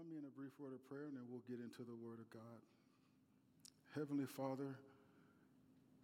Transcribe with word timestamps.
join 0.00 0.10
me 0.10 0.18
in 0.18 0.24
a 0.24 0.38
brief 0.38 0.52
word 0.58 0.72
of 0.72 0.88
prayer 0.88 1.06
and 1.06 1.16
then 1.16 1.24
we'll 1.30 1.42
get 1.48 1.58
into 1.62 1.82
the 1.82 1.94
Word 1.94 2.18
of 2.20 2.30
God. 2.30 2.60
Heavenly 3.94 4.24
Father, 4.24 4.76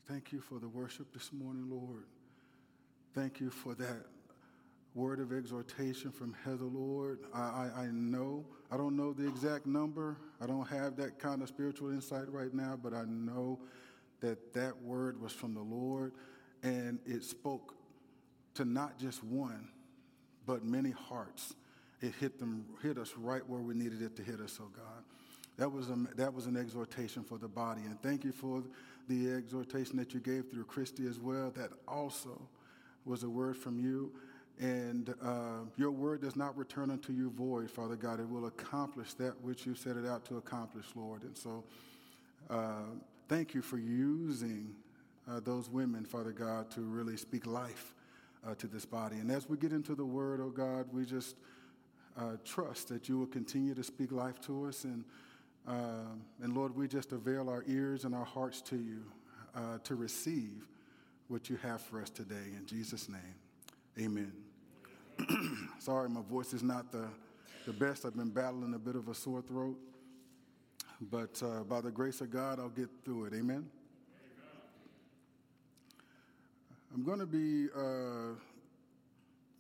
thank 0.09 0.33
you 0.33 0.41
for 0.41 0.59
the 0.59 0.69
worship 0.69 1.13
this 1.13 1.33
morning, 1.33 1.71
Lord. 1.71 2.05
Thank 3.15 3.41
you 3.41 3.49
for 3.49 3.75
that 3.75 4.05
word 4.95 5.21
of 5.21 5.33
exhortation 5.33 6.11
from 6.11 6.35
Heather, 6.45 6.65
Lord. 6.65 7.21
I, 7.33 7.41
I, 7.41 7.81
I, 7.83 7.87
know, 7.87 8.45
I 8.71 8.77
don't 8.77 8.97
know 8.97 9.13
the 9.13 9.27
exact 9.27 9.67
number. 9.67 10.19
I 10.41 10.47
don't 10.47 10.69
have 10.69 10.97
that 10.97 11.19
kind 11.19 11.41
of 11.41 11.49
spiritual 11.49 11.91
insight 11.91 12.29
right 12.29 12.53
now, 12.53 12.79
but 12.83 12.93
I 12.93 13.05
know 13.07 13.61
that 14.21 14.53
that 14.53 14.83
word 14.83 15.21
was 15.21 15.33
from 15.33 15.55
the 15.55 15.63
Lord 15.63 16.13
and 16.63 16.99
it 17.07 17.23
spoke 17.23 17.75
to 18.55 18.65
not 18.65 18.99
just 18.99 19.23
one, 19.23 19.69
but 20.45 20.65
many 20.65 20.91
hearts. 20.91 21.55
It 22.01 22.15
hit 22.21 22.39
them, 22.39 22.65
hit 22.83 22.99
us 22.99 23.15
right 23.17 23.47
where 23.49 23.61
we 23.61 23.75
needed 23.75 24.03
it 24.03 24.17
to 24.17 24.23
hit 24.23 24.41
us, 24.41 24.59
oh 24.61 24.69
God. 24.75 25.05
That 25.57 25.73
was, 25.73 25.89
a, 25.89 25.97
that 26.17 26.35
was 26.35 26.47
an 26.47 26.57
exhortation 26.57 27.25
for 27.25 27.39
the 27.39 27.49
body. 27.49 27.81
And 27.87 28.01
thank 28.03 28.25
you 28.25 28.33
for 28.33 28.63
the 29.09 29.31
exhortation 29.31 29.97
that 29.97 30.13
you 30.13 30.21
gave 30.21 30.51
through 30.51 30.65
Christy 30.65 31.07
as 31.07 31.19
well. 31.19 31.51
That 31.57 31.71
also 31.89 32.41
was 33.07 33.23
a 33.23 33.29
word 33.29 33.57
from 33.57 33.79
you. 33.79 34.13
And 34.59 35.15
uh, 35.23 35.65
your 35.77 35.91
word 35.91 36.23
does 36.23 36.37
not 36.37 36.57
return 36.57 36.91
unto 36.91 37.13
you 37.13 37.31
void, 37.31 37.71
Father 37.71 37.97
God. 37.97 38.21
It 38.21 38.29
will 38.29 38.47
accomplish 38.47 39.15
that 39.15 39.41
which 39.43 39.67
you 39.67 39.75
set 39.75 39.97
it 39.97 40.07
out 40.07 40.25
to 40.27 40.37
accomplish, 40.37 40.87
Lord. 40.95 41.23
And 41.23 41.37
so 41.37 41.65
uh, 42.51 42.83
thank 43.29 43.55
you 43.55 43.63
for 43.63 43.79
using 43.79 44.75
uh, 45.31 45.41
those 45.41 45.69
women, 45.69 46.05
Father 46.05 46.33
God, 46.33 46.71
to 46.73 46.83
really 46.83 47.17
speak 47.17 47.47
life 47.47 47.95
uh, 48.47 48.55
to 48.57 48.67
this 48.67 48.85
body. 48.85 49.17
And 49.17 49.31
as 49.31 49.49
we 49.49 49.57
get 49.57 49.73
into 49.73 49.95
the 49.95 50.05
word, 50.05 50.41
oh 50.43 50.51
God, 50.51 50.87
we 50.93 51.05
just 51.05 51.37
uh, 52.19 52.37
trust 52.45 52.89
that 52.89 53.09
you 53.09 53.19
will 53.19 53.27
continue 53.27 53.75
to 53.75 53.83
speak 53.83 54.13
life 54.13 54.41
to 54.43 54.67
us. 54.67 54.85
And, 54.85 55.05
uh, 55.67 56.15
and 56.43 56.55
Lord, 56.55 56.75
we 56.75 56.89
just 56.89 57.13
avail 57.13 57.49
our 57.49 57.65
ears 57.67 58.05
and 58.05 58.15
our 58.15 58.25
hearts 58.25 58.61
to 58.63 58.77
you 58.77 59.03
to 59.85 59.95
receive 59.95 60.67
what 61.29 61.49
you 61.49 61.57
have 61.57 61.81
for 61.81 62.01
us 62.01 62.11
today. 62.11 62.53
In 62.57 62.67
Jesus' 62.67 63.09
name, 63.09 63.35
amen. 63.99 64.33
Sorry, 65.79 66.09
my 66.09 66.21
voice 66.23 66.53
is 66.53 66.63
not 66.63 66.93
the, 66.93 67.09
the 67.65 67.73
best. 67.73 68.05
I've 68.05 68.17
been 68.17 68.31
battling 68.31 68.75
a 68.75 68.79
bit 68.79 68.97
of 68.97 69.09
a 69.09 69.15
sore 69.15 69.43
throat. 69.43 69.79
But 71.01 71.43
uh, 71.43 71.65
by 71.65 71.81
the 71.81 71.91
grace 71.91 72.21
of 72.21 72.31
God, 72.31 72.59
I'll 72.59 72.69
get 72.69 72.89
through 73.05 73.27
it. 73.27 73.35
Amen. 73.35 73.43
Amen. 73.45 73.67
I'm 76.95 77.05
going 77.05 77.19
to 77.19 77.27
be 77.27 77.69
uh, 77.77 78.35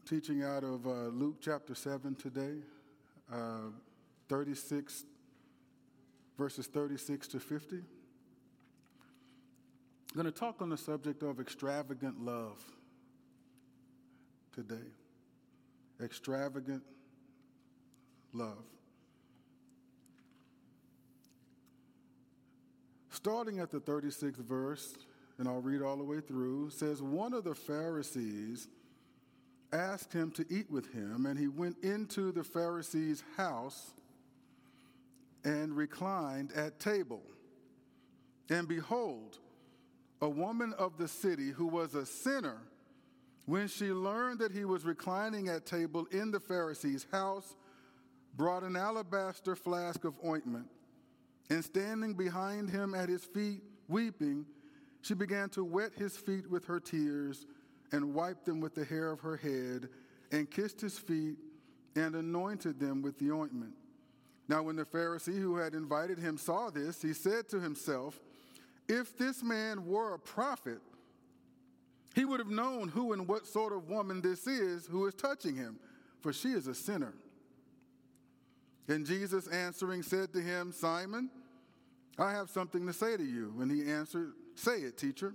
teaching 0.06 0.44
out 0.44 0.62
of 0.62 0.86
uh, 0.86 1.08
Luke 1.08 1.36
chapter 1.40 1.74
7 1.74 2.14
today, 2.14 2.58
uh, 3.32 3.70
36, 4.28 5.04
verses 6.38 6.68
36 6.68 7.26
to 7.28 7.40
50. 7.40 7.76
I'm 7.76 7.82
going 10.14 10.26
to 10.26 10.30
talk 10.30 10.62
on 10.62 10.70
the 10.70 10.76
subject 10.76 11.22
of 11.24 11.40
extravagant 11.40 12.24
love 12.24 12.62
today 14.54 14.86
extravagant 16.02 16.82
love. 18.32 18.64
Starting 23.10 23.60
at 23.60 23.70
the 23.70 23.80
36th 23.80 24.36
verse, 24.36 24.94
and 25.38 25.48
I'll 25.48 25.62
read 25.62 25.80
all 25.80 25.96
the 25.96 26.04
way 26.04 26.20
through, 26.20 26.70
says, 26.70 27.02
One 27.02 27.32
of 27.32 27.44
the 27.44 27.54
Pharisees 27.54 28.68
asked 29.72 30.12
him 30.12 30.30
to 30.32 30.44
eat 30.48 30.70
with 30.70 30.92
him, 30.92 31.26
and 31.26 31.38
he 31.38 31.48
went 31.48 31.78
into 31.82 32.32
the 32.32 32.44
Pharisee's 32.44 33.22
house 33.36 33.92
and 35.44 35.76
reclined 35.76 36.52
at 36.52 36.80
table. 36.80 37.22
And 38.48 38.68
behold, 38.68 39.38
a 40.20 40.28
woman 40.28 40.72
of 40.78 40.98
the 40.98 41.08
city 41.08 41.50
who 41.50 41.66
was 41.66 41.94
a 41.94 42.06
sinner 42.06 42.58
when 43.46 43.68
she 43.68 43.86
learned 43.86 44.40
that 44.40 44.52
he 44.52 44.64
was 44.64 44.84
reclining 44.84 45.48
at 45.48 45.64
table 45.66 46.06
in 46.10 46.32
the 46.32 46.40
Pharisee's 46.40 47.06
house, 47.12 47.56
brought 48.36 48.64
an 48.64 48.76
alabaster 48.76 49.54
flask 49.54 50.04
of 50.04 50.14
ointment, 50.24 50.66
and 51.48 51.64
standing 51.64 52.14
behind 52.14 52.68
him 52.68 52.92
at 52.94 53.08
his 53.08 53.24
feet, 53.24 53.62
weeping, 53.88 54.44
she 55.00 55.14
began 55.14 55.48
to 55.50 55.62
wet 55.64 55.92
his 55.94 56.16
feet 56.16 56.50
with 56.50 56.64
her 56.64 56.80
tears 56.80 57.46
and 57.92 58.14
wiped 58.14 58.44
them 58.44 58.60
with 58.60 58.74
the 58.74 58.84
hair 58.84 59.10
of 59.10 59.20
her 59.20 59.36
head 59.36 59.88
and 60.32 60.50
kissed 60.50 60.80
his 60.80 60.98
feet 60.98 61.36
and 61.94 62.14
anointed 62.14 62.78
them 62.78 63.02
with 63.02 63.18
the 63.18 63.30
ointment. 63.30 63.72
Now, 64.48 64.62
when 64.62 64.76
the 64.76 64.84
Pharisee 64.84 65.40
who 65.40 65.56
had 65.56 65.74
invited 65.74 66.18
him 66.18 66.38
saw 66.38 66.70
this, 66.70 67.02
he 67.02 67.12
said 67.12 67.48
to 67.48 67.60
himself, 67.60 68.20
If 68.88 69.16
this 69.16 69.42
man 69.42 69.86
were 69.86 70.14
a 70.14 70.18
prophet, 70.18 70.78
he 72.14 72.24
would 72.24 72.40
have 72.40 72.50
known 72.50 72.88
who 72.88 73.12
and 73.12 73.26
what 73.26 73.46
sort 73.46 73.72
of 73.72 73.88
woman 73.88 74.20
this 74.20 74.46
is 74.46 74.86
who 74.86 75.06
is 75.06 75.14
touching 75.14 75.56
him, 75.56 75.78
for 76.20 76.32
she 76.32 76.50
is 76.50 76.66
a 76.66 76.74
sinner. 76.74 77.14
And 78.88 79.04
Jesus 79.04 79.48
answering 79.48 80.02
said 80.02 80.32
to 80.32 80.40
him, 80.40 80.72
Simon, 80.72 81.28
I 82.18 82.30
have 82.32 82.48
something 82.48 82.86
to 82.86 82.92
say 82.92 83.16
to 83.16 83.24
you. 83.24 83.52
And 83.60 83.70
he 83.70 83.90
answered, 83.90 84.32
Say 84.54 84.78
it, 84.78 84.96
teacher. 84.96 85.34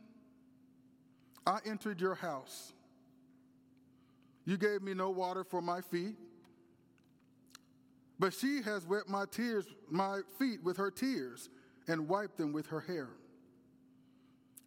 I 1.45 1.59
entered 1.65 1.99
your 1.99 2.15
house. 2.15 2.73
You 4.45 4.57
gave 4.57 4.81
me 4.81 4.93
no 4.93 5.09
water 5.09 5.43
for 5.43 5.61
my 5.61 5.81
feet, 5.81 6.15
but 8.19 8.33
she 8.33 8.61
has 8.61 8.85
wet 8.85 9.07
my 9.07 9.25
tears, 9.29 9.65
my 9.89 10.21
feet 10.37 10.63
with 10.63 10.77
her 10.77 10.91
tears, 10.91 11.49
and 11.87 12.07
wiped 12.07 12.37
them 12.37 12.53
with 12.53 12.67
her 12.67 12.79
hair. 12.79 13.09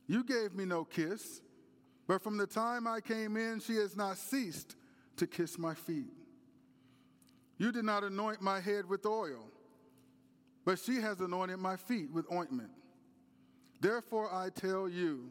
You 0.07 0.25
gave 0.25 0.55
me 0.55 0.65
no 0.65 0.85
kiss, 0.85 1.41
but 2.07 2.23
from 2.23 2.37
the 2.37 2.47
time 2.47 2.87
I 2.87 3.01
came 3.01 3.37
in, 3.37 3.61
she 3.61 3.77
has 3.77 3.97
not 3.97 4.19
ceased 4.19 4.77
to 5.17 5.27
kiss 5.27 5.59
my 5.59 5.75
feet. 5.75 6.13
You 7.57 7.73
did 7.73 7.85
not 7.85 8.05
anoint 8.05 8.43
my 8.43 8.61
head 8.61 8.89
with 8.89 9.07
oil, 9.07 9.49
but 10.65 10.79
she 10.79 10.97
has 10.97 11.21
anointed 11.21 11.59
my 11.59 11.77
feet 11.77 12.11
with 12.11 12.31
ointment. 12.33 12.71
Therefore, 13.81 14.33
I 14.33 14.51
tell 14.51 14.89
you, 14.89 15.31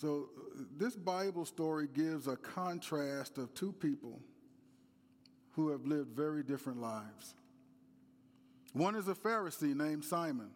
So, 0.00 0.28
uh, 0.36 0.62
this 0.76 0.94
Bible 0.94 1.44
story 1.44 1.88
gives 1.92 2.28
a 2.28 2.36
contrast 2.36 3.36
of 3.36 3.52
two 3.54 3.72
people 3.72 4.20
who 5.52 5.70
have 5.70 5.84
lived 5.86 6.10
very 6.10 6.44
different 6.44 6.80
lives. 6.80 7.34
One 8.74 8.94
is 8.94 9.08
a 9.08 9.14
Pharisee 9.14 9.74
named 9.74 10.04
Simon. 10.04 10.50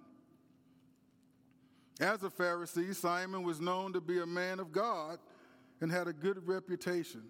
As 2.01 2.23
a 2.23 2.31
Pharisee, 2.31 2.95
Simon 2.95 3.43
was 3.43 3.61
known 3.61 3.93
to 3.95 4.01
be 4.01 4.21
a 4.21 4.27
man 4.27 4.61
of 4.61 4.71
God 4.71 5.19
and 5.81 5.91
had 5.91 6.07
a 6.07 6.13
good 6.13 6.47
reputation 6.47 7.23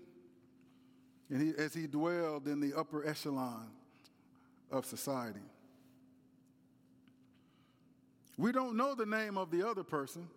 and 1.31 1.41
he, 1.41 1.55
as 1.57 1.73
he 1.73 1.87
dwelled 1.87 2.47
in 2.47 2.61
the 2.61 2.79
upper 2.79 3.07
echelon 3.07 3.71
of 4.71 4.85
society. 4.85 5.41
We 8.37 8.53
don't 8.53 8.77
know 8.77 8.95
the 8.95 9.07
name 9.07 9.39
of 9.39 9.51
the 9.51 9.67
other 9.67 9.83
person. 9.83 10.29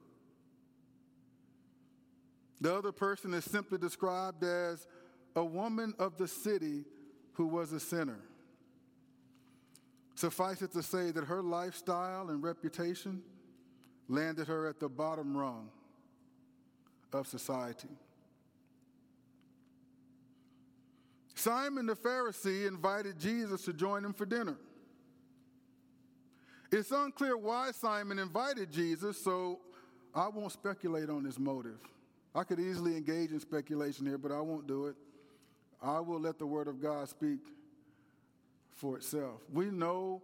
The 2.61 2.73
other 2.73 2.91
person 2.91 3.33
is 3.33 3.43
simply 3.45 3.77
described 3.77 4.43
as 4.43 4.87
a 5.35 5.43
woman 5.43 5.93
of 5.99 6.17
the 6.17 6.27
city 6.27 6.85
who 7.33 7.47
was 7.47 7.73
a 7.73 7.79
sinner. 7.79 8.19
Suffice 10.15 10.61
it 10.61 10.71
to 10.71 10.81
say 10.81 11.11
that 11.11 11.25
her 11.25 11.41
lifestyle 11.43 12.29
and 12.29 12.41
reputation 12.41 13.21
landed 14.07 14.47
her 14.47 14.67
at 14.67 14.79
the 14.79 14.87
bottom 14.87 15.35
rung 15.35 15.69
of 17.11 17.27
society. 17.27 17.89
Simon 21.33 21.85
the 21.85 21.95
Pharisee 21.95 22.65
invited 22.65 23.19
Jesus 23.19 23.63
to 23.65 23.73
join 23.73 24.05
him 24.05 24.13
for 24.13 24.25
dinner. 24.25 24.57
It's 26.71 26.91
unclear 26.91 27.37
why 27.37 27.71
Simon 27.71 28.17
invited 28.17 28.71
Jesus, 28.71 29.21
so 29.21 29.59
I 30.13 30.29
won't 30.29 30.53
speculate 30.53 31.09
on 31.09 31.23
his 31.25 31.37
motive. 31.37 31.79
I 32.35 32.43
could 32.43 32.59
easily 32.59 32.97
engage 32.97 33.31
in 33.31 33.39
speculation 33.39 34.05
here, 34.05 34.17
but 34.17 34.31
I 34.31 34.41
won't 34.41 34.67
do 34.67 34.87
it. 34.87 34.95
I 35.81 36.01
will 36.01 36.19
let 36.19 36.37
the 36.37 36.45
Word 36.45 36.67
of 36.67 36.81
God 36.81 37.07
speak 37.07 37.39
for 38.73 38.97
itself. 38.97 39.41
We 39.53 39.65
know 39.65 40.21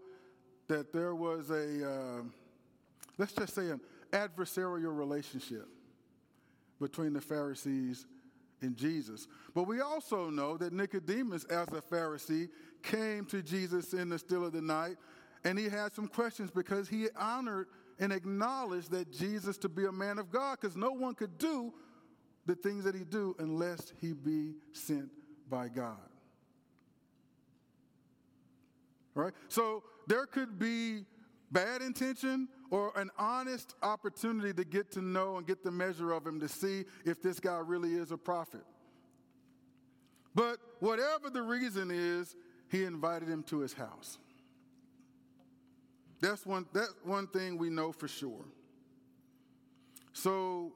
that 0.67 0.91
there 0.91 1.15
was 1.15 1.49
a, 1.49 1.89
uh, 1.89 2.21
let's 3.17 3.31
just 3.31 3.55
say, 3.55 3.69
an 3.69 3.79
adversarial 4.11 4.95
relationship 4.95 5.67
between 6.81 7.13
the 7.13 7.21
Pharisees 7.21 8.05
and 8.61 8.75
Jesus. 8.75 9.27
But 9.55 9.63
we 9.63 9.79
also 9.79 10.29
know 10.29 10.57
that 10.57 10.73
Nicodemus, 10.73 11.45
as 11.45 11.69
a 11.69 11.81
Pharisee, 11.81 12.49
came 12.83 13.25
to 13.27 13.41
Jesus 13.41 13.93
in 13.93 14.09
the 14.09 14.19
still 14.19 14.45
of 14.45 14.51
the 14.51 14.61
night, 14.61 14.97
and 15.45 15.57
he 15.57 15.69
had 15.69 15.93
some 15.93 16.07
questions 16.07 16.51
because 16.51 16.89
he 16.89 17.07
honored 17.15 17.67
and 17.99 18.11
acknowledged 18.11 18.91
that 18.91 19.11
Jesus 19.11 19.57
to 19.59 19.69
be 19.69 19.85
a 19.85 19.91
man 19.91 20.17
of 20.17 20.29
God, 20.29 20.57
because 20.59 20.75
no 20.75 20.91
one 20.91 21.15
could 21.15 21.37
do 21.37 21.73
the 22.45 22.55
things 22.55 22.83
that 22.83 22.95
he 22.95 23.03
do 23.03 23.35
unless 23.39 23.93
he 23.99 24.13
be 24.13 24.53
sent 24.73 25.09
by 25.49 25.67
God. 25.67 25.97
Right? 29.13 29.33
So 29.47 29.83
there 30.07 30.25
could 30.25 30.57
be 30.57 31.05
bad 31.51 31.81
intention 31.81 32.47
or 32.69 32.93
an 32.95 33.09
honest 33.17 33.75
opportunity 33.83 34.53
to 34.53 34.63
get 34.63 34.91
to 34.91 35.01
know 35.01 35.37
and 35.37 35.45
get 35.45 35.63
the 35.63 35.71
measure 35.71 36.13
of 36.13 36.25
him 36.25 36.39
to 36.39 36.47
see 36.47 36.85
if 37.05 37.21
this 37.21 37.39
guy 37.39 37.59
really 37.59 37.93
is 37.93 38.11
a 38.11 38.17
prophet. 38.17 38.63
But 40.33 40.57
whatever 40.79 41.29
the 41.29 41.41
reason 41.41 41.91
is, 41.91 42.35
he 42.69 42.85
invited 42.85 43.27
him 43.27 43.43
to 43.43 43.59
his 43.59 43.73
house. 43.73 44.17
That's 46.21 46.45
one, 46.45 46.65
that's 46.71 46.93
one 47.03 47.27
thing 47.27 47.57
we 47.57 47.69
know 47.69 47.91
for 47.91 48.07
sure. 48.07 48.45
So 50.13 50.71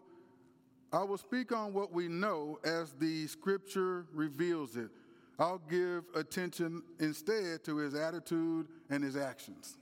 I 0.95 1.03
will 1.03 1.17
speak 1.17 1.51
on 1.51 1.73
what 1.73 1.91
we 1.91 2.07
know 2.07 2.57
as 2.63 2.93
the 2.93 3.27
scripture 3.27 4.05
reveals 4.13 4.77
it. 4.77 4.89
I'll 5.37 5.61
give 5.69 6.05
attention 6.15 6.83
instead 7.01 7.65
to 7.65 7.77
his 7.77 7.93
attitude 7.93 8.67
and 8.89 9.03
his 9.03 9.17
actions. 9.17 9.77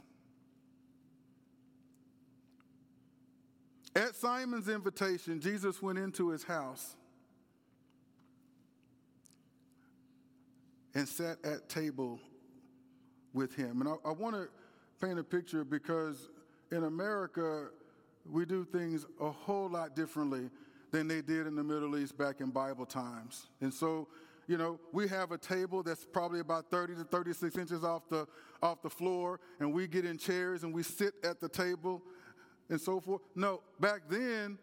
At 3.96 4.16
Simon's 4.16 4.68
invitation, 4.68 5.40
Jesus 5.40 5.84
went 5.84 6.00
into 6.00 6.30
his 6.30 6.44
house 6.44 6.96
and 10.96 11.08
sat 11.08 11.38
at 11.44 11.70
table 11.70 12.20
with 13.34 13.54
him. 13.54 13.82
And 13.82 13.90
I, 13.90 14.10
I 14.10 14.12
want 14.14 14.36
to 14.36 14.48
paint 15.00 15.20
a 15.20 15.24
picture 15.24 15.64
because 15.64 16.30
in 16.72 16.86
America, 16.86 17.68
we 18.28 18.46
do 18.46 18.66
things 18.66 19.06
a 19.22 19.30
whole 19.30 19.70
lot 19.70 19.96
differently 19.96 20.50
than 20.94 21.08
they 21.08 21.24
did 21.24 21.48
in 21.48 21.56
the 21.56 21.64
Middle 21.64 21.98
East 21.98 22.16
back 22.20 22.40
in 22.40 22.52
Bible 22.52 22.86
times. 22.86 23.48
And 23.62 23.74
so, 23.74 24.08
you 24.48 24.58
know, 24.58 24.80
we 24.92 25.08
have 25.08 25.32
a 25.32 25.40
table 25.40 25.82
that's 25.82 26.06
probably 26.06 26.40
about 26.40 26.70
30 26.70 26.94
to 26.96 27.04
36 27.04 27.58
inches 27.58 27.84
off 27.84 28.08
the, 28.10 28.28
off 28.62 28.84
the 28.84 28.92
floor, 28.92 29.40
and 29.60 29.74
we 29.74 29.88
get 29.88 30.06
in 30.06 30.20
chairs 30.20 30.64
and 30.64 30.72
we 30.72 30.84
sit 30.84 31.16
at 31.24 31.40
the 31.42 31.50
table 31.50 32.04
and 32.70 32.80
so 32.80 33.00
forth. 33.00 33.24
No, 33.36 33.62
back 33.80 34.02
then, 34.08 34.60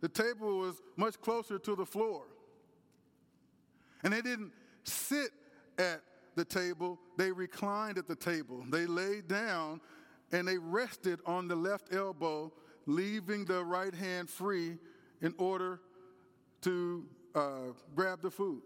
the 0.00 0.08
table 0.08 0.60
was 0.60 0.76
much 0.96 1.20
closer 1.20 1.58
to 1.58 1.76
the 1.76 1.84
floor. 1.84 2.22
And 4.02 4.14
they 4.14 4.22
didn't 4.22 4.52
sit 4.84 5.28
at 5.78 6.00
the 6.36 6.44
table, 6.44 6.98
they 7.18 7.30
reclined 7.30 7.98
at 7.98 8.08
the 8.08 8.16
table. 8.16 8.64
They 8.70 8.86
laid 8.86 9.28
down 9.28 9.82
and 10.32 10.48
they 10.48 10.56
rested 10.56 11.20
on 11.26 11.48
the 11.48 11.54
left 11.54 11.94
elbow, 11.94 12.50
leaving 12.86 13.44
the 13.44 13.62
right 13.62 13.94
hand 13.94 14.30
free 14.30 14.78
in 15.22 15.34
order 15.38 15.80
to 16.62 17.04
uh, 17.34 17.72
grab 17.94 18.22
the 18.22 18.30
food. 18.30 18.62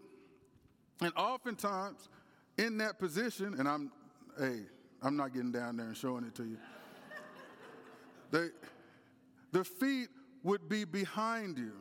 And 1.01 1.13
oftentimes, 1.15 2.09
in 2.57 2.77
that 2.79 2.99
position, 2.99 3.55
and 3.57 3.67
I'm, 3.67 3.91
hey, 4.37 4.61
I'm 5.01 5.15
not 5.15 5.33
getting 5.33 5.51
down 5.51 5.77
there 5.77 5.87
and 5.87 5.97
showing 5.97 6.25
it 6.25 6.35
to 6.35 6.43
you. 6.43 6.57
They, 8.31 8.49
the 9.51 9.63
feet 9.63 10.09
would 10.43 10.69
be 10.69 10.85
behind 10.85 11.57
you, 11.57 11.73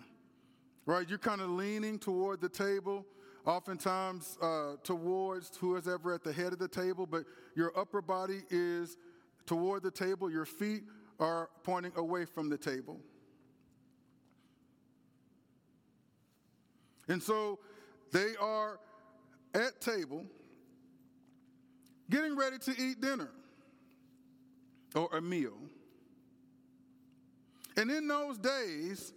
right? 0.86 1.06
You're 1.06 1.18
kind 1.18 1.42
of 1.42 1.50
leaning 1.50 1.98
toward 1.98 2.40
the 2.40 2.48
table, 2.48 3.04
oftentimes 3.44 4.38
uh, 4.40 4.76
towards 4.82 5.54
who 5.58 5.76
is 5.76 5.86
ever 5.86 6.14
at 6.14 6.24
the 6.24 6.32
head 6.32 6.54
of 6.54 6.58
the 6.58 6.68
table, 6.68 7.06
but 7.06 7.24
your 7.54 7.78
upper 7.78 8.00
body 8.00 8.44
is 8.48 8.96
toward 9.44 9.82
the 9.82 9.90
table, 9.90 10.30
your 10.30 10.46
feet 10.46 10.84
are 11.20 11.50
pointing 11.64 11.92
away 11.96 12.24
from 12.24 12.48
the 12.48 12.56
table. 12.56 12.98
And 17.08 17.22
so 17.22 17.58
they 18.12 18.36
are 18.40 18.78
at 19.54 19.80
table 19.80 20.24
getting 22.10 22.36
ready 22.36 22.58
to 22.58 22.70
eat 22.70 23.00
dinner 23.00 23.30
or 24.94 25.08
a 25.16 25.20
meal. 25.20 25.56
And 27.76 27.90
in 27.90 28.08
those 28.08 28.38
days, 28.38 29.12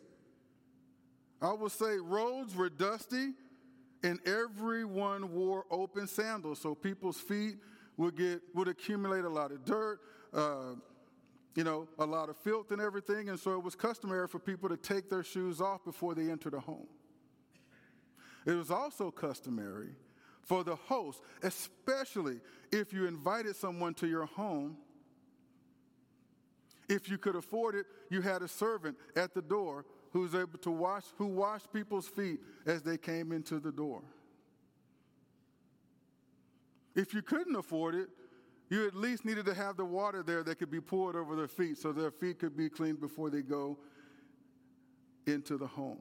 I 1.42 1.52
will 1.54 1.70
say 1.70 1.98
roads 1.98 2.56
were 2.56 2.70
dusty 2.70 3.34
and 4.04 4.20
everyone 4.28 5.34
wore 5.34 5.66
open 5.72 6.08
sandals. 6.08 6.60
So 6.60 6.76
people's 6.76 7.20
feet 7.20 7.56
would 7.98 8.16
get 8.16 8.42
would 8.54 8.68
accumulate 8.68 9.26
a 9.26 9.30
lot 9.30 9.52
of 9.52 9.66
dirt, 9.66 10.00
uh, 10.34 10.76
you 11.56 11.64
know, 11.64 11.88
a 12.00 12.06
lot 12.06 12.30
of 12.30 12.38
filth 12.38 12.72
and 12.72 12.82
everything. 12.82 13.30
And 13.30 13.40
so 13.40 13.54
it 13.54 13.64
was 13.64 13.76
customary 13.76 14.28
for 14.28 14.40
people 14.40 14.70
to 14.70 14.78
take 14.78 15.10
their 15.10 15.24
shoes 15.24 15.62
off 15.62 15.84
before 15.84 16.14
they 16.14 16.30
entered 16.30 16.54
a 16.54 16.60
home. 16.60 16.88
It 18.46 18.54
was 18.54 18.72
also 18.72 19.12
customary 19.12 19.96
for 20.42 20.64
the 20.64 20.76
host, 20.76 21.22
especially 21.44 22.40
if 22.72 22.92
you 22.92 23.06
invited 23.06 23.56
someone 23.56 23.94
to 23.96 24.08
your 24.08 24.26
home 24.26 24.78
if 26.92 27.10
you 27.10 27.18
could 27.18 27.38
afford 27.38 27.76
it, 27.76 27.86
you 28.10 28.22
had 28.22 28.42
a 28.42 28.50
servant 28.50 28.98
at 29.16 29.34
the 29.34 29.42
door 29.42 29.86
who 30.12 30.20
was 30.20 30.36
able 30.36 30.60
to 30.60 30.72
wash, 30.72 31.06
who 31.18 31.28
washed 31.28 31.72
people's 31.72 32.08
feet 32.08 32.42
as 32.66 32.82
they 32.82 32.98
came 32.98 33.32
into 33.32 33.60
the 33.60 33.72
door. 33.72 34.02
If 36.94 37.14
you 37.14 37.22
couldn't 37.22 37.56
afford 37.56 37.96
it, 37.96 38.10
you 38.70 38.86
at 38.88 38.94
least 38.94 39.24
needed 39.24 39.46
to 39.46 39.54
have 39.54 39.78
the 39.78 39.86
water 39.86 40.22
there 40.22 40.44
that 40.44 40.60
could 40.60 40.70
be 40.70 40.82
poured 40.82 41.16
over 41.16 41.34
their 41.38 41.48
feet 41.48 41.78
so 41.78 41.94
their 41.94 42.12
feet 42.12 42.40
could 42.40 42.58
be 42.58 42.70
cleaned 42.70 43.00
before 43.00 43.30
they 43.30 43.42
go 43.42 43.78
into 45.26 45.58
the 45.58 45.68
home. 45.68 46.00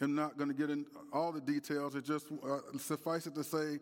I'm 0.00 0.14
not 0.14 0.38
going 0.38 0.48
to 0.48 0.54
get 0.54 0.70
into 0.70 0.90
all 1.12 1.30
the 1.32 1.40
details. 1.40 1.94
It 1.94 2.04
just 2.04 2.26
uh, 2.42 2.58
suffice 2.78 3.26
it 3.26 3.34
to 3.34 3.44
say 3.44 3.78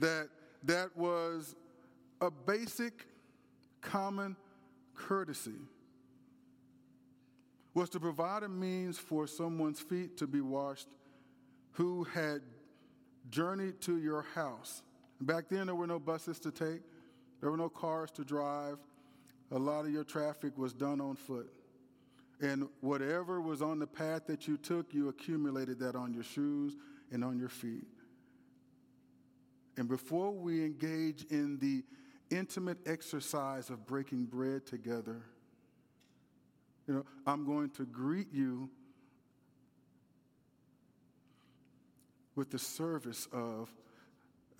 that 0.00 0.28
that 0.64 0.96
was 0.96 1.54
a 2.20 2.30
basic, 2.30 3.06
common 3.80 4.36
courtesy 4.94 5.58
was 7.74 7.88
to 7.90 8.00
provide 8.00 8.42
a 8.42 8.48
means 8.48 8.98
for 8.98 9.26
someone's 9.26 9.80
feet 9.80 10.16
to 10.18 10.26
be 10.26 10.40
washed 10.40 10.88
who 11.72 12.04
had 12.04 12.42
journeyed 13.30 13.80
to 13.80 13.98
your 13.98 14.22
house. 14.34 14.82
Back 15.20 15.48
then, 15.48 15.66
there 15.66 15.74
were 15.74 15.86
no 15.86 15.98
buses 15.98 16.38
to 16.40 16.50
take, 16.50 16.82
there 17.40 17.50
were 17.50 17.56
no 17.56 17.68
cars 17.68 18.10
to 18.12 18.24
drive. 18.24 18.78
A 19.52 19.58
lot 19.58 19.84
of 19.84 19.90
your 19.90 20.04
traffic 20.04 20.56
was 20.56 20.72
done 20.72 21.00
on 21.00 21.14
foot. 21.14 21.50
And 22.42 22.68
whatever 22.80 23.40
was 23.40 23.62
on 23.62 23.78
the 23.78 23.86
path 23.86 24.26
that 24.26 24.46
you 24.46 24.58
took, 24.58 24.92
you 24.92 25.08
accumulated 25.08 25.78
that 25.78 25.94
on 25.96 26.12
your 26.12 26.24
shoes 26.24 26.76
and 27.10 27.24
on 27.24 27.38
your 27.38 27.48
feet. 27.48 27.86
And 29.78 29.88
before 29.88 30.32
we 30.32 30.64
engage 30.64 31.24
in 31.30 31.58
the 31.58 31.82
intimate 32.32 32.78
exercise 32.86 33.70
of 33.70 33.86
breaking 33.86 34.24
bread 34.24 34.66
together. 34.66 35.22
You 36.88 36.94
know, 36.94 37.04
I'm 37.26 37.44
going 37.44 37.70
to 37.70 37.84
greet 37.84 38.32
you 38.32 38.68
with 42.34 42.50
the 42.50 42.58
service 42.58 43.28
of, 43.32 43.72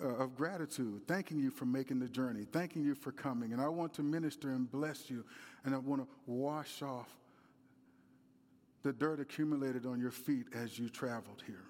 uh, 0.02 0.08
of 0.08 0.36
gratitude, 0.36 1.02
thanking 1.08 1.38
you 1.38 1.50
for 1.50 1.64
making 1.64 1.98
the 1.98 2.08
journey, 2.08 2.46
thanking 2.52 2.84
you 2.84 2.94
for 2.94 3.10
coming. 3.10 3.52
And 3.52 3.60
I 3.60 3.68
want 3.68 3.94
to 3.94 4.02
minister 4.02 4.50
and 4.50 4.70
bless 4.70 5.10
you, 5.10 5.24
and 5.64 5.74
I 5.74 5.78
want 5.78 6.02
to 6.02 6.08
wash 6.26 6.82
off 6.82 7.08
the 8.82 8.92
dirt 8.92 9.20
accumulated 9.20 9.86
on 9.86 10.00
your 10.00 10.10
feet 10.10 10.46
as 10.54 10.78
you 10.78 10.88
traveled 10.88 11.42
here. 11.46 11.64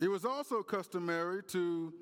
It 0.00 0.08
was 0.08 0.24
also 0.24 0.62
customary 0.62 1.42
to, 1.48 1.92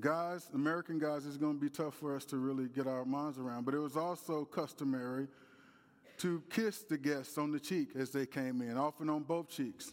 guys, 0.00 0.50
American 0.54 0.98
guys, 0.98 1.24
it's 1.24 1.38
going 1.38 1.54
to 1.54 1.60
be 1.60 1.70
tough 1.70 1.94
for 1.94 2.14
us 2.14 2.26
to 2.26 2.36
really 2.36 2.68
get 2.68 2.86
our 2.86 3.06
minds 3.06 3.38
around, 3.38 3.64
but 3.64 3.74
it 3.74 3.78
was 3.78 3.96
also 3.96 4.44
customary 4.44 5.28
to 6.18 6.42
kiss 6.50 6.82
the 6.82 6.98
guests 6.98 7.38
on 7.38 7.52
the 7.52 7.60
cheek 7.60 7.90
as 7.98 8.10
they 8.10 8.26
came 8.26 8.60
in, 8.60 8.76
often 8.76 9.08
on 9.08 9.22
both 9.22 9.48
cheeks. 9.48 9.92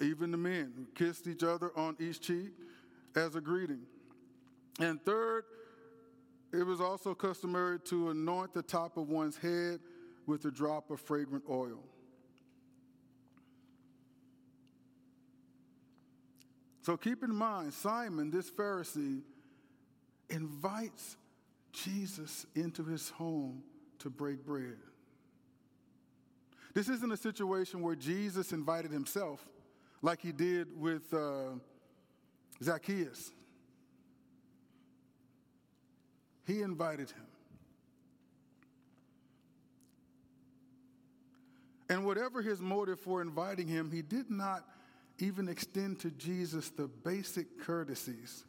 Even 0.00 0.30
the 0.30 0.36
men 0.36 0.86
kissed 0.94 1.26
each 1.26 1.42
other 1.42 1.70
on 1.76 1.96
each 2.00 2.20
cheek 2.20 2.52
as 3.14 3.36
a 3.36 3.40
greeting. 3.40 3.82
And 4.80 5.02
third, 5.04 5.44
it 6.52 6.64
was 6.64 6.80
also 6.80 7.14
customary 7.14 7.78
to 7.80 8.10
anoint 8.10 8.54
the 8.54 8.62
top 8.62 8.96
of 8.96 9.08
one's 9.08 9.36
head 9.36 9.80
with 10.26 10.44
a 10.46 10.50
drop 10.50 10.90
of 10.90 11.00
fragrant 11.00 11.44
oil. 11.50 11.82
So 16.82 16.96
keep 16.96 17.22
in 17.22 17.34
mind, 17.34 17.72
Simon, 17.72 18.30
this 18.30 18.50
Pharisee, 18.50 19.22
invites 20.28 21.16
Jesus 21.72 22.46
into 22.54 22.84
his 22.84 23.10
home 23.10 23.62
to 23.98 24.10
break 24.10 24.44
bread. 24.44 24.76
This 26.74 26.88
isn't 26.88 27.10
a 27.10 27.16
situation 27.16 27.80
where 27.80 27.94
Jesus 27.94 28.52
invited 28.52 28.90
himself 28.90 29.46
like 30.02 30.20
he 30.20 30.32
did 30.32 30.68
with 30.78 31.12
uh, 31.12 31.50
Zacchaeus. 32.62 33.32
He 36.46 36.60
invited 36.60 37.10
him. 37.10 37.26
And 41.88 42.04
whatever 42.04 42.42
his 42.42 42.60
motive 42.60 42.98
for 43.00 43.20
inviting 43.22 43.66
him, 43.66 43.90
he 43.90 44.02
did 44.02 44.30
not 44.30 44.64
even 45.18 45.48
extend 45.48 46.00
to 46.00 46.10
Jesus 46.10 46.70
the 46.70 46.88
basic 46.88 47.60
courtesies 47.60 48.44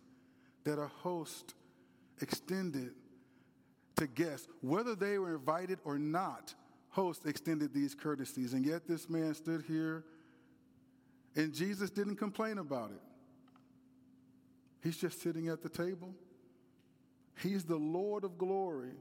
that 0.64 0.80
a 0.80 0.88
host 0.88 1.54
extended 2.22 2.92
to 3.98 4.08
guests. 4.08 4.48
Whether 4.62 4.96
they 4.96 5.18
were 5.20 5.36
invited 5.36 5.80
or 5.86 6.00
not, 6.00 6.54
host 6.90 7.25
extended 7.25 7.74
these 7.74 7.94
courtesies. 7.94 8.54
And 8.54 8.66
yet 8.66 8.88
this 8.88 9.10
man 9.10 9.34
stood 9.34 9.64
here 9.68 10.06
and 11.36 11.54
Jesus 11.54 11.89
didn't 11.89 12.15
complain 12.15 12.58
about 12.58 12.92
it. 12.92 13.01
He's 14.82 14.98
just 14.98 15.22
sitting 15.22 15.48
at 15.48 15.62
the 15.62 15.70
table. 15.70 16.13
He's 17.42 17.63
the 17.63 17.75
Lord 17.75 18.24
of 18.24 18.38
glory. 18.38 18.94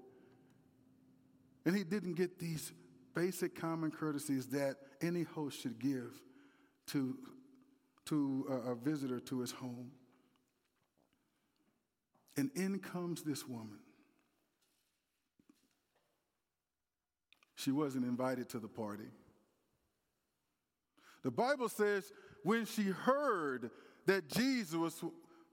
And 1.64 1.76
he 1.76 1.84
didn't 1.84 2.14
get 2.14 2.38
these 2.38 2.72
basic 3.14 3.54
common 3.54 3.90
courtesies 3.90 4.46
that 4.48 4.76
any 5.00 5.22
host 5.22 5.60
should 5.60 5.78
give 5.78 6.20
to, 6.88 7.16
to 8.06 8.46
a, 8.50 8.72
a 8.72 8.74
visitor 8.74 9.20
to 9.20 9.40
his 9.40 9.52
home. 9.52 9.90
And 12.36 12.50
in 12.54 12.80
comes 12.80 13.22
this 13.22 13.46
woman. 13.46 13.78
She 17.54 17.70
wasn't 17.70 18.04
invited 18.04 18.48
to 18.50 18.58
the 18.58 18.68
party. 18.68 19.08
The 21.24 21.30
Bible 21.30 21.68
says 21.70 22.12
when 22.42 22.66
she 22.66 22.82
heard 22.82 23.70
that 24.06 24.28
Jesus 24.28 25.02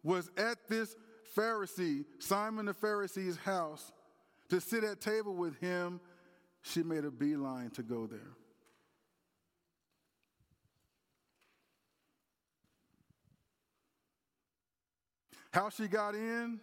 was, 0.03 0.29
at 0.37 0.67
this 0.67 0.95
Pharisee, 1.35 2.03
Simon 2.19 2.65
the 2.65 2.73
Pharisee's 2.73 3.37
house, 3.37 3.91
to 4.49 4.59
sit 4.59 4.83
at 4.83 4.99
table 4.99 5.33
with 5.33 5.57
him, 5.59 6.01
she 6.61 6.83
made 6.83 7.05
a 7.05 7.11
beeline 7.11 7.69
to 7.71 7.83
go 7.83 8.05
there. 8.05 8.19
How 15.53 15.69
she 15.69 15.87
got 15.87 16.15
in? 16.15 16.59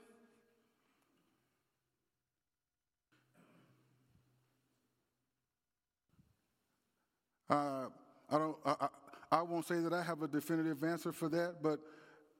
Uh, 7.48 7.86
I 8.30 8.38
don't. 8.38 8.56
I, 8.64 8.88
I 9.30 9.42
won't 9.42 9.66
say 9.66 9.80
that 9.80 9.92
I 9.92 10.02
have 10.02 10.22
a 10.22 10.28
definitive 10.28 10.82
answer 10.82 11.12
for 11.12 11.28
that, 11.28 11.56
but 11.62 11.80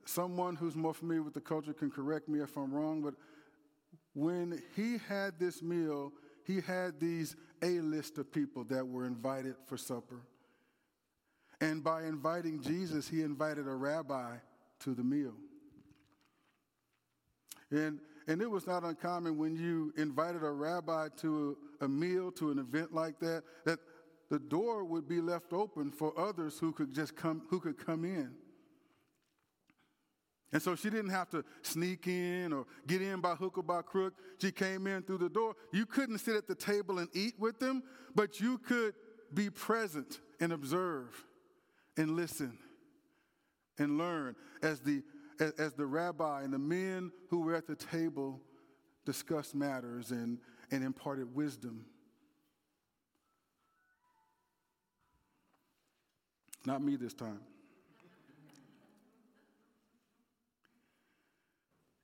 someone 0.06 0.56
who's 0.56 0.74
more 0.74 0.94
familiar 0.94 1.22
with 1.22 1.34
the 1.34 1.40
culture 1.40 1.74
can 1.74 1.90
correct 1.90 2.28
me 2.28 2.40
if 2.40 2.56
I'm 2.56 2.72
wrong. 2.72 3.02
But 3.02 3.14
when 4.14 4.62
he 4.74 4.98
had 5.08 5.38
this 5.38 5.62
meal, 5.62 6.12
he 6.46 6.60
had 6.60 6.98
these 6.98 7.36
A 7.62 7.80
list 7.80 8.16
of 8.18 8.32
people 8.32 8.64
that 8.64 8.86
were 8.86 9.04
invited 9.04 9.56
for 9.66 9.76
supper. 9.76 10.22
And 11.60 11.82
by 11.84 12.04
inviting 12.04 12.62
Jesus, 12.62 13.08
he 13.08 13.22
invited 13.22 13.66
a 13.66 13.74
rabbi 13.74 14.36
to 14.80 14.94
the 14.94 15.02
meal. 15.02 15.34
And, 17.70 18.00
and 18.26 18.40
it 18.40 18.50
was 18.50 18.66
not 18.66 18.84
uncommon 18.84 19.36
when 19.36 19.56
you 19.56 19.92
invited 19.96 20.42
a 20.42 20.50
rabbi 20.50 21.08
to 21.18 21.56
a, 21.80 21.84
a 21.84 21.88
meal, 21.88 22.30
to 22.32 22.50
an 22.50 22.58
event 22.58 22.94
like 22.94 23.18
that, 23.20 23.42
that 23.64 23.78
the 24.30 24.38
door 24.38 24.84
would 24.84 25.08
be 25.08 25.20
left 25.20 25.52
open 25.52 25.90
for 25.90 26.18
others 26.18 26.58
who 26.58 26.72
could 26.72 26.92
just 26.92 27.16
come, 27.16 27.42
who 27.48 27.60
could 27.60 27.78
come 27.78 28.04
in. 28.04 28.32
And 30.52 30.62
so 30.62 30.74
she 30.74 30.88
didn't 30.88 31.10
have 31.10 31.28
to 31.30 31.44
sneak 31.62 32.06
in 32.06 32.52
or 32.52 32.66
get 32.86 33.02
in 33.02 33.20
by 33.20 33.34
hook 33.34 33.58
or 33.58 33.62
by 33.62 33.82
crook. 33.82 34.14
She 34.40 34.50
came 34.50 34.86
in 34.86 35.02
through 35.02 35.18
the 35.18 35.28
door. 35.28 35.54
You 35.72 35.84
couldn't 35.84 36.18
sit 36.18 36.36
at 36.36 36.46
the 36.46 36.54
table 36.54 36.98
and 36.98 37.08
eat 37.12 37.34
with 37.38 37.58
them, 37.58 37.82
but 38.14 38.40
you 38.40 38.58
could 38.58 38.94
be 39.34 39.50
present 39.50 40.20
and 40.40 40.52
observe 40.52 41.24
and 41.98 42.16
listen 42.16 42.56
and 43.78 43.98
learn 43.98 44.36
as 44.62 44.80
the, 44.80 45.02
as, 45.38 45.74
the 45.74 45.84
rabbi 45.84 46.42
and 46.42 46.52
the 46.52 46.58
men 46.58 47.12
who 47.28 47.40
were 47.40 47.54
at 47.54 47.66
the 47.66 47.76
table 47.76 48.40
discussed 49.04 49.54
matters 49.54 50.10
and, 50.12 50.38
and 50.70 50.82
imparted 50.82 51.34
wisdom. 51.34 51.84
Not 56.68 56.82
me 56.82 56.96
this 56.96 57.14
time. 57.14 57.40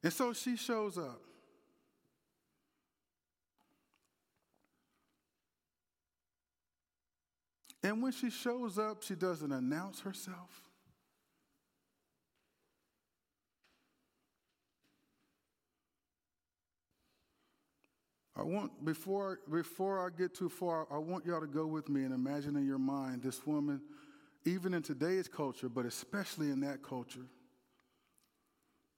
And 0.02 0.10
so 0.10 0.32
she 0.32 0.56
shows 0.56 0.96
up. 0.96 1.20
And 7.82 8.02
when 8.02 8.12
she 8.12 8.30
shows 8.30 8.78
up, 8.78 9.02
she 9.02 9.14
doesn't 9.14 9.52
announce 9.52 10.00
herself. 10.00 10.62
I 18.34 18.42
want 18.42 18.82
before 18.82 19.40
before 19.52 20.06
I 20.06 20.08
get 20.16 20.34
too 20.34 20.48
far, 20.48 20.86
I 20.90 20.96
want 20.96 21.26
y'all 21.26 21.42
to 21.42 21.46
go 21.46 21.66
with 21.66 21.90
me 21.90 22.04
and 22.04 22.14
imagine 22.14 22.56
in 22.56 22.66
your 22.66 22.78
mind 22.78 23.22
this 23.22 23.46
woman 23.46 23.82
even 24.44 24.74
in 24.74 24.82
today's 24.82 25.28
culture, 25.28 25.68
but 25.68 25.86
especially 25.86 26.50
in 26.50 26.60
that 26.60 26.82
culture. 26.82 27.26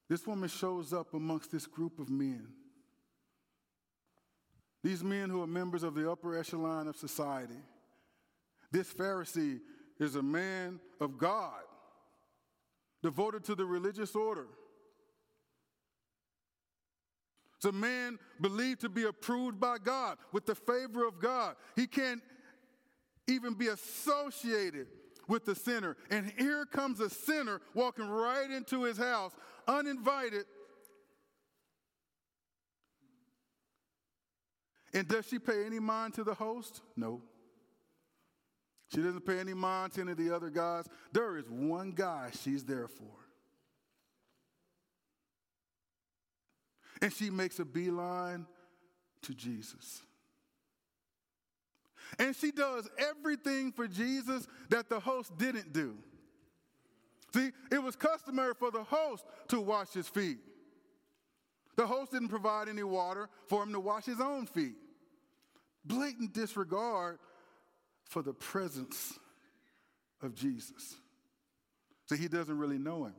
This 0.09 0.26
woman 0.26 0.49
shows 0.49 0.93
up 0.93 1.15
amongst 1.15 1.50
this 1.50 1.67
group 1.67 1.99
of 1.99 2.09
men. 2.09 2.49
These 4.83 5.03
men 5.03 5.31
who 5.31 5.43
are 5.43 5.49
members 5.49 5.83
of 5.83 5.95
the 5.95 6.11
upper 6.11 6.38
echelon 6.38 6.87
of 6.87 6.97
society. 6.97 7.59
This 8.71 8.93
Pharisee 8.93 9.61
is 9.99 10.17
a 10.17 10.23
man 10.23 10.81
of 11.00 11.19
God, 11.19 11.62
devoted 13.03 13.45
to 13.45 13.55
the 13.55 13.65
religious 13.65 14.15
order. 14.15 14.47
It's 17.57 17.65
a 17.65 17.73
man 17.73 18.19
believed 18.41 18.83
to 18.83 18.88
be 18.88 19.05
approved 19.05 19.59
by 19.59 19.79
God 19.79 20.19
with 20.33 20.45
the 20.45 20.55
favor 20.55 21.07
of 21.07 21.19
God. 21.19 21.57
He 21.75 21.87
can't 21.87 22.21
even 23.26 23.55
be 23.55 23.69
associated 23.69 24.87
with 25.28 25.45
the 25.45 25.54
sinner. 25.54 25.97
And 26.11 26.33
here 26.38 26.64
comes 26.66 27.00
a 27.00 27.11
sinner 27.11 27.61
walking 27.75 28.09
right 28.09 28.50
into 28.50 28.85
his 28.85 28.99
house, 28.99 29.33
uninvited. 29.66 30.45
And 34.92 35.06
does 35.06 35.26
she 35.26 35.38
pay 35.38 35.64
any 35.64 35.78
mind 35.78 36.14
to 36.14 36.25
the 36.25 36.35
host? 36.35 36.80
No. 36.97 37.23
She 38.95 39.02
doesn't 39.02 39.26
pay 39.26 39.40
any 39.40 39.52
mind 39.52 39.92
to 39.95 40.02
any 40.02 40.12
of 40.12 40.16
the 40.16 40.35
other 40.35 40.49
guys. 40.49 40.87
There 41.12 41.37
is 41.37 41.50
one 41.50 41.90
guy 41.90 42.30
she's 42.42 42.64
there 42.64 42.88
for. 42.88 43.12
And 47.02 47.12
she 47.12 47.30
makes 47.30 47.59
a 47.59 47.64
beeline 47.64 48.47
to 49.23 49.35
Jesus. 49.35 50.00
And 52.19 52.35
she 52.35 52.51
does 52.51 52.89
everything 52.99 53.73
for 53.73 53.87
Jesus 53.87 54.47
that 54.71 54.89
the 54.89 55.01
host 55.01 55.37
didn't 55.37 55.73
do. 55.73 55.97
See, 57.35 57.51
it 57.71 57.83
was 57.83 57.97
customary 57.97 58.55
for 58.59 58.71
the 58.71 58.85
host 58.85 59.25
to 59.49 59.61
wash 59.61 59.93
his 59.93 60.09
feet. 60.09 60.39
The 61.77 61.87
host 61.87 62.13
didn't 62.13 62.29
provide 62.29 62.69
any 62.69 62.83
water 62.83 63.29
for 63.49 63.63
him 63.63 63.73
to 63.73 63.81
wash 63.81 64.05
his 64.05 64.21
own 64.21 64.47
feet. 64.47 64.77
Blatant 65.85 66.33
disregard 66.33 67.19
for 68.09 68.23
the 68.23 68.33
presence 68.33 69.19
of 70.23 70.35
Jesus. 70.35 70.97
So 72.07 72.17
he 72.17 72.29
doesn't 72.29 72.57
really 72.57 72.79
know 72.79 73.05
him. 73.05 73.15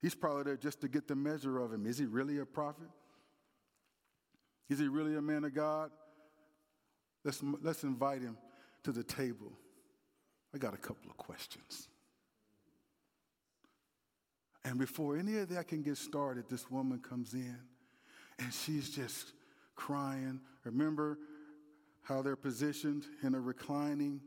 He's 0.00 0.14
probably 0.14 0.44
there 0.44 0.56
just 0.56 0.80
to 0.80 0.88
get 0.88 1.06
the 1.06 1.14
measure 1.14 1.58
of 1.58 1.72
him. 1.72 1.86
Is 1.86 1.98
he 1.98 2.06
really 2.06 2.38
a 2.38 2.46
prophet? 2.46 2.88
Is 4.70 4.78
he 4.78 4.88
really 4.88 5.16
a 5.16 5.20
man 5.20 5.44
of 5.44 5.52
God? 5.52 5.90
Let's, 7.24 7.42
let's 7.60 7.82
invite 7.82 8.22
him 8.22 8.38
to 8.84 8.92
the 8.92 9.02
table. 9.02 9.52
I 10.54 10.58
got 10.58 10.72
a 10.72 10.78
couple 10.78 11.10
of 11.10 11.16
questions. 11.16 11.88
And 14.64 14.78
before 14.78 15.16
any 15.16 15.36
of 15.38 15.48
that 15.48 15.68
can 15.68 15.82
get 15.82 15.96
started, 15.96 16.44
this 16.48 16.70
woman 16.70 17.00
comes 17.00 17.34
in 17.34 17.58
and 18.38 18.54
she's 18.54 18.88
just 18.90 19.32
crying. 19.74 20.40
Remember 20.64 21.18
how 22.02 22.22
they're 22.22 22.36
positioned 22.36 23.04
in 23.22 23.34
a 23.34 23.40
reclining 23.40 24.20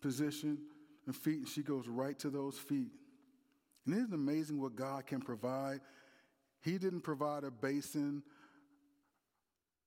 position 0.00 0.58
and 1.06 1.14
feet, 1.14 1.38
and 1.38 1.48
she 1.48 1.62
goes 1.62 1.86
right 1.86 2.18
to 2.18 2.30
those 2.30 2.56
feet. 2.56 2.90
And 3.86 3.94
isn't 3.94 4.12
it 4.12 4.14
amazing 4.14 4.60
what 4.60 4.74
God 4.74 5.06
can 5.06 5.20
provide? 5.20 5.80
He 6.62 6.78
didn't 6.78 7.02
provide 7.02 7.44
a 7.44 7.50
basin 7.50 8.22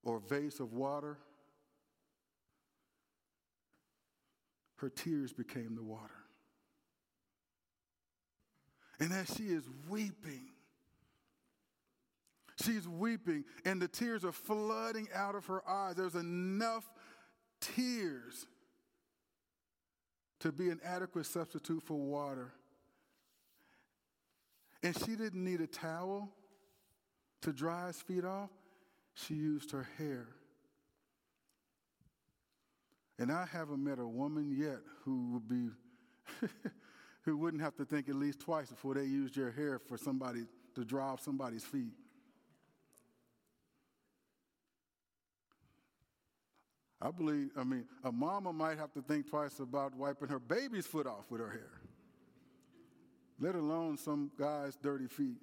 or 0.07 0.19
vase 0.19 0.61
of 0.61 0.71
water. 0.71 1.17
Her 4.77 4.89
tears 4.89 5.33
became 5.33 5.75
the 5.75 5.83
water. 5.83 6.13
And 9.01 9.11
as 9.11 9.27
she 9.35 9.43
is 9.43 9.63
weeping, 9.89 10.47
she's 12.63 12.87
weeping, 12.87 13.43
and 13.65 13.81
the 13.81 13.89
tears 13.89 14.23
are 14.23 14.31
flooding 14.31 15.09
out 15.13 15.35
of 15.35 15.45
her 15.47 15.67
eyes. 15.69 15.95
There's 15.95 16.15
enough 16.15 16.85
tears 17.59 18.45
to 20.39 20.53
be 20.53 20.69
an 20.69 20.79
adequate 20.85 21.25
substitute 21.25 21.83
for 21.83 21.97
water. 21.97 22.53
And 24.81 24.97
she 24.97 25.17
didn't 25.17 25.43
need 25.43 25.59
a 25.59 25.67
towel 25.67 26.29
to 27.41 27.51
dry 27.51 27.87
his 27.87 28.01
feet 28.01 28.23
off, 28.23 28.51
she 29.25 29.33
used 29.33 29.71
her 29.71 29.87
hair. 29.97 30.27
And 33.19 33.31
I 33.31 33.45
haven't 33.45 33.83
met 33.83 33.99
a 33.99 34.07
woman 34.07 34.55
yet 34.57 34.79
who 35.03 35.31
would 35.33 35.47
be 35.47 35.69
who 37.23 37.37
wouldn't 37.37 37.63
have 37.63 37.75
to 37.77 37.85
think 37.85 38.09
at 38.09 38.15
least 38.15 38.39
twice 38.39 38.69
before 38.69 38.93
they 38.93 39.05
used 39.05 39.35
your 39.35 39.51
hair 39.51 39.79
for 39.79 39.97
somebody 39.97 40.45
to 40.75 40.85
dry 40.85 41.05
off 41.05 41.21
somebody's 41.21 41.63
feet. 41.63 41.93
I 47.01 47.11
believe, 47.11 47.49
I 47.57 47.63
mean, 47.63 47.85
a 48.03 48.11
mama 48.11 48.51
might 48.51 48.77
have 48.77 48.91
to 48.93 49.01
think 49.01 49.29
twice 49.29 49.59
about 49.59 49.95
wiping 49.95 50.29
her 50.29 50.39
baby's 50.39 50.87
foot 50.87 51.07
off 51.07 51.25
with 51.29 51.41
her 51.41 51.49
hair, 51.49 51.81
let 53.39 53.55
alone 53.55 53.97
some 53.97 54.31
guy's 54.37 54.75
dirty 54.75 55.07
feet. 55.07 55.37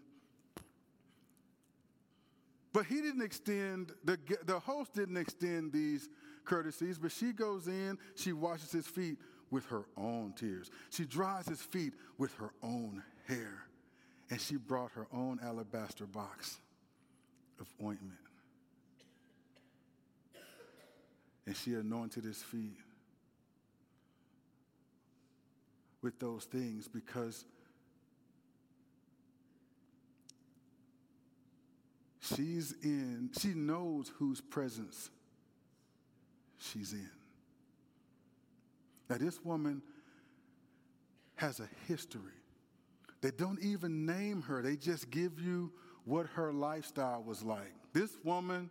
But 2.74 2.86
he 2.86 3.00
didn't 3.00 3.22
extend, 3.22 3.92
the, 4.04 4.18
the 4.46 4.58
host 4.58 4.94
didn't 4.94 5.16
extend 5.16 5.72
these 5.72 6.08
courtesies, 6.44 6.98
but 6.98 7.12
she 7.12 7.32
goes 7.32 7.68
in, 7.68 7.96
she 8.16 8.32
washes 8.32 8.72
his 8.72 8.88
feet 8.88 9.16
with 9.48 9.64
her 9.66 9.84
own 9.96 10.34
tears. 10.36 10.72
She 10.90 11.04
dries 11.04 11.46
his 11.46 11.62
feet 11.62 11.92
with 12.18 12.34
her 12.34 12.50
own 12.64 13.04
hair. 13.28 13.62
And 14.28 14.40
she 14.40 14.56
brought 14.56 14.90
her 14.92 15.06
own 15.12 15.38
alabaster 15.40 16.04
box 16.04 16.58
of 17.60 17.68
ointment. 17.80 18.18
And 21.46 21.56
she 21.56 21.74
anointed 21.74 22.24
his 22.24 22.42
feet 22.42 22.78
with 26.02 26.18
those 26.18 26.44
things 26.44 26.88
because 26.88 27.44
she's 32.24 32.74
in, 32.82 33.30
she 33.38 33.48
knows 33.48 34.10
whose 34.18 34.40
presence 34.40 35.10
she's 36.58 36.92
in. 36.92 37.10
Now, 39.08 39.18
this 39.18 39.42
woman 39.44 39.82
has 41.36 41.60
a 41.60 41.68
history. 41.86 42.20
They 43.20 43.30
don't 43.30 43.60
even 43.60 44.06
name 44.06 44.42
her, 44.42 44.62
they 44.62 44.76
just 44.76 45.10
give 45.10 45.40
you 45.40 45.72
what 46.04 46.26
her 46.34 46.52
lifestyle 46.52 47.22
was 47.22 47.42
like. 47.42 47.72
This 47.92 48.10
woman 48.22 48.70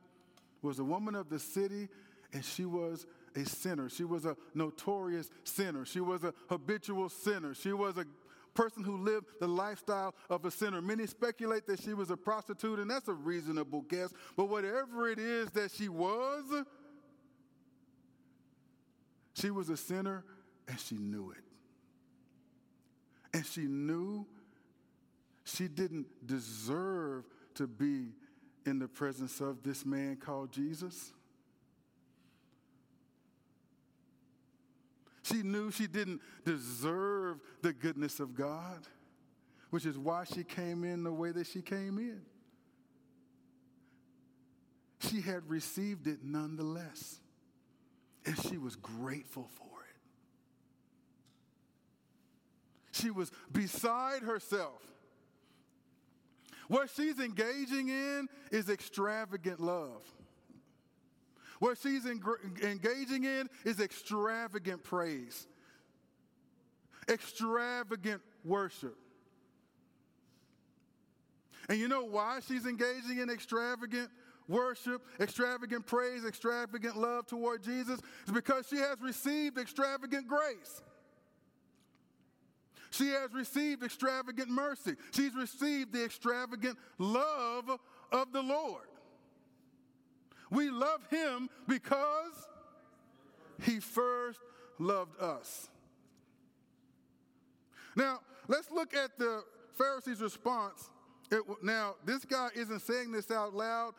was 0.62 0.80
a 0.80 0.84
woman 0.84 1.16
of 1.16 1.30
the 1.30 1.40
city, 1.40 1.90
and 2.32 2.44
she 2.44 2.66
was 2.66 3.06
a 3.36 3.46
sinner. 3.46 3.90
She 3.90 4.04
was 4.04 4.26
a 4.26 4.36
notorious 4.54 5.30
sinner. 5.44 5.86
She 5.86 6.00
was 6.00 6.24
a 6.24 6.34
habitual 6.50 7.10
sinner. 7.10 7.54
She 7.54 7.74
was 7.74 7.98
a 7.98 8.06
person 8.54 8.84
who 8.84 8.98
lived 8.98 9.28
the 9.40 9.48
lifestyle 9.48 10.14
of 10.30 10.46
a 10.46 10.52
sinner. 10.52 10.82
Many 10.82 11.08
speculate 11.08 11.66
that 11.68 11.82
she 11.82 11.94
was 11.94 12.12
a 12.12 12.18
prostitute, 12.18 12.80
and 12.80 12.90
that's 12.90 13.08
a 13.08 13.14
reasonable 13.14 13.82
guess. 13.82 14.14
But 14.36 14.46
whatever 14.46 15.10
it 15.10 15.20
is 15.20 15.50
that 15.52 15.72
she 15.72 15.90
was, 15.90 16.44
she 19.34 19.50
was 19.50 19.70
a 19.70 19.78
sinner 19.78 20.24
and 20.68 20.80
she 20.80 20.96
knew 20.96 21.32
it. 21.32 21.44
And 23.34 23.46
she 23.46 23.62
knew 23.62 24.28
she 25.44 25.68
didn't 25.68 26.06
deserve 26.26 27.26
to 27.56 27.68
be 27.68 28.10
in 28.66 28.80
the 28.80 28.88
presence 28.88 29.42
of 29.42 29.64
this 29.64 29.86
man 29.86 30.16
called 30.18 30.52
Jesus. 30.52 31.12
She 35.24 35.42
knew 35.42 35.72
she 35.72 35.88
didn't 35.88 36.22
deserve 36.46 37.40
the 37.62 37.74
goodness 37.74 38.20
of 38.20 38.36
God, 38.36 38.88
which 39.70 39.86
is 39.86 39.98
why 39.98 40.26
she 40.26 40.44
came 40.44 40.84
in 40.84 41.04
the 41.04 41.14
way 41.14 41.32
that 41.32 41.48
she 41.48 41.62
came 41.62 41.98
in. 41.98 42.22
She 45.00 45.22
had 45.22 45.50
received 45.50 46.08
it 46.08 46.20
nonetheless. 46.24 47.20
And 48.26 48.40
she 48.40 48.58
was 48.58 48.76
grateful 48.78 49.50
for 49.58 49.66
it. 49.66 49.96
She 52.92 53.10
was 53.12 53.32
beside 53.52 54.22
herself. 54.22 54.82
What 56.70 56.90
she's 56.96 57.20
engaging 57.20 57.90
in 57.90 58.30
is 58.52 58.70
extravagant 58.70 59.60
love. 59.60 60.04
What 61.60 61.78
she's 61.78 62.06
engaging 62.06 63.24
in 63.24 63.50
is 63.66 63.80
extravagant 63.80 64.84
praise, 64.84 65.48
extravagant 67.08 68.22
worship. 68.44 68.98
And 71.70 71.80
you 71.80 71.88
know 71.88 72.04
why 72.04 72.40
she's 72.46 72.66
engaging 72.66 73.20
in 73.20 73.30
extravagant 73.30 74.10
worship, 74.50 75.02
extravagant 75.22 75.86
praise, 75.86 76.26
extravagant 76.26 76.98
love 76.98 77.26
toward 77.28 77.64
Jesus 77.64 78.02
is 78.28 78.34
because 78.34 78.68
she 78.68 78.78
has 78.78 78.98
received 79.02 79.58
extravagant 79.58 80.28
grace. 80.28 80.82
She 82.92 83.08
has 83.08 83.34
received 83.34 83.82
extravagant 83.82 84.50
mercy. 84.50 84.96
She's 85.16 85.34
received 85.34 85.94
the 85.94 86.04
extravagant 86.04 86.78
love 87.00 87.80
of 88.12 88.34
the 88.34 88.42
Lord. 88.42 88.84
We 90.50 90.70
love 90.70 91.02
him 91.10 91.50
because 91.68 92.34
he 93.62 93.80
first 93.80 94.40
loved 94.80 95.20
us. 95.20 95.70
Now, 97.96 98.20
let's 98.48 98.72
look 98.72 98.96
at 98.96 99.18
the 99.18 99.44
Pharisees' 99.78 100.22
response. 100.22 100.90
It, 101.32 101.42
now, 101.62 101.96
this 102.06 102.26
guy 102.26 102.50
isn't 102.56 102.82
saying 102.82 103.12
this 103.12 103.32
out 103.32 103.54
loud. 103.54 103.94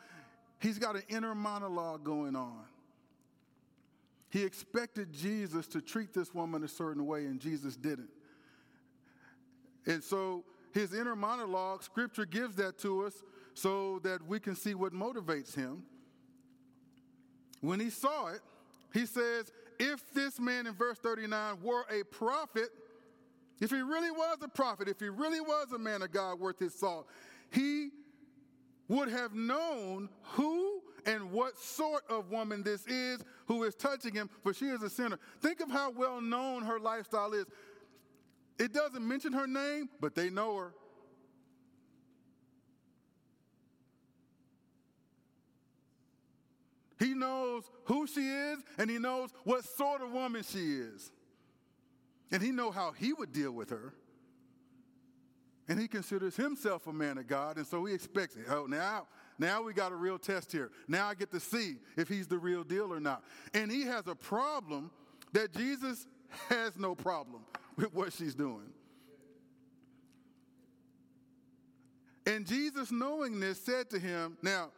He's 0.59 0.79
got 0.79 0.95
an 0.95 1.03
inner 1.09 1.35
monologue 1.35 2.03
going 2.03 2.35
on. 2.35 2.63
He 4.29 4.43
expected 4.43 5.13
Jesus 5.13 5.67
to 5.67 5.81
treat 5.81 6.13
this 6.13 6.33
woman 6.33 6.63
a 6.63 6.67
certain 6.67 7.05
way, 7.05 7.25
and 7.25 7.39
Jesus 7.39 7.75
didn't. 7.75 8.09
And 9.85 10.03
so 10.03 10.43
his 10.73 10.93
inner 10.93 11.15
monologue, 11.15 11.83
scripture 11.83 12.25
gives 12.25 12.55
that 12.55 12.77
to 12.79 13.05
us 13.05 13.23
so 13.53 13.99
that 14.03 14.25
we 14.27 14.39
can 14.39 14.55
see 14.55 14.73
what 14.73 14.93
motivates 14.93 15.55
him. 15.55 15.83
When 17.61 17.79
he 17.79 17.89
saw 17.89 18.27
it, 18.27 18.41
he 18.93 19.05
says, 19.05 19.51
If 19.79 20.13
this 20.13 20.39
man 20.39 20.67
in 20.67 20.73
verse 20.73 20.97
39 20.99 21.61
were 21.61 21.85
a 21.91 22.03
prophet, 22.03 22.69
if 23.59 23.71
he 23.71 23.81
really 23.81 24.11
was 24.11 24.37
a 24.41 24.47
prophet, 24.47 24.87
if 24.87 24.99
he 24.99 25.09
really 25.09 25.41
was 25.41 25.71
a 25.73 25.79
man 25.79 26.01
of 26.01 26.11
God 26.11 26.39
worth 26.39 26.59
his 26.59 26.73
salt, 26.73 27.07
he 27.51 27.89
would 28.87 29.09
have 29.09 29.33
known 29.33 30.09
who 30.21 30.81
and 31.05 31.31
what 31.31 31.57
sort 31.57 32.03
of 32.09 32.31
woman 32.31 32.63
this 32.63 32.85
is 32.87 33.21
who 33.47 33.63
is 33.63 33.75
touching 33.75 34.13
him, 34.13 34.29
for 34.43 34.53
she 34.53 34.65
is 34.65 34.81
a 34.81 34.89
sinner. 34.89 35.19
Think 35.41 35.61
of 35.61 35.69
how 35.69 35.91
well 35.91 36.19
known 36.19 36.63
her 36.63 36.79
lifestyle 36.79 37.33
is. 37.33 37.45
It 38.57 38.73
doesn't 38.73 39.05
mention 39.05 39.33
her 39.33 39.47
name, 39.47 39.89
but 39.99 40.15
they 40.15 40.29
know 40.29 40.55
her. 40.55 40.73
He 46.99 47.13
knows 47.13 47.63
who 47.85 48.07
she 48.07 48.27
is 48.27 48.59
and 48.77 48.89
he 48.89 48.97
knows 48.97 49.31
what 49.43 49.65
sort 49.65 50.01
of 50.01 50.11
woman 50.11 50.43
she 50.43 50.75
is. 50.75 51.11
And 52.31 52.41
he 52.41 52.51
know 52.51 52.71
how 52.71 52.91
he 52.91 53.13
would 53.13 53.31
deal 53.31 53.51
with 53.51 53.69
her. 53.69 53.93
And 55.67 55.79
he 55.79 55.87
considers 55.87 56.35
himself 56.35 56.85
a 56.87 56.93
man 56.93 57.17
of 57.17 57.27
God, 57.27 57.57
and 57.57 57.65
so 57.65 57.85
he 57.85 57.93
expects 57.93 58.35
it. 58.35 58.45
Oh, 58.49 58.67
now, 58.67 59.07
now 59.39 59.63
we 59.63 59.73
got 59.73 59.91
a 59.91 59.95
real 59.95 60.19
test 60.19 60.51
here. 60.51 60.69
Now 60.87 61.07
I 61.07 61.15
get 61.15 61.31
to 61.31 61.39
see 61.39 61.77
if 61.97 62.07
he's 62.07 62.27
the 62.27 62.37
real 62.37 62.63
deal 62.63 62.93
or 62.93 62.99
not. 62.99 63.23
And 63.53 63.71
he 63.71 63.81
has 63.83 64.07
a 64.07 64.13
problem 64.13 64.91
that 65.33 65.53
Jesus 65.53 66.07
has 66.49 66.77
no 66.77 66.93
problem 66.93 67.43
with 67.77 67.93
what 67.93 68.13
she's 68.13 68.35
doing. 68.35 68.69
And 72.27 72.45
Jesus, 72.45 72.91
knowing 72.91 73.39
this, 73.39 73.63
said 73.63 73.89
to 73.91 73.99
him, 73.99 74.37
Now, 74.41 74.71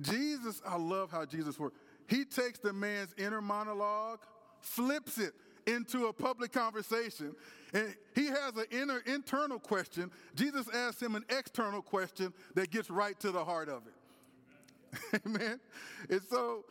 Jesus, 0.00 0.62
I 0.66 0.76
love 0.76 1.10
how 1.10 1.24
Jesus 1.24 1.58
works. 1.58 1.76
He 2.06 2.24
takes 2.24 2.58
the 2.58 2.72
man's 2.72 3.14
inner 3.18 3.40
monologue, 3.40 4.20
flips 4.60 5.18
it 5.18 5.34
into 5.66 6.06
a 6.06 6.12
public 6.12 6.52
conversation, 6.52 7.34
and 7.74 7.94
he 8.14 8.26
has 8.26 8.56
an 8.56 8.64
inner 8.70 9.02
internal 9.06 9.58
question. 9.58 10.10
Jesus 10.34 10.66
asks 10.72 11.02
him 11.02 11.14
an 11.14 11.24
external 11.28 11.82
question 11.82 12.32
that 12.54 12.70
gets 12.70 12.88
right 12.88 13.18
to 13.20 13.30
the 13.30 13.44
heart 13.44 13.68
of 13.68 13.82
it. 13.86 15.20
Amen. 15.26 15.60
And 16.08 16.22
so 16.22 16.64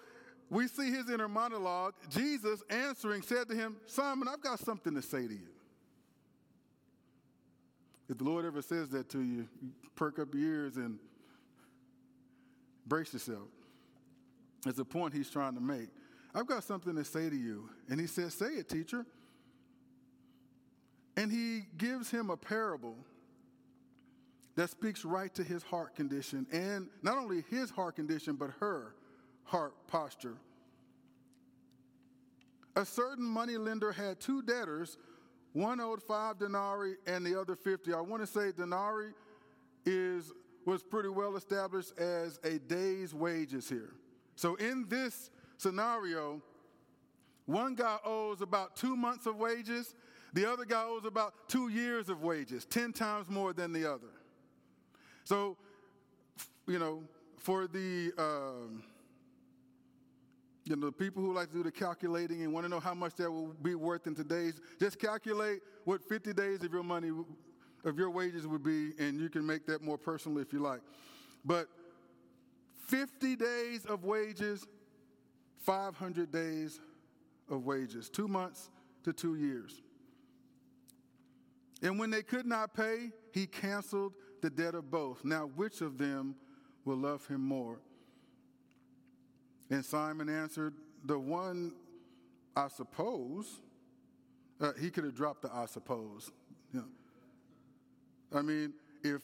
we 0.49 0.67
see 0.67 0.91
his 0.91 1.09
inner 1.09 1.27
monologue. 1.27 1.93
Jesus 2.09 2.63
answering 2.69 3.21
said 3.21 3.47
to 3.49 3.55
him, 3.55 3.75
Simon, 3.85 4.27
I've 4.27 4.41
got 4.41 4.59
something 4.59 4.95
to 4.95 5.01
say 5.01 5.27
to 5.27 5.33
you. 5.33 5.49
If 8.09 8.17
the 8.17 8.23
Lord 8.23 8.45
ever 8.45 8.61
says 8.61 8.89
that 8.89 9.09
to 9.09 9.21
you, 9.21 9.47
perk 9.95 10.17
up 10.17 10.33
your 10.33 10.43
ears 10.43 10.77
and 10.77 10.97
brace 12.87 13.13
yourself. 13.13 13.49
It's 14.65 14.79
a 14.79 14.85
point 14.85 15.13
he's 15.13 15.29
trying 15.29 15.55
to 15.55 15.61
make. 15.61 15.89
I've 16.33 16.47
got 16.47 16.63
something 16.63 16.95
to 16.95 17.05
say 17.05 17.29
to 17.29 17.35
you. 17.35 17.69
And 17.89 17.99
he 17.99 18.07
says, 18.07 18.33
Say 18.33 18.53
it, 18.53 18.69
teacher. 18.69 19.05
And 21.15 21.31
he 21.31 21.63
gives 21.77 22.11
him 22.11 22.29
a 22.29 22.37
parable 22.37 22.95
that 24.55 24.69
speaks 24.69 25.03
right 25.03 25.33
to 25.35 25.43
his 25.43 25.63
heart 25.63 25.95
condition 25.95 26.45
and 26.51 26.89
not 27.01 27.17
only 27.17 27.43
his 27.49 27.69
heart 27.71 27.95
condition, 27.95 28.35
but 28.35 28.51
her 28.59 28.95
heart 29.43 29.73
posture. 29.87 30.37
A 32.75 32.85
certain 32.85 33.25
money 33.25 33.57
lender 33.57 33.91
had 33.91 34.19
two 34.19 34.43
debtors 34.43 34.97
one 35.53 35.79
owed 35.79 36.03
five 36.03 36.37
denarii 36.37 36.97
and 37.07 37.25
the 37.25 37.39
other 37.39 37.55
50. 37.55 37.91
I 37.91 38.01
want 38.01 38.21
to 38.21 38.27
say 38.27 38.51
denarii 38.51 39.13
is, 39.85 40.31
was 40.67 40.83
pretty 40.83 41.07
well 41.07 41.37
established 41.37 41.97
as 41.97 42.41
a 42.43 42.59
day's 42.59 43.13
wages 43.13 43.69
here. 43.69 43.93
So 44.35 44.55
in 44.55 44.85
this 44.89 45.31
scenario, 45.55 46.41
one 47.45 47.73
guy 47.73 47.97
owes 48.03 48.41
about 48.41 48.75
two 48.75 48.97
months 48.97 49.25
of 49.25 49.37
wages, 49.37 49.95
the 50.33 50.51
other 50.51 50.65
guy 50.65 50.83
owes 50.83 51.05
about 51.05 51.47
two 51.47 51.69
years 51.69 52.09
of 52.09 52.21
wages, 52.21 52.65
10 52.65 52.91
times 52.91 53.29
more 53.29 53.53
than 53.53 53.71
the 53.71 53.89
other. 53.89 54.11
So, 55.23 55.55
you 56.67 56.79
know, 56.79 57.03
for 57.37 57.67
the. 57.67 58.11
Um, 58.17 58.83
you 60.65 60.75
know, 60.75 60.87
the 60.87 60.91
people 60.91 61.23
who 61.23 61.33
like 61.33 61.47
to 61.51 61.53
do 61.53 61.63
the 61.63 61.71
calculating 61.71 62.41
and 62.43 62.51
want 62.51 62.65
to 62.65 62.69
know 62.69 62.81
how 62.81 62.93
much 62.93 63.15
that 63.15 63.31
will 63.31 63.55
be 63.61 63.73
worth 63.73 64.05
in 64.05 64.13
today's, 64.13 64.59
just 64.81 64.99
calculate 64.99 65.61
what 65.85 66.03
50 66.03 66.33
days 66.33 66.61
of 66.61 66.73
your 66.73 66.83
money, 66.83 67.09
of 67.87 67.97
your 67.97 68.09
wages 68.09 68.45
would 68.45 68.63
be, 68.63 68.91
and 68.99 69.19
you 69.19 69.29
can 69.29 69.45
make 69.45 69.65
that 69.65 69.81
more 69.81 69.97
personal 69.97 70.39
if 70.39 70.51
you 70.51 70.59
like. 70.59 70.81
But 71.45 71.67
50 72.87 73.35
days 73.35 73.85
of 73.85 74.03
wages, 74.03 74.65
500 75.61 76.31
days 76.31 76.81
of 77.49 77.65
wages, 77.65 78.09
two 78.09 78.27
months 78.27 78.69
to 79.03 79.13
two 79.13 79.35
years. 79.35 79.81
And 81.81 81.97
when 81.97 82.09
they 82.09 82.23
could 82.23 82.45
not 82.45 82.73
pay, 82.73 83.11
he 83.31 83.47
canceled 83.47 84.13
the 84.41 84.49
debt 84.49 84.75
of 84.75 84.91
both. 84.91 85.23
Now, 85.23 85.49
which 85.55 85.81
of 85.81 85.97
them 85.97 86.35
will 86.85 86.97
love 86.97 87.25
him 87.27 87.41
more? 87.41 87.79
And 89.69 89.85
Simon 89.85 90.27
answered, 90.27 90.73
The 91.05 91.17
one, 91.17 91.73
I 92.55 92.67
suppose. 92.67 93.61
Uh, 94.59 94.71
he 94.79 94.89
could 94.89 95.03
have 95.03 95.13
dropped 95.13 95.43
the 95.43 95.53
I 95.53 95.67
suppose. 95.67 96.31
You 96.73 96.79
know. 96.79 96.87
I 98.33 98.41
mean, 98.41 98.73
if 99.03 99.21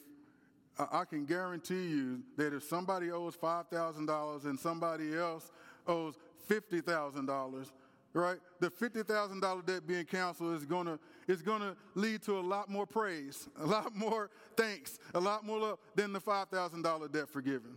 I 0.78 1.04
can 1.04 1.24
guarantee 1.24 1.88
you 1.88 2.22
that 2.36 2.52
if 2.52 2.64
somebody 2.64 3.10
owes 3.10 3.36
$5,000 3.36 4.44
and 4.44 4.58
somebody 4.58 5.14
else 5.14 5.52
owes 5.86 6.14
$50,000, 6.48 7.72
right? 8.12 8.38
The 8.60 8.70
$50,000 8.70 9.66
debt 9.66 9.86
being 9.86 10.04
canceled 10.04 10.56
is 10.56 10.64
going 10.64 10.86
to 10.86 10.98
is 11.26 11.42
going 11.42 11.60
to 11.60 11.76
lead 11.94 12.22
to 12.22 12.38
a 12.38 12.40
lot 12.40 12.68
more 12.68 12.86
praise, 12.86 13.48
a 13.60 13.66
lot 13.66 13.94
more 13.94 14.30
thanks, 14.56 14.98
a 15.14 15.20
lot 15.20 15.44
more 15.44 15.58
love 15.58 15.78
than 15.94 16.12
the 16.12 16.20
$5,000 16.20 17.12
debt 17.12 17.28
forgiven. 17.28 17.76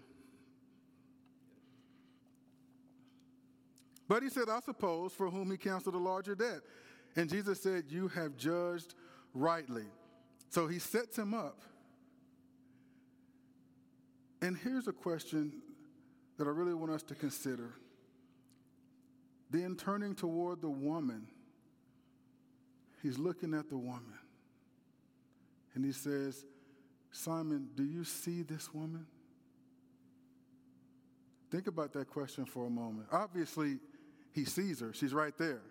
But 4.08 4.24
he 4.24 4.30
said, 4.30 4.50
I 4.50 4.62
suppose, 4.62 5.12
for 5.14 5.30
whom 5.30 5.52
he 5.52 5.58
canceled 5.58 5.96
a 5.96 6.00
larger 6.00 6.34
debt. 6.34 6.62
And 7.16 7.30
Jesus 7.30 7.62
said, 7.62 7.86
You 7.90 8.08
have 8.10 8.38
judged 8.38 8.96
rightly. 9.34 9.86
So 10.50 10.68
he 10.68 10.80
sets 10.80 11.18
him 11.18 11.34
up. 11.34 11.62
And 14.42 14.58
here's 14.58 14.88
a 14.88 14.94
question 14.94 15.52
that 16.38 16.48
I 16.48 16.52
really 16.52 16.74
want 16.74 16.92
us 16.92 17.04
to 17.04 17.16
consider. 17.16 17.74
Then 19.50 19.76
turning 19.76 20.14
toward 20.14 20.62
the 20.62 20.70
woman, 20.70 21.28
he's 23.02 23.18
looking 23.18 23.54
at 23.54 23.70
the 23.70 23.78
woman. 23.78 24.20
And 25.74 25.86
he 25.86 25.92
says, 25.92 26.46
Simon, 27.12 27.70
do 27.76 27.84
you 27.84 28.04
see 28.04 28.42
this 28.44 28.74
woman? 28.74 29.06
Think 31.50 31.68
about 31.68 31.94
that 31.94 32.10
question 32.10 32.46
for 32.46 32.68
a 32.68 32.70
moment. 32.70 33.08
Obviously, 33.12 33.80
he 34.34 34.44
sees 34.44 34.82
her. 34.82 34.94
She's 34.94 35.14
right 35.14 35.38
there. 35.38 35.62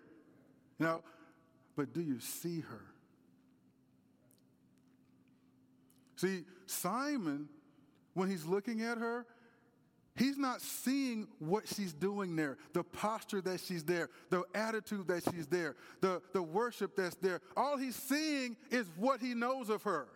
You 0.79 0.85
know, 0.85 1.03
but 1.75 1.93
do 1.93 2.01
you 2.01 2.19
see 2.19 2.61
her? 2.61 2.85
See, 6.17 6.43
Simon, 6.65 7.47
when 8.13 8.29
he's 8.29 8.43
looking 8.43 8.81
at 8.81 8.97
her, 8.97 9.25
he's 10.15 10.37
not 10.37 10.61
seeing 10.61 11.27
what 11.39 11.67
she's 11.67 11.93
doing 11.93 12.35
there, 12.35 12.57
the 12.73 12.83
posture 12.83 13.39
that 13.41 13.61
she's 13.61 13.83
there, 13.83 14.09
the 14.31 14.43
attitude 14.55 15.07
that 15.07 15.23
she's 15.31 15.47
there, 15.47 15.75
the, 16.01 16.21
the 16.33 16.41
worship 16.41 16.95
that's 16.95 17.15
there. 17.17 17.39
All 17.55 17.77
he's 17.77 17.95
seeing 17.95 18.57
is 18.71 18.87
what 18.97 19.21
he 19.21 19.35
knows 19.35 19.69
of 19.69 19.83
her. 19.83 20.07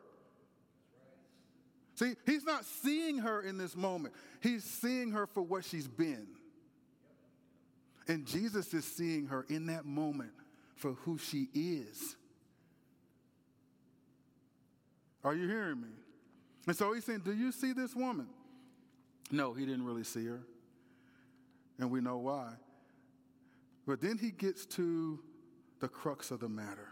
See, 1.96 2.16
he's 2.26 2.44
not 2.44 2.66
seeing 2.66 3.20
her 3.20 3.44
in 3.44 3.60
this 3.60 3.76
moment, 3.76 4.16
he's 4.42 4.64
seeing 4.64 5.12
her 5.12 5.28
for 5.28 5.44
what 5.44 5.64
she's 5.64 5.88
been. 5.88 6.28
And 8.08 8.26
Jesus 8.26 8.74
is 8.74 8.86
seeing 8.86 9.28
her 9.28 9.46
in 9.50 9.68
that 9.68 9.86
moment 9.86 10.32
for 10.76 10.94
who 10.94 11.20
she 11.20 11.48
is. 11.54 12.16
Are 15.24 15.36
you 15.36 15.48
hearing 15.48 15.82
me? 15.82 15.90
And 16.68 16.76
so 16.76 16.94
he's 16.94 17.06
saying, 17.06 17.22
Do 17.26 17.34
you 17.34 17.52
see 17.52 17.74
this 17.74 17.96
woman? 17.96 18.28
No, 19.32 19.54
he 19.54 19.66
didn't 19.66 19.86
really 19.86 20.04
see 20.04 20.26
her. 20.26 20.42
And 21.80 21.90
we 21.90 22.02
know 22.02 22.18
why. 22.18 22.50
But 23.88 24.02
then 24.02 24.18
he 24.18 24.32
gets 24.32 24.66
to 24.68 25.20
the 25.80 25.88
crux 25.88 26.32
of 26.32 26.40
the 26.40 26.50
matter. 26.50 26.90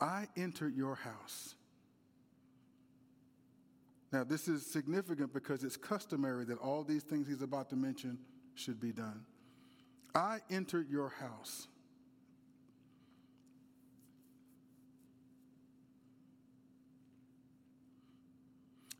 I 0.00 0.28
entered 0.36 0.74
your 0.76 0.94
house. 0.94 1.54
Now, 4.12 4.24
this 4.24 4.48
is 4.48 4.64
significant 4.64 5.34
because 5.34 5.64
it's 5.64 5.76
customary 5.76 6.44
that 6.46 6.58
all 6.58 6.82
these 6.82 7.02
things 7.02 7.28
he's 7.28 7.42
about 7.42 7.68
to 7.70 7.76
mention 7.76 8.18
should 8.54 8.80
be 8.80 8.92
done. 8.92 9.20
I 10.14 10.38
entered 10.50 10.88
your 10.88 11.10
house. 11.10 11.68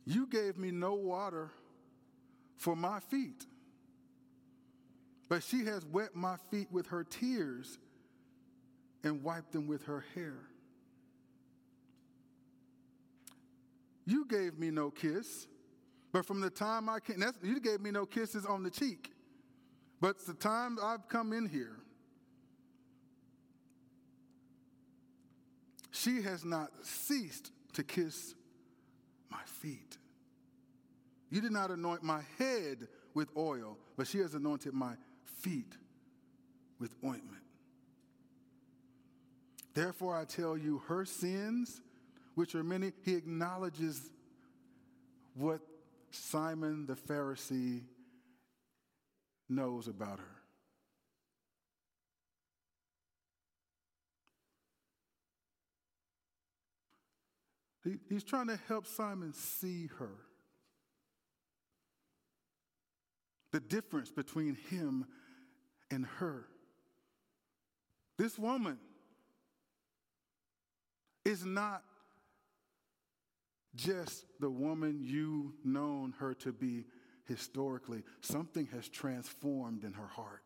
You 0.09 0.25
gave 0.25 0.57
me 0.57 0.71
no 0.71 0.95
water 0.95 1.51
for 2.57 2.75
my 2.75 2.99
feet, 2.99 3.45
but 5.29 5.43
she 5.43 5.65
has 5.65 5.85
wet 5.85 6.15
my 6.15 6.37
feet 6.49 6.67
with 6.71 6.87
her 6.87 7.03
tears 7.03 7.77
and 9.03 9.21
wiped 9.21 9.51
them 9.51 9.67
with 9.67 9.83
her 9.83 10.03
hair. 10.15 10.33
You 14.07 14.25
gave 14.25 14.57
me 14.57 14.71
no 14.71 14.89
kiss, 14.89 15.45
but 16.11 16.25
from 16.25 16.41
the 16.41 16.49
time 16.49 16.89
I 16.89 16.99
came, 17.01 17.23
you 17.43 17.59
gave 17.59 17.79
me 17.79 17.91
no 17.91 18.07
kisses 18.07 18.47
on 18.47 18.63
the 18.63 18.71
cheek. 18.71 19.11
But 20.01 20.25
the 20.25 20.33
time 20.33 20.79
I've 20.81 21.07
come 21.07 21.33
in 21.33 21.47
here, 21.47 21.75
she 25.91 26.23
has 26.23 26.43
not 26.43 26.71
ceased 26.81 27.51
to 27.73 27.83
kiss 27.83 28.33
my 29.29 29.41
feet. 29.45 29.97
You 31.29 31.41
did 31.41 31.51
not 31.51 31.71
anoint 31.71 32.03
my 32.03 32.21
head 32.37 32.87
with 33.13 33.29
oil, 33.37 33.77
but 33.97 34.07
she 34.07 34.19
has 34.19 34.33
anointed 34.33 34.73
my 34.73 34.93
feet 35.41 35.73
with 36.79 36.95
ointment. 37.03 37.43
Therefore, 39.73 40.17
I 40.17 40.25
tell 40.25 40.57
you, 40.57 40.79
her 40.87 41.05
sins, 41.05 41.81
which 42.35 42.55
are 42.55 42.63
many, 42.63 42.91
he 43.03 43.15
acknowledges 43.15 44.09
what 45.35 45.61
Simon 46.11 46.85
the 46.85 46.95
Pharisee 46.95 47.83
knows 49.47 49.87
about 49.87 50.19
her. 50.19 50.38
He's 58.09 58.23
trying 58.23 58.47
to 58.47 58.59
help 58.67 58.85
Simon 58.85 59.33
see 59.33 59.89
her. 59.99 60.11
The 63.51 63.59
difference 63.59 64.11
between 64.11 64.55
him 64.69 65.05
and 65.89 66.05
her. 66.17 66.45
This 68.17 68.37
woman 68.37 68.77
is 71.25 71.45
not 71.45 71.83
just 73.75 74.25
the 74.39 74.49
woman 74.49 74.99
you 75.01 75.53
known 75.63 76.13
her 76.19 76.33
to 76.35 76.51
be 76.51 76.85
historically. 77.27 78.03
Something 78.21 78.67
has 78.73 78.89
transformed 78.89 79.83
in 79.83 79.93
her 79.93 80.07
heart. 80.07 80.43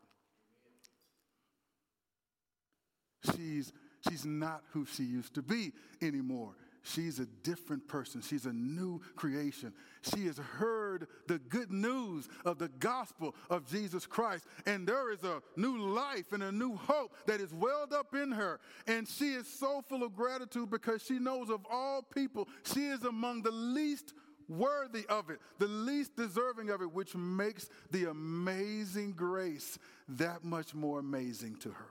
She's, 3.35 3.71
she's 4.07 4.25
not 4.25 4.63
who 4.71 4.85
she 4.85 5.03
used 5.03 5.33
to 5.35 5.41
be 5.41 5.71
anymore. 6.01 6.55
She's 6.85 7.19
a 7.19 7.25
different 7.25 7.87
person. 7.87 8.21
She's 8.21 8.45
a 8.45 8.51
new 8.51 8.99
creation. 9.15 9.73
She 10.01 10.25
has 10.25 10.37
heard 10.37 11.07
the 11.27 11.39
good 11.39 11.71
news 11.71 12.27
of 12.43 12.59
the 12.59 12.67
gospel 12.67 13.35
of 13.49 13.65
Jesus 13.65 14.05
Christ. 14.05 14.45
And 14.65 14.85
there 14.85 15.11
is 15.13 15.23
a 15.23 15.41
new 15.55 15.77
life 15.77 16.33
and 16.33 16.43
a 16.43 16.51
new 16.51 16.75
hope 16.75 17.15
that 17.25 17.39
is 17.39 17.53
welled 17.53 17.93
up 17.93 18.13
in 18.13 18.33
her. 18.33 18.59
And 18.85 19.07
she 19.07 19.29
is 19.29 19.47
so 19.47 19.81
full 19.87 20.03
of 20.03 20.13
gratitude 20.13 20.69
because 20.69 21.01
she 21.01 21.19
knows 21.19 21.49
of 21.49 21.65
all 21.71 22.01
people, 22.01 22.49
she 22.65 22.87
is 22.87 23.03
among 23.03 23.43
the 23.43 23.51
least 23.51 24.13
worthy 24.49 25.05
of 25.07 25.29
it, 25.29 25.39
the 25.59 25.67
least 25.67 26.17
deserving 26.17 26.69
of 26.69 26.81
it, 26.81 26.91
which 26.91 27.15
makes 27.15 27.69
the 27.91 28.09
amazing 28.09 29.13
grace 29.13 29.79
that 30.09 30.43
much 30.43 30.75
more 30.75 30.99
amazing 30.99 31.55
to 31.55 31.69
her. 31.69 31.89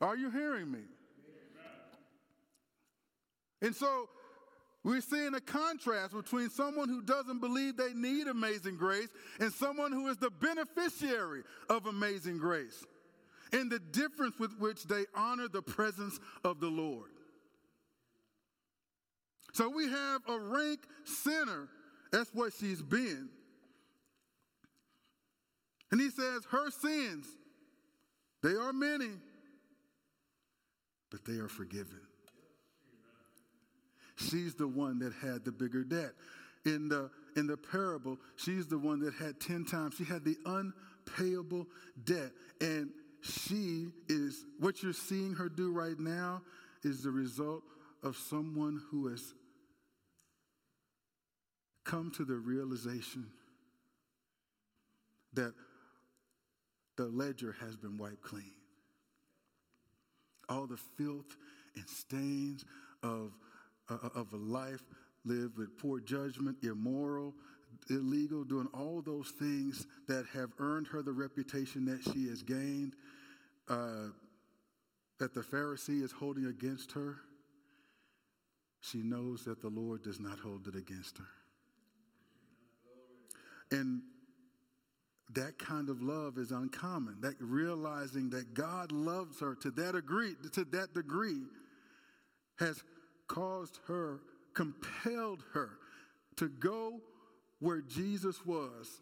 Are 0.00 0.16
you 0.16 0.30
hearing 0.30 0.70
me? 0.70 0.80
And 3.62 3.74
so 3.74 4.08
we're 4.84 5.00
seeing 5.00 5.34
a 5.34 5.40
contrast 5.40 6.12
between 6.12 6.50
someone 6.50 6.88
who 6.88 7.00
doesn't 7.00 7.40
believe 7.40 7.76
they 7.76 7.94
need 7.94 8.26
amazing 8.26 8.76
grace 8.76 9.08
and 9.38 9.52
someone 9.52 9.92
who 9.92 10.08
is 10.08 10.16
the 10.16 10.30
beneficiary 10.30 11.44
of 11.70 11.86
amazing 11.86 12.38
grace, 12.38 12.84
and 13.52 13.70
the 13.70 13.78
difference 13.78 14.38
with 14.38 14.58
which 14.58 14.84
they 14.84 15.04
honor 15.14 15.46
the 15.46 15.62
presence 15.62 16.18
of 16.44 16.58
the 16.58 16.66
Lord. 16.66 17.10
So 19.52 19.68
we 19.68 19.88
have 19.88 20.22
a 20.28 20.38
rank 20.38 20.80
sinner. 21.04 21.68
That's 22.10 22.30
what 22.34 22.52
she's 22.58 22.82
been. 22.82 23.28
And 25.92 26.00
he 26.00 26.10
says, 26.10 26.44
her 26.50 26.70
sins, 26.70 27.26
they 28.42 28.54
are 28.54 28.72
many, 28.72 29.10
but 31.10 31.24
they 31.24 31.34
are 31.34 31.48
forgiven. 31.48 32.00
She's 34.16 34.54
the 34.54 34.68
one 34.68 34.98
that 35.00 35.12
had 35.14 35.44
the 35.44 35.52
bigger 35.52 35.84
debt. 35.84 36.12
In 36.64 36.88
the, 36.88 37.10
in 37.36 37.46
the 37.46 37.56
parable, 37.56 38.18
she's 38.36 38.66
the 38.66 38.78
one 38.78 39.00
that 39.00 39.14
had 39.14 39.40
10 39.40 39.64
times. 39.64 39.94
She 39.96 40.04
had 40.04 40.24
the 40.24 40.36
unpayable 40.46 41.66
debt. 42.04 42.30
And 42.60 42.90
she 43.20 43.88
is, 44.08 44.44
what 44.58 44.82
you're 44.82 44.92
seeing 44.92 45.34
her 45.34 45.48
do 45.48 45.72
right 45.72 45.98
now 45.98 46.42
is 46.84 47.02
the 47.02 47.10
result 47.10 47.62
of 48.02 48.16
someone 48.16 48.80
who 48.90 49.08
has 49.08 49.34
come 51.84 52.12
to 52.16 52.24
the 52.24 52.34
realization 52.34 53.26
that 55.34 55.52
the 56.96 57.06
ledger 57.06 57.56
has 57.60 57.76
been 57.76 57.96
wiped 57.96 58.22
clean. 58.22 58.52
All 60.48 60.66
the 60.66 60.76
filth 60.76 61.36
and 61.76 61.88
stains 61.88 62.64
of 63.02 63.32
of 63.88 64.32
a 64.32 64.36
life 64.36 64.82
lived 65.24 65.56
with 65.56 65.76
poor 65.78 66.00
judgment, 66.00 66.56
immoral, 66.62 67.34
illegal, 67.90 68.44
doing 68.44 68.68
all 68.74 69.02
those 69.02 69.30
things 69.30 69.86
that 70.08 70.26
have 70.32 70.50
earned 70.58 70.86
her 70.88 71.02
the 71.02 71.12
reputation 71.12 71.84
that 71.84 72.02
she 72.12 72.28
has 72.28 72.42
gained, 72.42 72.94
uh, 73.68 74.08
that 75.18 75.34
the 75.34 75.40
Pharisee 75.40 76.02
is 76.02 76.12
holding 76.12 76.46
against 76.46 76.92
her, 76.92 77.16
she 78.80 78.98
knows 78.98 79.44
that 79.44 79.60
the 79.62 79.68
Lord 79.68 80.02
does 80.02 80.18
not 80.18 80.40
hold 80.40 80.66
it 80.66 80.74
against 80.74 81.18
her. 81.18 81.28
And 83.70 84.02
that 85.34 85.58
kind 85.58 85.88
of 85.88 86.02
love 86.02 86.36
is 86.36 86.50
uncommon. 86.50 87.18
That 87.20 87.34
realizing 87.40 88.30
that 88.30 88.54
God 88.54 88.92
loves 88.92 89.40
her 89.40 89.54
to 89.62 89.70
that 89.70 89.92
degree, 89.92 90.34
to 90.52 90.64
that 90.66 90.92
degree, 90.92 91.42
has 92.58 92.82
caused 93.32 93.78
her, 93.88 94.20
compelled 94.52 95.42
her 95.54 95.70
to 96.36 96.48
go 96.48 97.00
where 97.60 97.80
Jesus 97.80 98.44
was. 98.44 99.00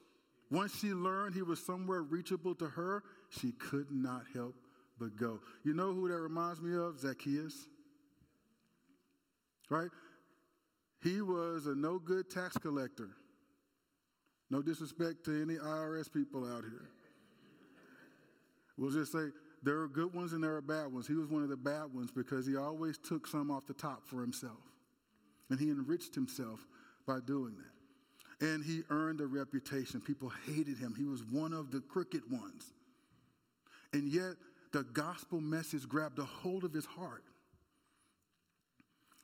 Once 0.51 0.79
she 0.79 0.93
learned 0.93 1.35
he 1.35 1.43
was 1.43 1.65
somewhere 1.65 2.03
reachable 2.03 2.55
to 2.55 2.67
her, 2.67 3.03
she 3.29 3.53
could 3.53 3.91
not 3.91 4.23
help 4.33 4.55
but 4.99 5.17
go. 5.17 5.41
You 5.65 5.75
know 5.75 5.93
who 5.93 6.09
that 6.09 6.21
reminds 6.21 6.61
me 6.61 6.77
of? 6.77 6.99
Zacchaeus. 7.01 7.67
Right? 9.69 9.91
He 11.03 11.23
was 11.23 11.67
a 11.67 11.75
no 11.75 11.99
good 11.99 12.31
tax 12.31 12.57
collector. 12.59 13.09
No 14.51 14.63
disrespect 14.63 15.25
to 15.25 15.43
any 15.43 15.55
IRS 15.55 16.13
people 16.13 16.45
out 16.45 16.63
here. 16.63 16.91
We'll 18.77 18.91
just 18.91 19.13
say 19.13 19.29
there 19.63 19.79
are 19.81 19.89
good 19.89 20.15
ones 20.15 20.33
and 20.33 20.43
there 20.43 20.57
are 20.57 20.63
bad 20.63 20.93
ones. 20.93 21.07
He 21.07 21.15
was 21.15 21.29
one 21.29 21.43
of 21.43 21.49
the 21.49 21.57
bad 21.57 21.93
ones 21.95 22.11
because 22.11 22.47
he 22.47 22.57
always 22.57 22.97
took 22.99 23.27
some 23.27 23.51
off 23.51 23.67
the 23.67 23.75
top 23.75 24.07
for 24.07 24.21
himself. 24.21 24.61
And 25.51 25.59
he 25.59 25.71
enriched 25.71 26.15
himself 26.15 26.67
by 27.07 27.19
doing 27.21 27.55
that. 27.59 28.47
And 28.47 28.65
he 28.65 28.83
earned 28.89 29.21
a 29.21 29.27
reputation. 29.27 30.01
People 30.01 30.33
hated 30.47 30.79
him. 30.79 30.95
He 30.97 31.05
was 31.05 31.23
one 31.25 31.53
of 31.53 31.71
the 31.71 31.81
crooked 31.81 32.23
ones. 32.31 32.73
And 33.93 34.09
yet, 34.09 34.35
the 34.73 34.85
gospel 34.85 35.41
message 35.41 35.89
grabbed 35.89 36.19
a 36.19 36.25
hold 36.25 36.65
of 36.65 36.73
his 36.73 36.87
heart. 36.87 37.25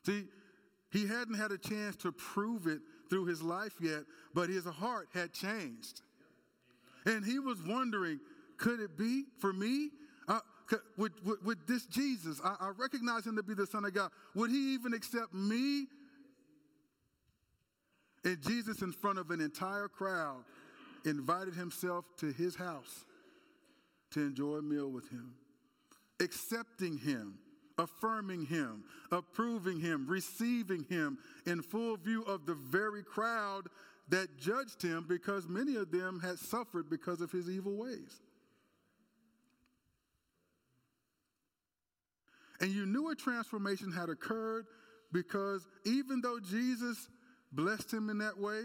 See, 0.05 0.25
he 0.91 1.07
hadn't 1.07 1.35
had 1.35 1.53
a 1.53 1.59
chance 1.59 1.97
to 1.97 2.13
prove 2.13 2.67
it 2.67 2.81
through 3.09 3.27
his 3.27 3.43
life 3.43 3.75
yet, 3.81 4.03
but 4.35 4.49
his 4.49 4.65
heart 4.65 5.09
had 5.15 5.33
changed. 5.33 6.03
And 7.07 7.25
he 7.25 7.39
was 7.39 7.59
wondering, 7.63 8.21
could 8.57 8.81
it 8.81 8.99
be 8.99 9.25
for 9.39 9.53
me? 9.53 9.91
Would, 10.97 11.13
would, 11.25 11.45
would 11.45 11.59
this 11.67 11.87
Jesus, 11.87 12.41
I, 12.45 12.57
I 12.61 12.71
recognize 12.77 13.27
him 13.27 13.37
to 13.37 13.43
be 13.43 13.55
the 13.55 13.67
Son 13.67 13.85
of 13.85 13.95
God, 13.95 14.11
would 14.35 14.51
he 14.51 14.75
even 14.75 14.95
accept 14.95 15.33
me? 15.33 15.87
And 18.25 18.43
Jesus, 18.43 18.83
in 18.83 18.93
front 18.93 19.19
of 19.19 19.31
an 19.31 19.41
entire 19.41 19.89
crowd, 19.89 20.45
invited 21.05 21.55
himself 21.55 22.05
to 22.19 22.33
his 22.33 22.57
house 22.57 23.05
to 24.11 24.21
enjoy 24.21 24.57
a 24.57 24.63
meal 24.63 24.91
with 24.91 25.09
him, 25.11 25.35
accepting 26.21 26.99
him, 26.99 27.39
affirming 27.79 28.47
him, 28.47 28.83
approving 29.13 29.79
him, 29.79 30.07
receiving 30.09 30.85
him 30.85 31.19
in 31.47 31.63
full 31.63 31.97
view 31.97 32.23
of 32.23 32.47
the 32.47 32.55
very 32.55 33.03
crowd 33.03 33.69
that 34.09 34.39
judged 34.39 34.83
him 34.83 35.05
because 35.09 35.49
many 35.49 35.77
of 35.77 35.91
them 35.91 36.21
had 36.21 36.39
suffered 36.39 36.89
because 36.89 37.21
of 37.21 37.31
his 37.31 37.49
evil 37.49 37.77
ways. 37.77 38.21
And 42.61 42.71
you 42.71 42.87
knew 42.87 43.11
a 43.11 43.15
transformation 43.15 43.93
had 43.93 44.09
occurred 44.09 44.67
because 45.13 45.67
even 45.85 46.21
though 46.21 46.39
Jesus 46.41 47.09
blessed 47.53 47.93
him 47.93 48.11
in 48.11 48.19
that 48.19 48.39
way, 48.39 48.61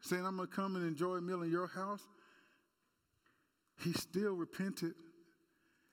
saying, 0.00 0.24
I'm 0.24 0.36
going 0.36 0.48
to 0.48 0.54
come 0.54 0.76
and 0.76 0.86
enjoy 0.86 1.16
a 1.16 1.20
meal 1.20 1.42
in 1.42 1.50
your 1.50 1.66
house, 1.66 2.02
he 3.82 3.92
still 3.92 4.34
repented. 4.34 4.94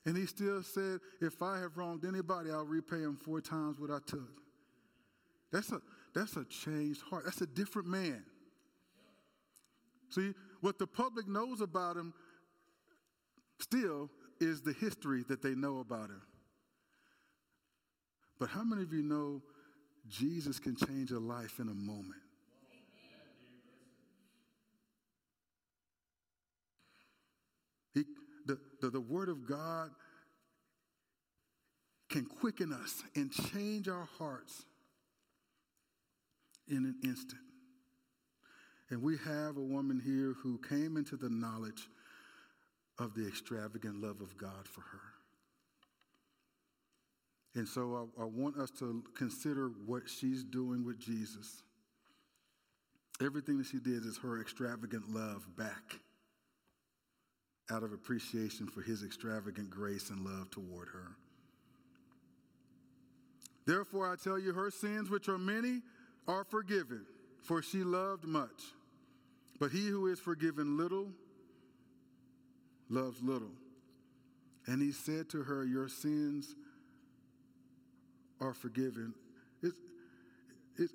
And 0.06 0.16
he 0.16 0.26
still 0.26 0.62
said, 0.62 1.00
If 1.20 1.42
I 1.42 1.58
have 1.58 1.76
wronged 1.76 2.04
anybody, 2.04 2.50
I'll 2.50 2.64
repay 2.64 2.98
him 2.98 3.16
four 3.16 3.40
times 3.40 3.78
what 3.78 3.90
I 3.90 3.98
took. 4.06 4.40
That's 5.52 5.70
a, 5.72 5.80
that's 6.14 6.36
a 6.36 6.44
changed 6.44 7.02
heart. 7.02 7.24
That's 7.24 7.40
a 7.40 7.46
different 7.46 7.88
man. 7.88 8.24
See, 10.08 10.32
what 10.60 10.78
the 10.78 10.86
public 10.86 11.28
knows 11.28 11.60
about 11.60 11.96
him 11.96 12.14
still 13.60 14.10
is 14.40 14.62
the 14.62 14.72
history 14.72 15.24
that 15.28 15.42
they 15.42 15.54
know 15.54 15.78
about 15.78 16.08
him. 16.10 16.22
But 18.40 18.48
how 18.48 18.64
many 18.64 18.82
of 18.82 18.92
you 18.94 19.02
know 19.02 19.42
Jesus 20.08 20.58
can 20.58 20.74
change 20.74 21.10
a 21.10 21.18
life 21.18 21.60
in 21.60 21.68
a 21.68 21.74
moment? 21.74 22.22
He, 27.92 28.04
the, 28.46 28.58
the, 28.80 28.90
the 28.90 29.00
Word 29.00 29.28
of 29.28 29.46
God 29.46 29.90
can 32.08 32.24
quicken 32.24 32.72
us 32.72 33.02
and 33.14 33.30
change 33.30 33.88
our 33.88 34.08
hearts 34.18 34.64
in 36.66 36.78
an 36.78 36.96
instant. 37.04 37.40
And 38.88 39.02
we 39.02 39.18
have 39.18 39.58
a 39.58 39.62
woman 39.62 40.00
here 40.02 40.34
who 40.42 40.58
came 40.58 40.96
into 40.96 41.16
the 41.16 41.28
knowledge 41.28 41.88
of 42.98 43.14
the 43.14 43.28
extravagant 43.28 44.00
love 44.00 44.22
of 44.22 44.36
God 44.38 44.66
for 44.66 44.80
her. 44.80 45.09
And 47.54 47.66
so 47.66 48.10
I, 48.18 48.22
I, 48.22 48.24
want 48.26 48.56
us 48.58 48.70
to 48.78 49.02
consider 49.16 49.72
what 49.84 50.08
she's 50.08 50.44
doing 50.44 50.84
with 50.84 51.00
Jesus. 51.00 51.62
Everything 53.20 53.58
that 53.58 53.66
she 53.66 53.78
did 53.78 54.04
is 54.06 54.18
her 54.18 54.40
extravagant 54.40 55.12
love 55.12 55.44
back 55.56 55.98
out 57.70 57.82
of 57.82 57.92
appreciation 57.92 58.66
for 58.66 58.82
his 58.82 59.02
extravagant 59.02 59.68
grace 59.68 60.10
and 60.10 60.24
love 60.24 60.50
toward 60.50 60.88
her. 60.88 61.16
Therefore, 63.66 64.10
I 64.10 64.16
tell 64.16 64.38
you, 64.38 64.52
her 64.52 64.70
sins, 64.70 65.10
which 65.10 65.28
are 65.28 65.38
many, 65.38 65.82
are 66.26 66.44
forgiven, 66.44 67.04
for 67.42 67.62
she 67.62 67.82
loved 67.82 68.24
much. 68.24 68.72
But 69.58 69.70
he 69.70 69.88
who 69.88 70.06
is 70.06 70.18
forgiven 70.18 70.76
little 70.76 71.08
loves 72.88 73.22
little. 73.22 73.52
And 74.66 74.80
he 74.80 74.92
said 74.92 75.28
to 75.30 75.42
her, 75.42 75.64
Your 75.64 75.88
sins 75.88 76.54
are 78.40 78.54
forgiven. 78.54 79.14
It's, 79.62 79.78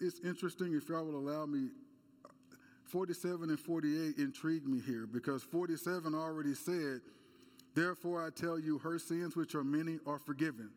it's 0.01 0.19
interesting, 0.21 0.73
if 0.75 0.89
y'all 0.89 1.05
will 1.05 1.17
allow 1.17 1.45
me, 1.45 1.69
47 2.85 3.49
and 3.49 3.59
48 3.59 4.17
intrigue 4.17 4.67
me 4.67 4.79
here 4.79 5.07
because 5.11 5.43
47 5.43 6.13
already 6.13 6.53
said, 6.53 7.01
Therefore 7.73 8.25
I 8.25 8.29
tell 8.29 8.57
you, 8.57 8.77
her 8.79 8.97
sins, 8.97 9.35
which 9.35 9.53
are 9.53 9.63
many, 9.63 9.99
are 10.07 10.19
forgiven. 10.19 10.69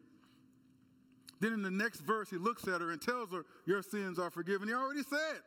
Then 1.40 1.52
in 1.52 1.62
the 1.62 1.70
next 1.70 2.00
verse, 2.00 2.28
he 2.28 2.36
looks 2.36 2.66
at 2.66 2.80
her 2.80 2.90
and 2.90 3.00
tells 3.00 3.30
her, 3.30 3.44
Your 3.66 3.82
sins 3.82 4.18
are 4.18 4.30
forgiven. 4.30 4.68
He 4.68 4.74
already 4.74 5.04
said, 5.04 5.40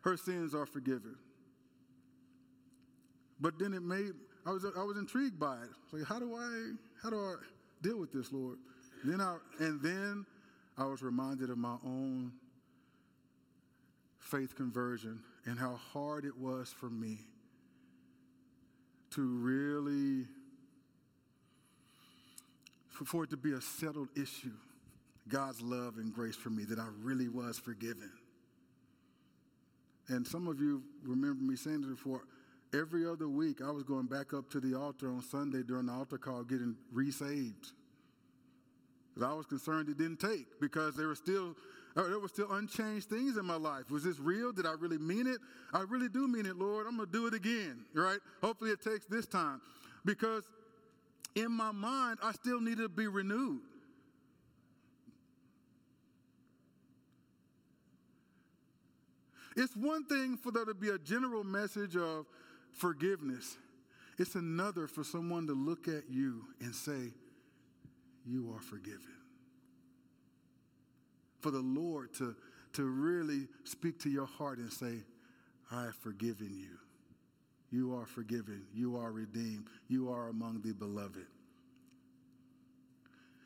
Her 0.00 0.16
sins 0.16 0.54
are 0.54 0.66
forgiven. 0.66 1.16
But 3.40 3.58
then 3.58 3.72
it 3.72 3.82
made, 3.82 4.12
I 4.44 4.50
was, 4.50 4.64
I 4.64 4.82
was 4.82 4.96
intrigued 4.96 5.38
by 5.38 5.56
it. 5.56 5.70
Like, 5.92 6.04
how 6.04 6.18
do 6.18 6.34
I, 6.34 6.72
how 7.02 7.10
do 7.10 7.16
I 7.16 7.34
deal 7.82 7.98
with 7.98 8.12
this, 8.12 8.32
Lord? 8.32 8.58
Then 9.04 9.20
I, 9.20 9.36
and 9.60 9.80
then 9.80 10.26
I 10.78 10.84
was 10.84 11.02
reminded 11.02 11.50
of 11.50 11.58
my 11.58 11.76
own 11.84 12.32
faith 14.18 14.54
conversion 14.56 15.20
and 15.46 15.58
how 15.58 15.78
hard 15.92 16.24
it 16.24 16.36
was 16.36 16.68
for 16.68 16.90
me 16.90 17.18
to 19.12 19.22
really, 19.22 20.26
for 22.90 23.24
it 23.24 23.30
to 23.30 23.36
be 23.36 23.52
a 23.52 23.60
settled 23.60 24.08
issue, 24.16 24.52
God's 25.28 25.62
love 25.62 25.96
and 25.96 26.12
grace 26.12 26.36
for 26.36 26.50
me, 26.50 26.64
that 26.64 26.78
I 26.78 26.88
really 27.02 27.28
was 27.28 27.58
forgiven. 27.58 28.10
And 30.08 30.26
some 30.26 30.46
of 30.46 30.60
you 30.60 30.82
remember 31.04 31.42
me 31.42 31.56
saying 31.56 31.80
this 31.80 31.90
before. 31.90 32.22
Every 32.74 33.06
other 33.06 33.28
week, 33.28 33.62
I 33.62 33.70
was 33.70 33.84
going 33.84 34.06
back 34.06 34.34
up 34.34 34.50
to 34.50 34.60
the 34.60 34.78
altar 34.78 35.08
on 35.08 35.22
Sunday 35.22 35.62
during 35.62 35.86
the 35.86 35.92
altar 35.92 36.18
call, 36.18 36.42
getting 36.42 36.76
resaved. 36.92 37.72
Because 39.16 39.30
I 39.30 39.34
was 39.34 39.46
concerned 39.46 39.88
it 39.88 39.96
didn't 39.96 40.20
take, 40.20 40.60
because 40.60 40.94
there 40.94 41.08
were 41.08 41.14
still 41.14 41.56
uh, 41.96 42.02
there 42.02 42.18
were 42.18 42.28
still 42.28 42.52
unchanged 42.52 43.08
things 43.08 43.38
in 43.38 43.46
my 43.46 43.56
life. 43.56 43.90
Was 43.90 44.04
this 44.04 44.20
real? 44.20 44.52
Did 44.52 44.66
I 44.66 44.74
really 44.78 44.98
mean 44.98 45.26
it? 45.26 45.38
I 45.72 45.80
really 45.80 46.10
do 46.10 46.28
mean 46.28 46.44
it, 46.44 46.56
Lord. 46.56 46.86
I'm 46.86 46.98
to 46.98 47.06
do 47.06 47.26
it 47.26 47.32
again, 47.32 47.86
right? 47.94 48.18
Hopefully 48.42 48.70
it 48.70 48.82
takes 48.82 49.06
this 49.06 49.26
time. 49.26 49.62
Because 50.04 50.44
in 51.34 51.50
my 51.50 51.72
mind, 51.72 52.18
I 52.22 52.32
still 52.32 52.60
need 52.60 52.76
to 52.76 52.90
be 52.90 53.06
renewed. 53.06 53.60
It's 59.56 59.74
one 59.74 60.04
thing 60.04 60.36
for 60.36 60.52
there 60.52 60.66
to 60.66 60.74
be 60.74 60.90
a 60.90 60.98
general 60.98 61.42
message 61.42 61.96
of 61.96 62.26
forgiveness, 62.72 63.56
it's 64.18 64.34
another 64.34 64.86
for 64.86 65.02
someone 65.02 65.46
to 65.46 65.54
look 65.54 65.88
at 65.88 66.10
you 66.10 66.44
and 66.60 66.74
say, 66.74 67.14
You 68.26 68.52
are 68.54 68.60
forgiven 68.60 69.16
for 71.46 71.52
the 71.52 71.60
Lord 71.60 72.12
to, 72.14 72.34
to 72.72 72.82
really 72.82 73.46
speak 73.62 74.00
to 74.00 74.10
your 74.10 74.26
heart 74.26 74.58
and 74.58 74.72
say, 74.72 75.04
I 75.70 75.84
have 75.84 75.94
forgiven 75.94 76.50
you. 76.52 76.76
You 77.70 77.94
are 77.94 78.04
forgiven. 78.04 78.64
You 78.74 78.96
are 78.96 79.12
redeemed. 79.12 79.66
You 79.86 80.10
are 80.10 80.28
among 80.28 80.62
the 80.62 80.72
beloved. 80.72 81.26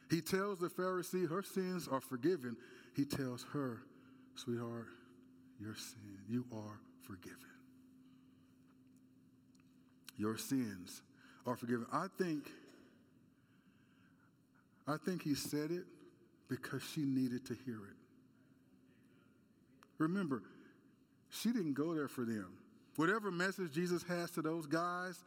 He 0.08 0.22
tells 0.22 0.58
the 0.58 0.70
Pharisee 0.70 1.28
her 1.28 1.42
sins 1.42 1.88
are 1.88 2.00
forgiven. 2.00 2.56
He 2.96 3.04
tells 3.04 3.44
her, 3.52 3.82
sweetheart, 4.34 4.86
your 5.60 5.74
sin, 5.74 6.20
you 6.26 6.46
are 6.52 6.80
forgiven. 7.02 7.36
Your 10.16 10.38
sins 10.38 11.02
are 11.46 11.56
forgiven. 11.56 11.84
I 11.92 12.06
think, 12.16 12.50
I 14.90 14.96
think 14.96 15.22
he 15.22 15.34
said 15.34 15.70
it 15.70 15.84
because 16.48 16.82
she 16.82 17.02
needed 17.02 17.46
to 17.46 17.56
hear 17.64 17.76
it. 17.76 17.96
Remember, 19.98 20.42
she 21.28 21.52
didn't 21.52 21.74
go 21.74 21.94
there 21.94 22.08
for 22.08 22.24
them. 22.24 22.48
Whatever 22.96 23.30
message 23.30 23.72
Jesus 23.72 24.02
has 24.02 24.30
to 24.32 24.42
those 24.42 24.66
guys, 24.66 25.22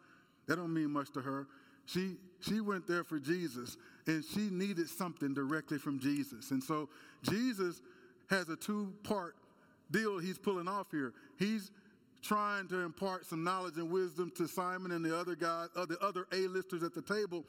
that 0.48 0.58
don't 0.58 0.74
mean 0.74 0.92
much 0.92 1.12
to 1.14 1.22
her. 1.22 1.48
She 1.86 2.18
she 2.42 2.60
went 2.60 2.88
there 2.88 3.04
for 3.06 3.20
Jesus 3.20 3.78
and 4.06 4.24
she 4.24 4.50
needed 4.50 4.90
something 4.90 5.34
directly 5.34 5.78
from 5.78 6.00
Jesus. 6.00 6.52
And 6.52 6.62
so 6.62 6.90
Jesus 7.22 7.82
has 8.30 8.50
a 8.50 8.58
two-part 8.58 9.36
deal 9.92 10.20
he's 10.20 10.38
pulling 10.38 10.68
off 10.68 10.88
here. 10.92 11.14
He's 11.40 11.72
trying 12.22 12.68
to 12.70 12.80
impart 12.80 13.26
some 13.26 13.44
knowledge 13.44 13.78
and 13.78 13.90
wisdom 13.90 14.32
to 14.36 14.48
Simon 14.48 14.92
and 14.92 15.06
the 15.06 15.18
other 15.18 15.36
guys, 15.36 15.70
uh, 15.76 15.86
the 15.86 16.00
other 16.00 16.26
A-listers 16.34 16.84
at 16.84 16.94
the 16.94 17.02
table, 17.02 17.46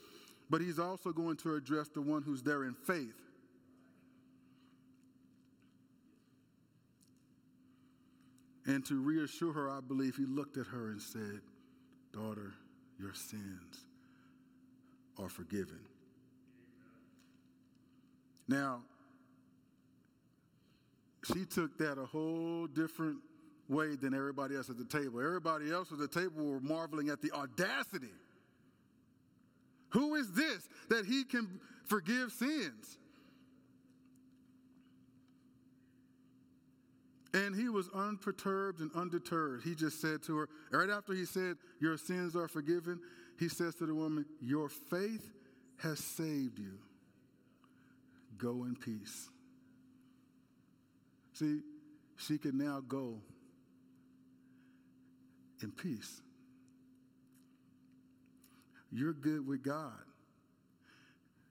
but 0.51 0.61
he's 0.61 0.79
also 0.79 1.11
going 1.11 1.37
to 1.39 1.55
address 1.55 1.89
the 1.89 2.01
one 2.01 2.23
who's 2.23 2.43
there 2.43 2.65
in 2.65 2.75
faith. 2.75 3.15
And 8.67 8.85
to 8.87 9.01
reassure 9.01 9.53
her, 9.53 9.71
I 9.71 9.81
believe 9.81 10.17
he 10.17 10.25
looked 10.25 10.57
at 10.57 10.67
her 10.67 10.91
and 10.91 11.01
said, 11.01 11.41
Daughter, 12.13 12.55
your 12.99 13.13
sins 13.13 13.85
are 15.19 15.29
forgiven. 15.29 15.81
Now, 18.49 18.83
she 21.25 21.45
took 21.45 21.77
that 21.79 21.99
a 21.99 22.07
whole 22.07 22.67
different 22.67 23.19
way 23.69 23.97
than 23.97 24.15
everybody 24.15 24.57
else 24.57 24.69
at 24.69 24.77
the 24.77 24.85
table. 24.85 25.21
Everybody 25.21 25.73
else 25.73 25.91
at 25.91 25.99
the 25.99 26.09
table 26.09 26.45
were 26.45 26.61
marveling 26.61 27.09
at 27.09 27.23
the 27.23 27.33
audacity. 27.33 28.13
Who 29.95 30.17
is 30.17 30.33
this 30.33 30.69
that 30.89 31.07
he 31.07 31.23
can 31.25 31.61
forgive 31.85 32.33
sins? 32.33 32.99
And 37.33 37.55
he 37.55 37.69
was 37.69 37.89
unperturbed 37.95 38.81
and 38.81 38.91
undeterred. 38.95 39.63
He 39.65 39.75
just 39.75 40.01
said 40.01 40.23
to 40.25 40.37
her, 40.37 40.49
right 40.73 40.91
after 40.91 41.15
he 41.15 41.25
said, 41.25 41.57
Your 41.81 41.97
sins 41.97 42.37
are 42.37 42.49
forgiven, 42.49 43.01
he 43.39 43.49
says 43.49 43.77
to 43.77 43.87
the 43.87 43.95
woman, 43.95 44.25
Your 44.41 44.69
faith 44.69 45.33
has 45.79 46.01
saved 46.01 46.59
you. 46.59 46.79
Go 48.37 48.65
in 48.65 48.75
peace. 48.77 49.29
See, 51.35 51.61
she 52.17 52.39
can 52.39 52.59
now 52.59 52.81
go 52.87 53.21
in 55.63 55.71
peace. 55.71 56.21
You're 58.95 59.13
good 59.13 59.45
with 59.45 59.65
God. 59.65 59.91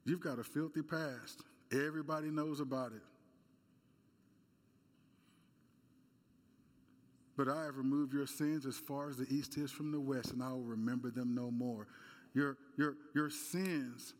You've 0.06 0.22
got 0.22 0.40
a 0.40 0.44
filthy 0.44 0.82
past. 0.82 1.42
Everybody 1.72 2.32
knows 2.32 2.62
about 2.62 2.94
it. 2.94 3.02
But 7.36 7.50
I 7.50 7.66
have 7.66 7.76
removed 7.78 8.14
your 8.14 8.28
sins 8.28 8.66
as 8.66 8.78
far 8.78 9.10
as 9.10 9.18
the 9.18 9.28
east 9.30 9.58
is 9.58 9.72
from 9.72 9.92
the 9.92 10.00
west, 10.00 10.32
and 10.32 10.42
I 10.42 10.52
will 10.52 10.62
remember 10.62 11.12
them 11.12 11.36
no 11.36 11.52
more. 11.52 11.88
Your, 12.34 12.58
your, 12.78 12.96
your 13.14 13.30
sins, 13.30 14.14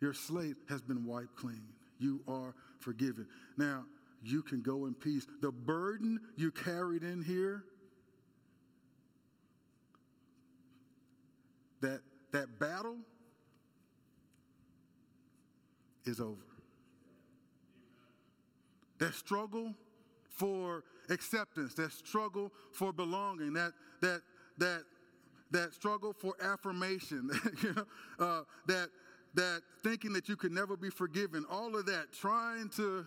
your 0.00 0.12
slate 0.12 0.56
has 0.68 0.82
been 0.82 1.06
wiped 1.06 1.36
clean. 1.36 1.62
You 1.98 2.20
are 2.28 2.54
forgiven. 2.80 3.26
Now, 3.56 3.84
you 4.22 4.42
can 4.42 4.60
go 4.60 4.86
in 4.86 4.94
peace. 4.94 5.26
The 5.40 5.52
burden 5.52 6.20
you 6.36 6.50
carried 6.50 7.04
in 7.04 7.22
here, 7.22 7.64
that, 11.80 12.00
that 12.36 12.58
battle 12.58 12.96
is 16.04 16.20
over. 16.20 16.36
That 18.98 19.14
struggle 19.14 19.74
for 20.28 20.84
acceptance, 21.08 21.72
that 21.74 21.92
struggle 21.92 22.52
for 22.72 22.92
belonging, 22.92 23.54
that 23.54 23.72
that 24.02 24.20
that 24.58 24.82
that 25.50 25.72
struggle 25.72 26.12
for 26.12 26.34
affirmation, 26.42 27.30
you 27.62 27.74
know, 27.74 27.84
uh, 28.18 28.42
that, 28.66 28.88
that 29.34 29.62
thinking 29.82 30.12
that 30.12 30.28
you 30.28 30.36
could 30.36 30.52
never 30.52 30.76
be 30.76 30.90
forgiven, 30.90 31.44
all 31.48 31.76
of 31.76 31.86
that, 31.86 32.12
trying 32.12 32.68
to, 32.70 33.06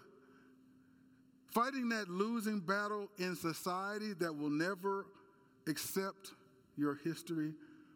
fighting 1.51 1.89
that 1.89 2.07
losing 2.07 2.61
battle 2.61 3.09
in 3.17 3.35
society 3.35 4.13
that 4.13 4.33
will 4.33 4.49
never 4.49 5.05
accept 5.67 6.31
your 6.77 6.95
history 7.03 7.53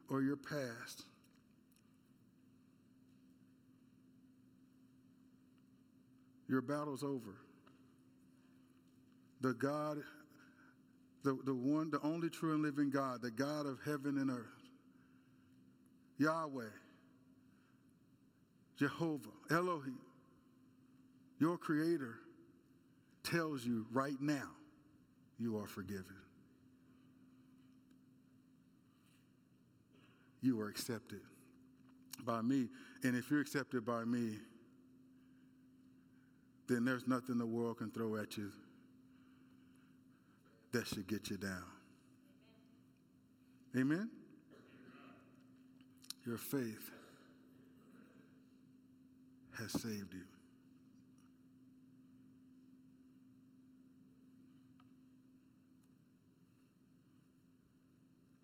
or 0.10 0.22
your 0.22 0.36
past. 0.36 1.06
Your 6.54 6.62
battle's 6.62 7.02
over. 7.02 7.36
The 9.42 9.56
God, 9.56 9.98
the, 11.24 11.36
the 11.46 11.56
one, 11.56 11.90
the 11.90 12.00
only 12.04 12.30
true 12.30 12.54
and 12.54 12.62
living 12.62 12.92
God, 12.92 13.24
the 13.24 13.32
God 13.32 13.66
of 13.66 13.80
heaven 13.84 14.20
and 14.20 14.30
earth, 14.30 14.70
Yahweh, 16.20 16.70
Jehovah, 18.78 19.32
Elohim, 19.50 19.98
your 21.40 21.58
creator, 21.58 22.20
tells 23.24 23.66
you 23.66 23.88
right 23.92 24.22
now 24.22 24.52
you 25.40 25.58
are 25.58 25.66
forgiven. 25.66 26.06
You 30.44 30.62
are 30.62 30.68
accepted 30.68 31.22
by 32.24 32.44
me. 32.44 32.68
And 33.04 33.16
if 33.16 33.32
you're 33.32 33.42
accepted 33.42 33.84
by 33.84 34.04
me, 34.04 34.38
then 36.68 36.86
there's 36.86 37.08
nothing 37.08 37.38
the 37.38 37.46
world 37.46 37.78
can 37.78 37.92
throw 37.92 38.16
at 38.16 38.38
you 38.38 38.52
that 40.72 40.88
should 40.88 41.08
get 41.08 41.30
you 41.30 41.38
down. 41.38 41.64
Amen? 43.78 44.10
Your 46.26 46.38
faith 46.38 46.90
has 49.60 49.72
saved 49.72 50.14
you. 50.14 50.22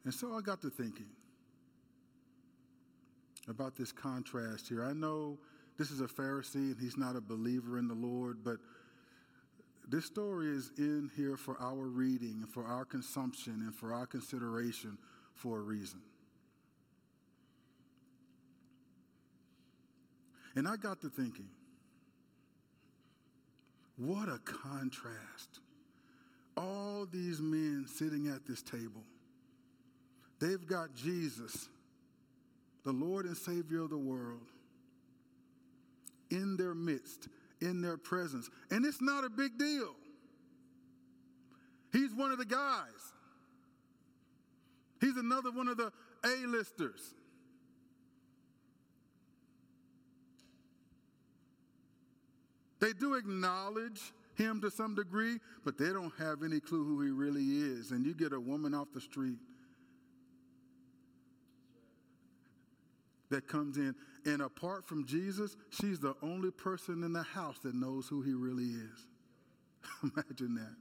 And 0.05 0.13
so 0.13 0.35
I 0.35 0.41
got 0.41 0.61
to 0.61 0.69
thinking 0.69 1.05
about 3.47 3.75
this 3.75 3.91
contrast 3.91 4.67
here. 4.67 4.83
I 4.83 4.93
know 4.93 5.37
this 5.79 5.91
is 5.91 6.01
a 6.01 6.07
Pharisee 6.07 6.55
and 6.55 6.75
he's 6.77 6.97
not 6.97 7.15
a 7.15 7.21
believer 7.21 7.79
in 7.79 7.87
the 7.87 7.93
Lord, 7.93 8.43
but 8.43 8.57
this 9.87 10.05
story 10.05 10.47
is 10.49 10.71
in 10.77 11.09
here 11.15 11.37
for 11.37 11.55
our 11.59 11.87
reading, 11.87 12.41
and 12.43 12.49
for 12.49 12.65
our 12.65 12.85
consumption, 12.85 13.53
and 13.61 13.73
for 13.73 13.91
our 13.91 14.05
consideration 14.05 14.97
for 15.33 15.57
a 15.57 15.61
reason. 15.61 16.01
And 20.55 20.67
I 20.67 20.75
got 20.75 21.01
to 21.01 21.09
thinking, 21.09 21.47
what 23.95 24.27
a 24.27 24.39
contrast. 24.39 25.61
All 26.57 27.07
these 27.11 27.39
men 27.39 27.85
sitting 27.87 28.27
at 28.27 28.45
this 28.45 28.61
table, 28.61 29.03
they've 30.39 30.67
got 30.67 30.93
Jesus, 30.93 31.69
the 32.83 32.91
Lord 32.91 33.25
and 33.25 33.37
Savior 33.37 33.83
of 33.83 33.89
the 33.89 33.97
world 33.97 34.41
in 36.31 36.57
their 36.57 36.75
midst, 36.75 37.27
in 37.61 37.81
their 37.81 37.97
presence. 37.97 38.49
And 38.71 38.85
it's 38.85 39.01
not 39.01 39.23
a 39.23 39.29
big 39.29 39.57
deal. 39.57 39.95
He's 41.91 42.13
one 42.13 42.31
of 42.31 42.37
the 42.37 42.45
guys. 42.45 43.13
He's 45.01 45.17
another 45.17 45.51
one 45.51 45.67
of 45.67 45.77
the 45.77 45.91
A-listers. 46.23 47.13
They 52.79 52.93
do 52.93 53.15
acknowledge 53.15 54.13
him 54.35 54.61
to 54.61 54.71
some 54.71 54.95
degree, 54.95 55.39
but 55.65 55.77
they 55.77 55.91
don't 55.91 56.13
have 56.17 56.43
any 56.43 56.59
clue 56.59 56.85
who 56.85 57.01
he 57.01 57.09
really 57.09 57.43
is. 57.43 57.91
And 57.91 58.05
you 58.05 58.13
get 58.13 58.31
a 58.31 58.39
woman 58.39 58.73
off 58.73 58.87
the 58.93 59.01
street 59.01 59.37
that 63.29 63.47
comes 63.47 63.77
in. 63.77 63.95
And 64.25 64.41
apart 64.41 64.85
from 64.85 65.05
Jesus, 65.05 65.55
she's 65.69 65.99
the 65.99 66.15
only 66.21 66.51
person 66.51 67.03
in 67.03 67.13
the 67.13 67.23
house 67.23 67.57
that 67.63 67.75
knows 67.75 68.07
who 68.07 68.21
he 68.21 68.33
really 68.33 68.65
is. 68.65 69.07
Imagine 70.03 70.55
that. 70.55 70.75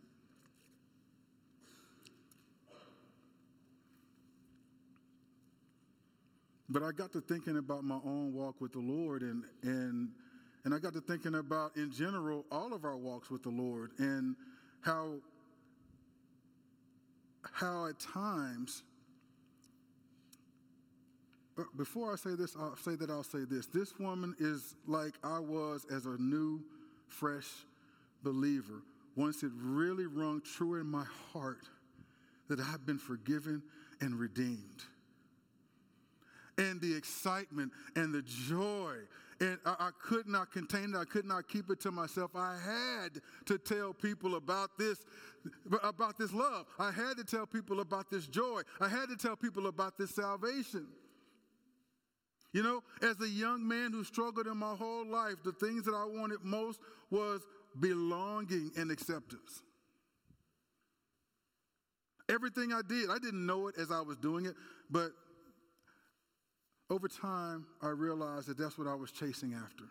But 6.70 6.82
I 6.82 6.92
got 6.92 7.12
to 7.12 7.20
thinking 7.20 7.56
about 7.56 7.84
my 7.84 7.98
own 8.04 8.34
walk 8.34 8.60
with 8.60 8.72
the 8.72 8.78
Lord 8.78 9.22
and 9.22 9.44
and 9.62 10.10
and 10.64 10.74
I 10.74 10.78
got 10.78 10.92
to 10.94 11.00
thinking 11.00 11.36
about 11.36 11.76
in 11.76 11.90
general 11.90 12.44
all 12.52 12.74
of 12.74 12.84
our 12.84 12.96
walks 12.96 13.30
with 13.30 13.42
the 13.42 13.48
Lord 13.48 13.92
and 13.98 14.36
how 14.82 15.14
how 17.52 17.86
at 17.86 17.98
times 17.98 18.82
before 21.76 22.12
I 22.12 22.16
say 22.16 22.34
this, 22.34 22.56
I'll 22.58 22.76
say 22.76 22.94
that 22.96 23.10
I'll 23.10 23.22
say 23.22 23.44
this. 23.48 23.66
This 23.66 23.98
woman 23.98 24.34
is 24.38 24.74
like 24.86 25.14
I 25.24 25.38
was 25.38 25.86
as 25.90 26.06
a 26.06 26.16
new, 26.18 26.60
fresh 27.08 27.48
believer. 28.22 28.82
Once 29.16 29.42
it 29.42 29.50
really 29.56 30.06
rung 30.06 30.40
true 30.40 30.80
in 30.80 30.86
my 30.86 31.04
heart 31.32 31.68
that 32.48 32.60
I've 32.60 32.86
been 32.86 32.98
forgiven 32.98 33.62
and 34.00 34.14
redeemed. 34.14 34.84
And 36.56 36.80
the 36.80 36.94
excitement 36.94 37.72
and 37.94 38.12
the 38.12 38.22
joy 38.22 38.96
and 39.40 39.58
I, 39.64 39.74
I, 39.78 39.90
could 40.02 40.26
not 40.26 40.52
contain 40.52 40.94
it. 40.94 40.96
I 40.96 41.04
could 41.04 41.24
not 41.24 41.48
keep 41.48 41.70
it 41.70 41.80
to 41.82 41.92
myself. 41.92 42.32
I 42.34 42.56
had 42.58 43.20
to 43.46 43.58
tell 43.58 43.92
people 43.92 44.34
about 44.34 44.76
this, 44.76 45.04
about 45.82 46.18
this 46.18 46.32
love. 46.32 46.66
I 46.78 46.90
had 46.90 47.16
to 47.18 47.24
tell 47.24 47.46
people 47.46 47.80
about 47.80 48.10
this 48.10 48.26
joy. 48.26 48.62
I 48.80 48.88
had 48.88 49.08
to 49.08 49.16
tell 49.16 49.36
people 49.36 49.68
about 49.68 49.96
this 49.96 50.14
salvation. 50.14 50.88
You 52.52 52.62
know, 52.62 52.82
as 53.02 53.20
a 53.20 53.28
young 53.28 53.66
man 53.66 53.92
who 53.92 54.04
struggled 54.04 54.46
in 54.46 54.56
my 54.56 54.74
whole 54.74 55.06
life, 55.06 55.36
the 55.44 55.52
things 55.52 55.84
that 55.84 55.94
I 55.94 56.04
wanted 56.04 56.38
most 56.42 56.80
was 57.10 57.42
belonging 57.78 58.70
and 58.76 58.90
acceptance. 58.90 59.62
Everything 62.30 62.72
I 62.72 62.80
did, 62.86 63.10
I 63.10 63.18
didn't 63.18 63.44
know 63.44 63.68
it 63.68 63.76
as 63.78 63.90
I 63.90 64.00
was 64.00 64.16
doing 64.16 64.46
it, 64.46 64.54
but 64.90 65.12
over 66.90 67.08
time, 67.08 67.66
I 67.82 67.88
realized 67.88 68.48
that 68.48 68.56
that's 68.56 68.78
what 68.78 68.86
I 68.86 68.94
was 68.94 69.12
chasing 69.12 69.54
after. 69.54 69.84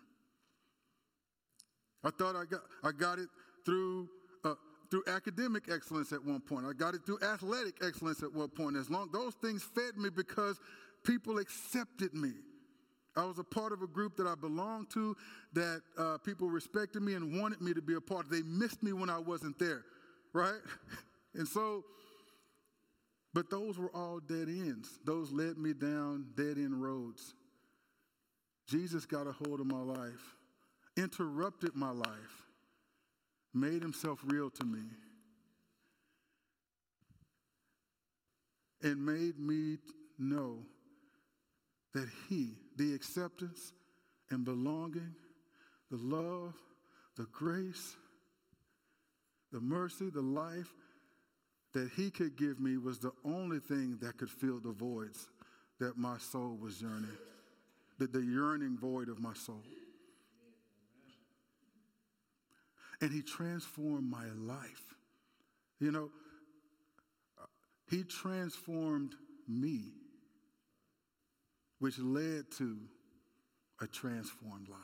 I 2.04 2.10
thought 2.12 2.36
I 2.36 2.46
got, 2.46 2.62
I 2.84 2.92
got 2.92 3.20
it 3.20 3.28
through, 3.66 4.08
uh, 4.44 4.56
through 4.90 5.04
academic 5.08 5.64
excellence 5.72 6.12
at 6.12 6.24
one 6.24 6.40
point. 6.40 6.66
I 6.66 6.74
got 6.74 6.96
it 6.96 7.02
through 7.06 7.20
athletic 7.22 7.76
excellence 7.84 8.24
at 8.24 8.34
one 8.34 8.50
point. 8.50 8.78
As 8.78 8.90
long 8.90 9.10
those 9.12 9.34
things 9.36 9.64
fed 9.64 9.98
me 9.98 10.10
because 10.10 10.60
people 11.04 11.38
accepted 11.38 12.14
me. 12.14 12.32
I 13.18 13.26
was 13.26 13.40
a 13.40 13.44
part 13.44 13.74
of 13.74 13.82
a 13.82 13.88
group 13.88 14.16
that 14.18 14.28
I 14.28 14.36
belonged 14.36 14.92
to 14.92 15.18
that 15.54 15.82
uh, 15.98 16.20
people 16.20 16.50
respected 16.50 17.02
me 17.02 17.16
and 17.16 17.42
wanted 17.42 17.62
me 17.62 17.74
to 17.74 17.82
be 17.82 17.96
a 17.96 18.02
part 18.02 18.26
of. 18.26 18.32
They 18.32 18.44
missed 18.44 18.84
me 18.84 18.94
when 18.94 19.10
I 19.10 19.18
wasn't 19.18 19.58
there, 19.58 19.84
right? 20.34 20.62
and 21.34 21.48
so, 21.48 21.84
but 23.34 23.50
those 23.50 23.80
were 23.80 23.90
all 23.96 24.20
dead 24.20 24.48
ends. 24.48 25.00
Those 25.04 25.32
led 25.32 25.58
me 25.58 25.74
down 25.74 26.28
dead 26.36 26.58
end 26.58 26.80
roads. 26.82 27.34
Jesus 28.68 29.06
got 29.06 29.26
a 29.26 29.32
hold 29.32 29.62
of 29.62 29.66
my 29.66 29.82
life, 29.82 30.36
interrupted 30.96 31.74
my 31.74 31.92
life, 31.92 32.46
made 33.54 33.82
himself 33.82 34.20
real 34.26 34.52
to 34.52 34.66
me, 34.66 34.84
and 38.84 39.04
made 39.04 39.40
me 39.40 39.78
know 40.20 40.60
that 41.94 42.10
He, 42.30 42.56
the 42.78 42.94
acceptance 42.94 43.74
and 44.30 44.46
belonging, 44.46 45.16
the 45.92 45.98
love, 45.98 46.54
the 47.16 47.26
grace, 47.32 47.96
the 49.52 49.60
mercy, 49.60 50.10
the 50.10 50.22
life 50.22 50.74
that 51.74 51.90
He 51.96 52.10
could 52.10 52.38
give 52.38 52.60
me 52.60 52.78
was 52.78 53.00
the 53.00 53.12
only 53.26 53.60
thing 53.60 53.98
that 54.02 54.18
could 54.18 54.30
fill 54.30 54.60
the 54.60 54.72
voids 54.72 55.28
that 55.80 55.98
my 55.98 56.18
soul 56.18 56.58
was 56.62 56.82
yearning, 56.82 57.18
the, 58.00 58.08
the 58.08 58.22
yearning 58.22 58.78
void 58.78 59.10
of 59.10 59.20
my 59.20 59.34
soul. 59.34 59.64
And 63.02 63.12
He 63.12 63.22
transformed 63.22 64.10
my 64.10 64.26
life. 64.36 64.96
You 65.80 65.92
know, 65.92 66.10
He 67.90 68.04
transformed 68.04 69.16
me 69.48 69.94
which 71.80 72.00
led 72.00 72.46
to 72.58 72.78
a 73.82 73.88
transformed 73.88 74.68
life. 74.70 74.80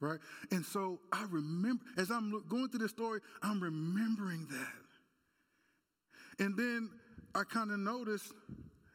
Right? 0.00 0.18
And 0.52 0.64
so 0.64 1.00
I 1.12 1.24
remember, 1.30 1.84
as 1.96 2.10
I'm 2.10 2.42
going 2.48 2.68
through 2.68 2.80
this 2.80 2.90
story, 2.90 3.20
I'm 3.42 3.60
remembering 3.60 4.46
that. 4.50 6.44
And 6.44 6.56
then 6.56 6.90
I 7.34 7.42
kind 7.42 7.70
of 7.72 7.78
noticed, 7.80 8.32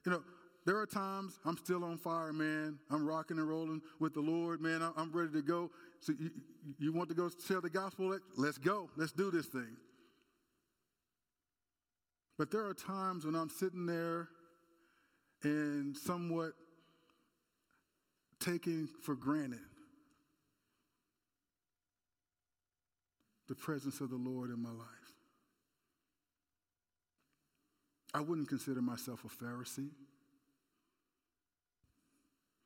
you 0.05 0.11
know, 0.11 0.23
there 0.65 0.77
are 0.77 0.85
times 0.85 1.39
I'm 1.45 1.57
still 1.57 1.83
on 1.83 1.97
fire, 1.97 2.31
man. 2.31 2.79
I'm 2.89 3.05
rocking 3.05 3.37
and 3.37 3.49
rolling 3.49 3.81
with 3.99 4.13
the 4.13 4.21
Lord, 4.21 4.61
man. 4.61 4.81
I'm 4.95 5.11
ready 5.11 5.33
to 5.33 5.41
go. 5.41 5.71
So 5.99 6.13
you, 6.17 6.31
you 6.79 6.93
want 6.93 7.09
to 7.09 7.15
go 7.15 7.29
share 7.45 7.59
the 7.59 7.69
gospel? 7.69 8.17
Let's 8.37 8.57
go. 8.57 8.89
Let's 8.95 9.11
do 9.11 9.29
this 9.29 9.47
thing. 9.47 9.75
But 12.37 12.49
there 12.49 12.65
are 12.65 12.73
times 12.73 13.25
when 13.25 13.35
I'm 13.35 13.49
sitting 13.49 13.85
there 13.85 14.29
and 15.43 15.95
somewhat 15.95 16.53
taking 18.39 18.87
for 19.03 19.15
granted 19.15 19.59
the 23.47 23.55
presence 23.55 23.99
of 24.01 24.09
the 24.09 24.15
Lord 24.15 24.49
in 24.49 24.61
my 24.61 24.71
life. 24.71 24.87
I 28.13 28.21
wouldn't 28.21 28.47
consider 28.47 28.81
myself 28.81 29.25
a 29.25 29.43
Pharisee. 29.43 29.89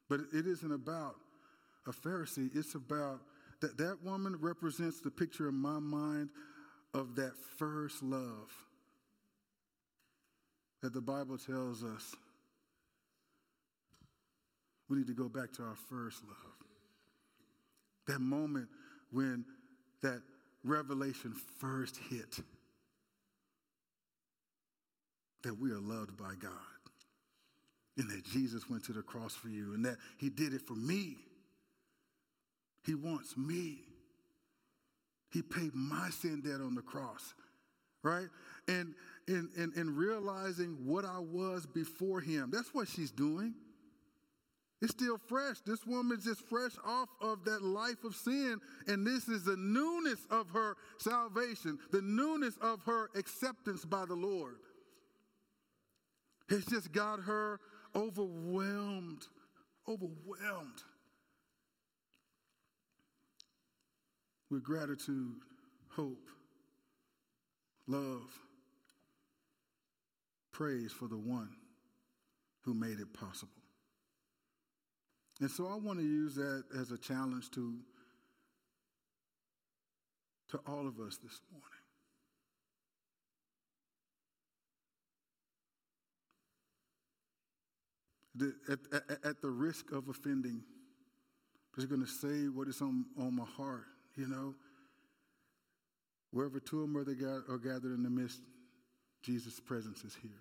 But 0.10 0.22
it 0.34 0.46
isn't 0.46 0.72
about 0.72 1.16
a 1.86 1.92
Pharisee, 1.92 2.50
it's 2.54 2.76
about 2.76 3.22
that 3.62 3.78
that 3.78 4.04
woman 4.04 4.38
represents 4.40 5.00
the 5.00 5.10
picture 5.10 5.50
in 5.50 5.56
my 5.56 5.80
mind 5.80 6.30
of 6.94 7.16
that 7.16 7.34
first 7.58 8.04
love 8.04 8.54
that 10.82 10.94
the 10.94 11.02
Bible 11.02 11.38
tells 11.38 11.84
us 11.84 12.16
we 14.90 14.98
need 14.98 15.08
to 15.08 15.14
go 15.14 15.28
back 15.28 15.52
to 15.54 15.64
our 15.64 15.76
first 15.90 16.24
love. 16.24 16.38
That 18.08 18.20
moment 18.20 18.70
when 19.12 19.46
that 20.02 20.22
revelation 20.64 21.34
first 21.60 21.98
hit 22.10 22.40
that 25.44 25.60
we 25.60 25.72
are 25.72 25.80
loved 25.80 26.18
by 26.18 26.34
God 26.40 26.52
and 27.98 28.10
that 28.10 28.24
Jesus 28.26 28.70
went 28.70 28.84
to 28.86 28.94
the 28.94 29.02
cross 29.02 29.34
for 29.36 29.50
you 29.50 29.74
and 29.74 29.84
that 29.86 29.98
he 30.18 30.30
did 30.30 30.54
it 30.54 30.62
for 30.62 30.74
me. 30.74 31.18
He 32.86 32.96
wants 32.96 33.36
me. 33.36 33.80
He 35.32 35.42
paid 35.42 35.72
my 35.74 36.10
sin 36.10 36.42
debt 36.42 36.62
on 36.62 36.76
the 36.76 36.82
cross, 36.82 37.34
right? 38.04 38.28
And 38.68 38.94
in, 39.28 39.50
in, 39.58 39.74
in 39.76 39.96
realizing 39.96 40.78
what 40.86 41.04
I 41.04 41.20
was 41.20 41.66
before 41.66 42.22
him, 42.22 42.50
that's 42.52 42.74
what 42.74 42.88
she's 42.88 43.12
doing. 43.12 43.54
It's 44.82 44.92
still 44.92 45.18
fresh. 45.18 45.58
This 45.66 45.86
woman's 45.86 46.26
just 46.26 46.42
fresh 46.42 46.74
off 46.86 47.10
of 47.20 47.46
that 47.46 47.64
life 47.64 48.04
of 48.04 48.16
sin. 48.16 48.60
And 48.88 49.06
this 49.06 49.28
is 49.28 49.44
the 49.44 49.56
newness 49.58 50.20
of 50.30 50.50
her 50.52 50.76
salvation, 51.00 51.80
the 51.92 52.02
newness 52.02 52.56
of 52.62 52.82
her 52.86 53.10
acceptance 53.16 53.86
by 53.86 54.06
the 54.06 54.14
Lord. 54.14 54.58
It's 56.50 56.66
just 56.66 56.92
got 56.92 57.22
her 57.22 57.60
overwhelmed, 57.96 59.26
overwhelmed 59.88 60.84
with 64.50 64.64
gratitude, 64.64 65.36
hope, 65.90 66.30
love, 67.88 68.30
praise 70.52 70.92
for 70.92 71.08
the 71.08 71.18
one 71.18 71.50
who 72.62 72.74
made 72.74 73.00
it 73.00 73.14
possible. 73.14 73.57
And 75.40 75.52
so 75.52 75.68
I 75.68 75.76
want 75.76 76.00
to 76.00 76.06
use 76.06 76.36
that 76.36 76.64
as 76.80 76.92
a 76.92 76.98
challenge 76.98 77.52
to, 77.52 77.76
to 80.50 80.60
all 80.68 80.88
of 80.88 81.00
us 81.00 81.18
this 81.18 81.42
morning. 81.52 81.64
The, 88.36 88.54
at, 88.72 88.80
at, 88.94 89.26
at, 89.26 89.42
the 89.42 89.50
risk 89.50 89.92
of 89.92 90.10
offending, 90.10 90.62
I'm 91.74 91.82
just 91.82 91.90
going 91.90 92.02
to 92.02 92.08
say 92.08 92.50
what 92.50 92.68
is 92.68 92.82
on, 92.82 93.06
on 93.20 93.36
my 93.36 93.46
heart, 93.46 93.86
you 94.16 94.28
know. 94.28 94.54
Wherever 96.32 96.60
two 96.60 96.84
or 96.84 96.88
more 96.88 97.02
are 97.02 97.58
gathered 97.58 97.94
in 97.94 98.04
the 98.04 98.10
midst, 98.10 98.42
Jesus' 99.24 99.60
presence 99.60 100.04
is 100.04 100.16
here. 100.22 100.32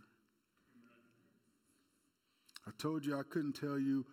I 2.66 2.70
told 2.78 3.06
you 3.06 3.18
I 3.18 3.22
couldn't 3.22 3.54
tell 3.54 3.78
you 3.78 4.04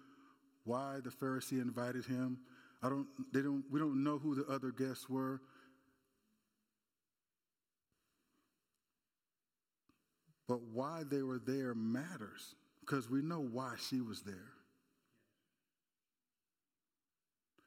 why 0.66 1.00
the 1.04 1.10
Pharisee 1.10 1.62
invited 1.62 2.06
him. 2.06 2.40
I 2.82 2.90
don't, 2.90 3.08
they 3.32 3.42
don't, 3.42 3.64
we 3.72 3.80
don't 3.80 4.04
know 4.04 4.18
who 4.18 4.36
the 4.36 4.46
other 4.52 4.72
guests 4.72 5.10
were. 5.10 5.42
But 10.48 10.62
why 10.62 11.04
they 11.10 11.22
were 11.22 11.40
there 11.40 11.74
matters 11.74 12.56
because 12.82 13.10
we 13.10 13.22
know 13.22 13.40
why 13.40 13.76
she 13.90 14.02
was 14.02 14.22
there. 14.22 14.52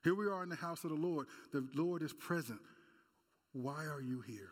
Here 0.05 0.15
we 0.15 0.27
are 0.27 0.43
in 0.43 0.49
the 0.49 0.57
house 0.57 0.85
of 0.85 0.91
the 0.91 0.97
Lord. 0.97 1.27
The 1.53 1.67
Lord 1.75 2.03
is 2.03 2.13
present. 2.13 2.61
Why 3.53 3.87
are 3.87 4.01
you 4.01 4.21
here? 4.21 4.51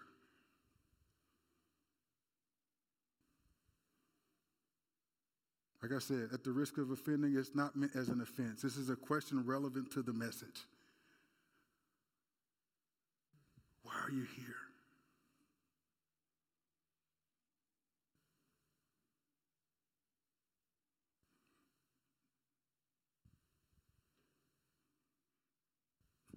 Like 5.85 5.93
I 5.93 5.99
said, 5.99 6.31
at 6.33 6.43
the 6.43 6.51
risk 6.51 6.79
of 6.79 6.91
offending, 6.93 7.37
it's 7.37 7.55
not 7.55 7.77
meant 7.77 7.95
as 7.95 8.09
an 8.09 8.23
offense. 8.23 8.63
This 8.63 8.79
is 8.79 8.89
a 8.89 8.97
question 8.97 9.45
relevant 9.45 9.93
to 9.93 10.01
the 10.01 10.15
message. 10.15 10.65
Why 13.83 13.93
are 14.07 14.11
you 14.11 14.23
here? 14.35 14.55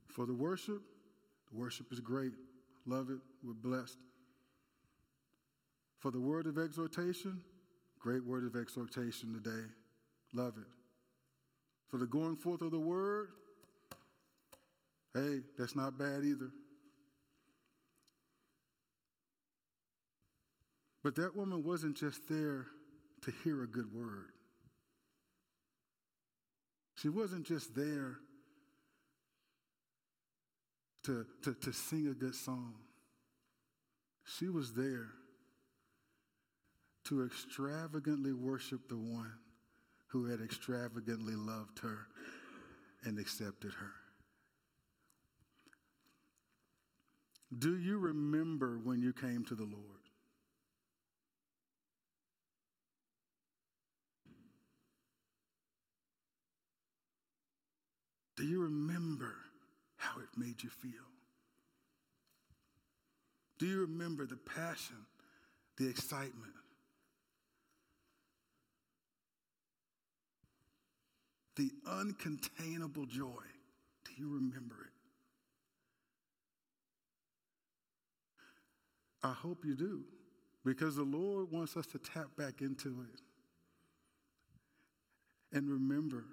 For 0.10 0.26
the 0.26 0.34
worship, 0.34 0.82
the 1.50 1.58
worship 1.58 1.94
is 1.94 2.02
great. 2.02 2.34
Love 2.86 3.10
it. 3.12 3.20
We're 3.42 3.54
blessed. 3.54 3.98
For 6.00 6.12
the 6.12 6.20
word 6.20 6.48
of 6.48 6.58
exhortation, 6.58 7.40
Great 8.08 8.24
word 8.24 8.46
of 8.46 8.56
exhortation 8.56 9.34
today. 9.34 9.66
Love 10.34 10.54
it. 10.58 10.68
For 11.90 11.98
the 11.98 12.06
going 12.06 12.38
forth 12.38 12.62
of 12.62 12.72
the 12.72 12.80
word, 12.80 13.28
hey, 15.14 15.42
that's 15.60 15.76
not 15.76 15.98
bad 15.98 16.24
either. 16.24 16.50
But 21.04 21.16
that 21.16 21.36
woman 21.36 21.66
wasn't 21.66 21.98
just 21.98 22.30
there 22.30 22.68
to 23.24 23.34
hear 23.44 23.62
a 23.62 23.68
good 23.68 23.94
word. 23.94 24.30
She 26.96 27.10
wasn't 27.10 27.46
just 27.46 27.76
there 27.76 28.20
to, 31.04 31.26
to, 31.44 31.54
to 31.54 31.74
sing 31.74 32.08
a 32.08 32.14
good 32.14 32.36
song. 32.36 32.76
She 34.38 34.48
was 34.48 34.72
there 34.72 35.10
to 37.08 37.24
extravagantly 37.24 38.34
worship 38.34 38.90
the 38.90 38.98
one 38.98 39.32
who 40.08 40.26
had 40.26 40.42
extravagantly 40.42 41.36
loved 41.36 41.80
her 41.80 42.08
and 43.04 43.18
accepted 43.18 43.72
her. 43.72 43.94
Do 47.58 47.78
you 47.78 47.98
remember 47.98 48.80
when 48.84 49.02
you 49.02 49.14
came 49.14 49.46
to 49.46 49.56
the 49.56 49.64
Lord? 49.64 49.84
Do 58.36 58.44
you 58.44 58.62
remember 58.62 59.34
how 59.96 60.20
it 60.20 60.38
made 60.38 60.62
you 60.62 60.70
feel? 60.70 60.92
Do 63.58 63.66
you 63.66 63.82
remember 63.82 64.26
the 64.26 64.38
passion, 64.38 64.98
the 65.78 65.90
excitement, 65.90 66.54
the 71.58 71.72
uncontainable 71.86 73.08
joy. 73.08 73.44
Do 74.06 74.12
you 74.16 74.30
remember 74.30 74.76
it? 74.76 74.92
I 79.24 79.34
hope 79.34 79.66
you 79.66 79.76
do, 79.76 80.04
because 80.64 80.96
the 80.96 81.04
Lord 81.04 81.52
wants 81.52 81.76
us 81.76 81.88
to 81.88 81.98
tap 81.98 82.28
back 82.38 82.62
into 82.62 83.06
it 83.12 83.20
and 85.52 85.70
remember 85.70 86.24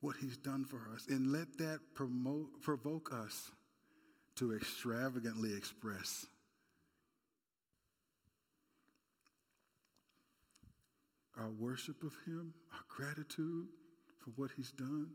what 0.00 0.16
He's 0.20 0.36
done 0.36 0.64
for 0.64 0.88
us, 0.94 1.06
and 1.08 1.32
let 1.32 1.56
that 1.58 1.80
promote, 1.94 2.60
provoke 2.62 3.12
us 3.12 3.50
to 4.36 4.54
extravagantly 4.54 5.54
express 5.56 6.26
our 11.38 11.50
worship 11.50 12.02
of 12.02 12.12
Him, 12.26 12.54
our 12.72 12.84
gratitude 12.88 13.66
for 14.18 14.30
what 14.36 14.50
He's 14.56 14.72
done. 14.72 15.10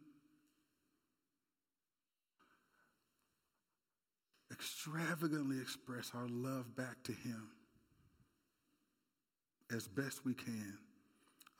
extravagantly 4.61 5.59
express 5.59 6.11
our 6.13 6.27
love 6.27 6.75
back 6.75 7.01
to 7.03 7.11
Him 7.11 7.47
as 9.75 9.87
best 9.87 10.25
we 10.25 10.33
can, 10.33 10.77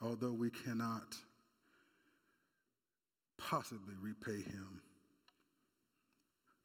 although 0.00 0.32
we 0.32 0.50
cannot 0.50 1.16
possibly 3.38 3.94
repay 4.00 4.40
Him 4.42 4.80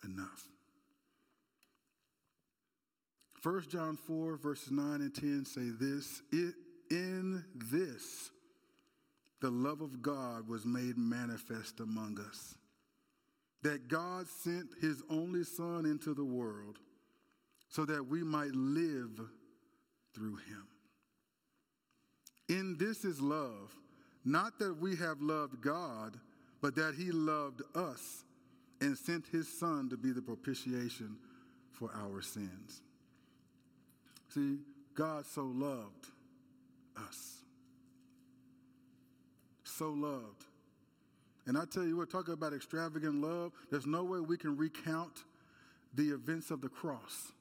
enough. 0.04 0.48
1 3.42 3.64
John 3.70 3.98
4, 3.98 4.38
verses 4.38 4.72
9 4.72 5.02
and 5.02 5.16
10 5.16 5.46
say 5.46 5.70
this 5.80 6.22
it, 6.32 6.54
In 6.90 7.44
this, 7.56 8.32
the 9.42 9.50
love 9.50 9.82
of 9.82 10.02
God 10.02 10.48
was 10.48 10.66
made 10.66 10.98
manifest 10.98 11.80
among 11.80 12.20
us, 12.20 12.56
that 13.64 13.88
God 13.88 14.28
sent 14.28 14.68
his 14.82 15.04
only 15.10 15.44
Son 15.44 15.86
into 15.86 16.14
the 16.14 16.24
world 16.24 16.80
so 17.70 17.86
that 17.86 18.08
we 18.08 18.24
might 18.24 18.54
live 18.54 19.20
through 20.16 20.38
him. 20.38 20.68
In 22.50 22.78
this 22.78 23.04
is 23.04 23.20
love, 23.20 23.76
not 24.24 24.58
that 24.60 24.78
we 24.80 24.96
have 24.96 25.22
loved 25.22 25.62
God, 25.62 26.18
but 26.62 26.76
that 26.76 26.96
he 26.96 27.12
loved 27.12 27.62
us 27.76 28.24
and 28.80 28.98
sent 28.98 29.28
his 29.28 29.48
Son 29.60 29.90
to 29.90 29.98
be 29.98 30.12
the 30.12 30.22
propitiation 30.22 31.18
for 31.72 31.92
our 31.94 32.22
sins. 32.22 32.82
See, 34.30 34.60
God 34.96 35.26
so 35.26 35.44
loved 35.44 36.08
us. 37.08 37.38
So 39.64 39.90
loved. 39.90 40.46
And 41.46 41.58
I 41.58 41.66
tell 41.66 41.86
you 41.86 41.98
what, 41.98 42.10
talking 42.10 42.34
about 42.34 42.54
extravagant 42.54 43.22
love, 43.22 43.54
there's 43.72 43.86
no 43.86 44.04
way 44.04 44.20
we 44.20 44.38
can 44.38 44.58
recount 44.58 45.24
the 45.94 46.10
events 46.10 46.52
of 46.52 46.62
the 46.62 46.70
cross 46.70 47.32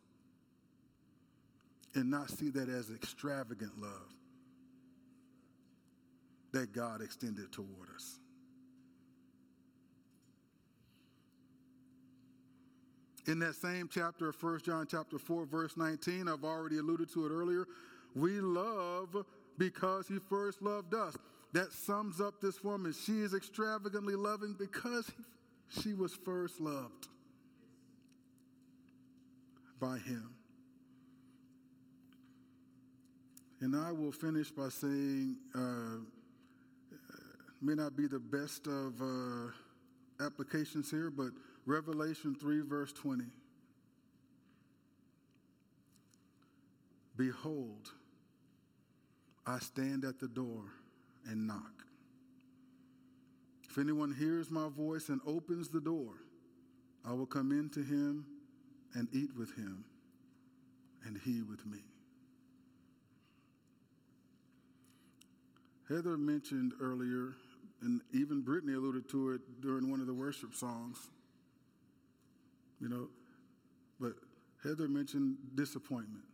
and 1.95 2.11
not 2.11 2.31
see 2.31 2.51
that 2.51 2.69
as 2.69 2.91
extravagant 2.91 3.81
love 3.81 4.15
that 6.53 6.73
God 6.73 7.03
extended 7.03 7.51
toward 7.51 7.89
us. 7.95 8.19
In 13.27 13.41
that 13.41 13.57
same 13.57 13.89
chapter 13.93 14.29
of 14.29 14.41
1 14.41 14.61
John 14.61 14.87
chapter 14.89 15.19
4 15.19 15.47
verse 15.47 15.77
19, 15.77 16.29
I've 16.29 16.45
already 16.45 16.79
alluded 16.79 17.13
to 17.15 17.27
it 17.27 17.31
earlier, 17.31 17.67
we 18.15 18.41
love 18.41 19.25
because 19.59 20.09
he 20.09 20.19
first 20.29 20.63
loved 20.63 20.95
us. 20.95 21.17
That 21.53 21.73
sums 21.73 22.21
up 22.21 22.41
this 22.41 22.63
woman. 22.63 22.93
She 22.93 23.21
is 23.21 23.33
extravagantly 23.33 24.15
loving 24.15 24.55
because 24.59 25.11
he, 25.17 25.81
she 25.81 25.95
was 25.95 26.15
first 26.15 26.61
loved 26.61 27.09
by 29.81 29.99
him. 29.99 30.31
And 33.61 33.75
I 33.75 33.91
will 33.91 34.13
finish 34.13 34.51
by 34.51 34.69
saying, 34.69 35.37
uh, 35.55 36.05
may 37.63 37.75
not 37.75 37.97
be 37.97 38.07
the 38.07 38.19
best 38.19 38.67
of 38.67 39.01
uh, 39.01 40.25
applications 40.25 40.91
here, 40.91 41.11
but 41.11 41.31
Revelation 41.65 42.35
3, 42.39 42.61
verse 42.61 42.93
20. 42.93 43.25
Behold, 47.17 47.93
I 49.47 49.61
stand 49.61 50.05
at 50.05 50.19
the 50.19 50.27
door 50.27 50.65
and 51.27 51.47
knock. 51.47 51.85
If 53.69 53.79
anyone 53.79 54.13
hears 54.13 54.51
my 54.51 54.69
voice 54.69 55.09
and 55.09 55.21
opens 55.27 55.69
the 55.69 55.81
door, 55.81 56.15
I 57.05 57.13
will 57.13 57.27
come 57.27 57.53
in 57.53 57.69
to 57.71 57.81
him 57.83 58.27
and 58.95 59.09
eat 59.13 59.31
with 59.37 59.55
him, 59.55 59.85
and 61.05 61.19
he 61.25 61.43
with 61.43 61.65
me. 61.67 61.79
Heather 65.89 66.17
mentioned 66.17 66.73
earlier, 66.81 67.35
and 67.83 68.01
even 68.13 68.41
Brittany 68.41 68.73
alluded 68.73 69.09
to 69.11 69.33
it 69.33 69.61
during 69.61 69.91
one 69.91 70.01
of 70.01 70.07
the 70.07 70.15
worship 70.15 70.55
songs, 70.55 70.99
you 72.81 72.89
know. 72.89 73.09
But 74.01 74.15
Heather 74.65 74.89
mentioned 74.89 75.37
disappointment. 75.55 76.25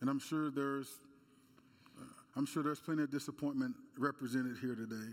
And 0.00 0.08
I'm 0.08 0.18
sure 0.18 0.50
there's 0.50 0.98
I'm 2.36 2.46
sure 2.46 2.62
there's 2.62 2.78
plenty 2.78 3.02
of 3.02 3.10
disappointment 3.10 3.74
represented 3.98 4.58
here 4.60 4.76
today. 4.76 5.12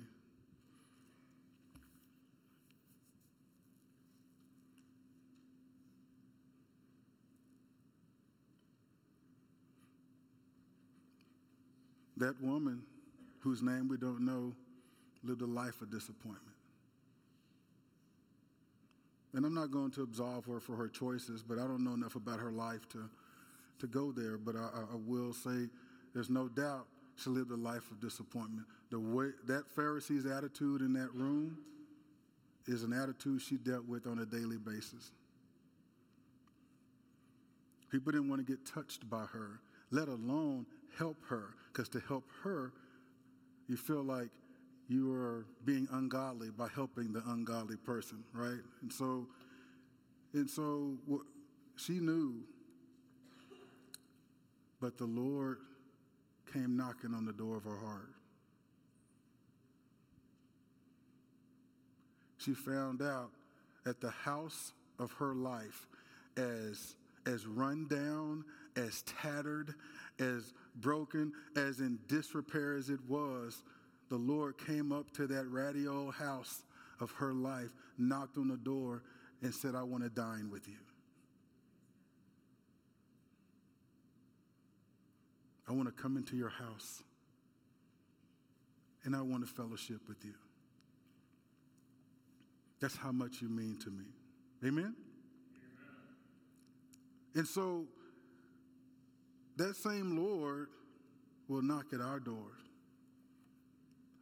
That 12.17 12.39
woman, 12.41 12.83
whose 13.39 13.61
name 13.61 13.88
we 13.88 13.97
don't 13.97 14.21
know, 14.21 14.53
lived 15.23 15.41
a 15.41 15.45
life 15.45 15.81
of 15.81 15.89
disappointment. 15.89 16.55
And 19.33 19.45
I'm 19.45 19.53
not 19.53 19.71
going 19.71 19.91
to 19.91 20.03
absolve 20.03 20.45
her 20.45 20.59
for 20.59 20.75
her 20.75 20.88
choices, 20.88 21.43
but 21.43 21.57
I 21.57 21.63
don't 21.63 21.83
know 21.83 21.93
enough 21.93 22.15
about 22.15 22.39
her 22.39 22.51
life 22.51 22.88
to, 22.89 23.09
to 23.80 23.88
go 23.88 24.11
there. 24.11 24.38
But 24.38 24.55
I, 24.55 24.69
I 24.93 24.95
will 25.05 25.34
say 25.34 25.69
there's 26.13 26.30
no 26.30 26.47
doubt 26.47 26.86
she 27.15 27.30
lived 27.30 27.51
a 27.51 27.55
life 27.55 27.89
of 27.91 27.99
disappointment. 28.01 28.67
The 28.91 28.99
way 28.99 29.32
that 29.47 29.63
Pharisee's 29.76 30.26
attitude 30.26 30.82
in 30.82 30.93
that 30.93 31.13
room 31.13 31.57
is 32.67 32.84
an 32.84 32.93
attitude 32.93 33.41
she 33.41 33.57
dealt 33.57 33.86
with 33.88 34.07
on 34.07 34.19
a 34.19 34.26
daily 34.26 34.57
basis. 34.57 35.11
People 37.89 38.11
didn't 38.11 38.30
want 38.30 38.45
to 38.45 38.51
get 38.51 38.65
touched 38.65 39.09
by 39.09 39.26
her, 39.26 39.59
let 39.91 40.07
alone 40.07 40.65
help 40.97 41.17
her. 41.30 41.49
Because 41.71 41.88
to 41.89 41.99
help 42.07 42.26
her, 42.43 42.73
you 43.67 43.78
feel 43.78 44.03
like 44.03 44.30
you 44.88 45.13
are 45.13 45.45
being 45.65 45.88
ungodly 45.91 46.49
by 46.49 46.67
helping 46.73 47.11
the 47.11 47.23
ungodly 47.28 47.78
person, 47.78 48.23
right? 48.34 48.59
And 48.82 48.91
so, 48.91 49.28
and 50.34 50.49
so 50.49 50.97
she 51.76 51.93
knew, 51.93 52.36
but 54.86 54.99
the 54.99 55.05
Lord 55.05 55.57
came 56.53 56.77
knocking 56.77 57.15
on 57.15 57.25
the 57.25 57.33
door 57.33 57.57
of 57.57 57.63
her 57.63 57.75
heart. 57.75 58.11
She 62.38 62.53
found 62.53 63.01
out 63.01 63.31
at 63.88 63.99
the 63.99 64.11
house 64.11 64.73
of 64.99 65.11
her 65.13 65.33
life, 65.33 65.88
as 66.38 66.97
as 67.25 67.47
run 67.47 67.88
down, 67.88 68.45
as 68.75 69.01
tattered, 69.01 69.73
as 70.19 70.53
broken, 70.75 71.33
as 71.55 71.79
in 71.79 71.97
disrepair 72.07 72.75
as 72.75 72.91
it 72.91 73.03
was, 73.09 73.63
the 74.09 74.17
Lord 74.17 74.55
came 74.67 74.91
up 74.91 75.09
to 75.13 75.25
that 75.25 75.47
ratty 75.47 75.88
old 75.88 76.13
house 76.13 76.61
of 76.99 77.09
her 77.13 77.33
life, 77.33 77.71
knocked 77.97 78.38
on 78.38 78.49
the 78.49 78.57
door, 78.57 79.01
and 79.41 79.51
said, 79.51 79.73
I 79.73 79.81
want 79.81 80.03
to 80.03 80.09
dine 80.09 80.51
with 80.51 80.67
you. 80.67 80.75
I 85.68 85.74
want 85.74 85.88
to 85.88 86.01
come 86.01 86.18
into 86.18 86.36
your 86.36 86.49
house 86.49 87.03
and 89.03 89.16
I 89.16 89.22
want 89.22 89.47
to 89.47 89.51
fellowship 89.51 90.01
with 90.07 90.24
you. 90.24 90.34
That's 92.80 92.95
how 92.95 93.11
much 93.11 93.41
you 93.41 93.49
mean 93.49 93.78
to 93.84 93.89
me. 93.89 94.05
Amen? 94.63 94.84
Amen? 94.84 94.95
And 97.36 97.47
so 97.47 97.86
that 99.57 99.76
same 99.76 100.18
Lord 100.18 100.68
will 101.47 101.61
knock 101.61 101.86
at 101.93 102.01
our 102.01 102.20
doors. 102.20 102.38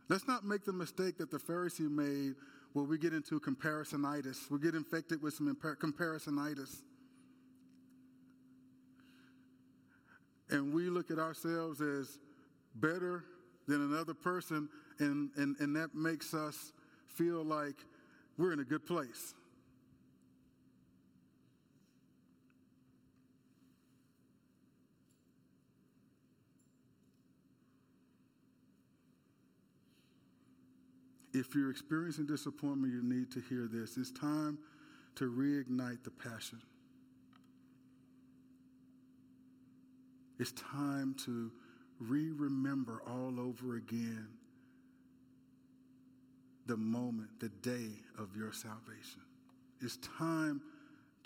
Let's 0.10 0.28
not 0.28 0.46
make 0.46 0.66
the 0.66 0.74
mistake 0.74 1.18
that 1.18 1.32
the 1.32 1.38
Pharisee 1.38 1.90
made 1.90 2.36
where 2.74 2.86
we 2.86 2.98
get 2.98 3.14
into 3.14 3.40
comparisonitis. 3.40 4.50
We 4.52 4.60
get 4.60 4.76
infected 4.76 5.22
with 5.22 5.34
some 5.34 5.56
comparisonitis. 5.56 6.82
And 10.54 10.72
we 10.72 10.84
look 10.84 11.10
at 11.10 11.18
ourselves 11.18 11.82
as 11.82 12.20
better 12.76 13.26
than 13.68 13.82
another 13.82 14.14
person, 14.14 14.70
and, 15.00 15.32
and, 15.36 15.56
and 15.60 15.76
that 15.76 15.96
makes 15.96 16.36
us 16.36 16.72
feel 17.08 17.44
like 17.44 17.76
we're 18.38 18.54
in 18.54 18.60
a 18.60 18.64
good 18.64 18.86
place. 18.86 19.34
If 31.34 31.56
you're 31.56 31.72
experiencing 31.72 32.28
disappointment, 32.28 32.94
you 32.94 33.02
need 33.02 33.32
to 33.32 33.42
hear 33.50 33.68
this. 33.72 33.98
It's 33.98 34.12
time 34.12 34.60
to 35.16 35.32
reignite 35.32 36.04
the 36.04 36.12
passion. 36.12 36.62
It's 40.44 40.52
time 40.62 41.16
to 41.24 41.50
re 42.02 42.30
remember 42.32 43.02
all 43.08 43.40
over 43.40 43.78
again 43.78 44.28
the 46.66 46.76
moment, 46.76 47.30
the 47.40 47.48
day 47.48 47.92
of 48.20 48.36
your 48.36 48.52
salvation. 48.52 49.22
It's 49.80 49.96
time 50.18 50.62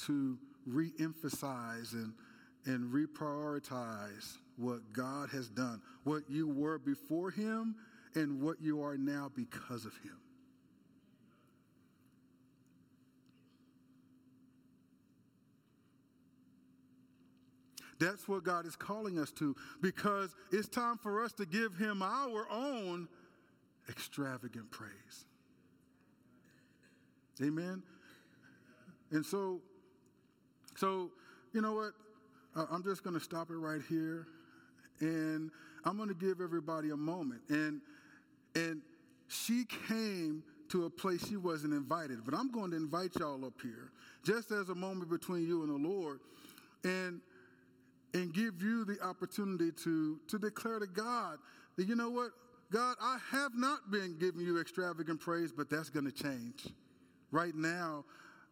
to 0.06 0.38
re 0.68 0.92
emphasize 1.00 1.94
and, 1.94 2.14
and 2.68 2.94
reprioritize 2.94 4.38
what 4.56 4.94
God 4.94 5.30
has 5.32 5.50
done, 5.50 5.82
what 6.04 6.22
you 6.30 6.48
were 6.48 6.78
before 6.78 7.32
Him, 7.32 7.74
and 8.14 8.40
what 8.40 8.62
you 8.62 8.84
are 8.84 9.00
now 9.00 9.32
because 9.36 9.86
of 9.86 9.98
Him. 10.04 10.20
That's 18.00 18.28
what 18.28 18.44
God 18.44 18.66
is 18.66 18.76
calling 18.76 19.20
us 19.20 19.32
to 19.34 19.56
because 19.82 20.36
it's 20.52 20.68
time 20.68 20.98
for 20.98 21.24
us 21.24 21.32
to 21.34 21.46
give 21.46 21.76
Him 21.76 22.02
our 22.02 22.48
own 22.52 23.08
extravagant 23.90 24.70
praise. 24.72 25.26
Amen. 27.42 27.84
And 29.12 29.26
so, 29.26 29.62
so 30.76 31.12
you 31.54 31.62
know 31.62 31.74
what? 31.74 31.94
I'm 32.72 32.84
just 32.84 33.04
going 33.04 33.14
to 33.14 33.24
stop 33.24 33.52
it 33.52 33.56
right 33.56 33.82
here, 33.88 34.28
and 35.00 35.52
I'm 35.86 35.96
going 35.96 36.10
to 36.10 36.16
give 36.16 36.42
everybody 36.42 36.90
a 36.90 36.98
moment. 36.98 37.42
And 37.50 37.82
and 38.56 38.82
she 39.28 39.66
came 39.88 40.44
to 40.70 40.86
a 40.86 40.90
place 40.90 41.26
she 41.28 41.38
wasn't 41.38 41.74
invited, 41.74 42.26
but 42.26 42.34
I'm 42.34 42.52
going 42.52 42.72
to 42.72 42.78
invite 42.78 43.16
y'all 43.20 43.46
up 43.46 43.54
here, 43.62 43.92
just 44.24 44.52
as 44.52 44.70
a 44.70 44.76
moment 44.76 45.10
between 45.10 45.48
you 45.48 45.64
and 45.64 45.70
the 45.72 45.88
Lord, 45.88 46.20
and 46.84 47.22
and 48.18 48.34
give 48.34 48.62
you 48.62 48.84
the 48.84 49.00
opportunity 49.02 49.72
to 49.84 50.20
to 50.28 50.40
declare 50.40 50.80
to 50.80 50.88
God 50.88 51.38
that 51.78 51.88
you 51.88 51.96
know 51.96 52.10
what, 52.10 52.32
God, 52.72 52.96
I 53.02 53.20
have 53.32 53.52
not 53.56 53.92
been 53.92 54.18
giving 54.20 54.42
you 54.42 54.60
extravagant 54.60 55.20
praise, 55.20 55.52
but 55.52 55.70
that's 55.70 55.90
going 55.90 56.06
to 56.06 56.12
change. 56.12 56.68
Right 57.32 57.56
now, 57.56 58.04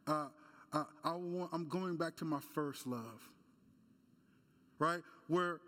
uh, 0.08 0.28
I, 0.72 0.84
I 1.04 1.16
want, 1.16 1.50
I'm 1.52 1.68
going 1.68 1.98
back 1.98 2.16
to 2.18 2.26
my 2.26 2.40
first 2.54 2.86
love. 2.86 3.30
Right? 4.78 5.02
Where 5.28 5.60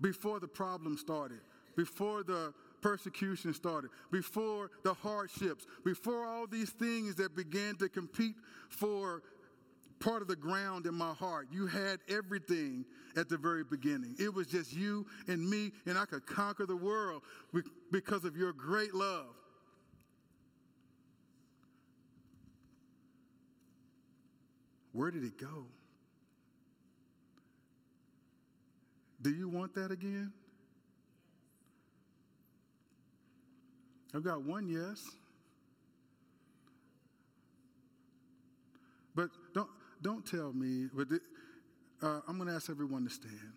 before 0.00 0.38
the 0.40 0.48
problem 0.48 0.98
started, 0.98 1.40
before 1.76 2.22
the 2.24 2.52
persecution 2.82 3.54
started, 3.54 3.90
before 4.10 4.70
the 4.82 4.92
hardships, 4.92 5.64
before 5.84 6.26
all 6.26 6.46
these 6.46 6.70
things 6.70 7.14
that 7.14 7.34
began 7.34 7.76
to 7.76 7.88
compete 7.88 8.34
for 8.68 9.22
part 10.02 10.20
of 10.20 10.28
the 10.28 10.36
ground 10.36 10.86
in 10.86 10.94
my 10.94 11.12
heart. 11.14 11.46
You 11.50 11.66
had 11.66 12.00
everything 12.08 12.84
at 13.16 13.28
the 13.28 13.36
very 13.36 13.64
beginning. 13.64 14.16
It 14.18 14.34
was 14.34 14.46
just 14.46 14.72
you 14.72 15.06
and 15.28 15.48
me, 15.48 15.72
and 15.86 15.96
I 15.96 16.04
could 16.06 16.26
conquer 16.26 16.66
the 16.66 16.76
world 16.76 17.22
because 17.90 18.24
of 18.24 18.36
your 18.36 18.52
great 18.52 18.94
love. 18.94 19.26
Where 24.92 25.10
did 25.10 25.24
it 25.24 25.38
go? 25.38 25.66
Do 29.22 29.30
you 29.30 29.48
want 29.48 29.74
that 29.76 29.92
again? 29.92 30.32
I've 34.14 34.24
got 34.24 34.42
one 34.42 34.68
yes. 34.68 35.02
But 39.14 39.30
don't 40.02 40.26
tell 40.26 40.52
me. 40.52 40.88
But 40.92 41.08
uh, 42.02 42.20
I'm 42.28 42.36
going 42.36 42.48
to 42.48 42.54
ask 42.54 42.68
everyone 42.68 43.04
to 43.04 43.10
stand. 43.10 43.52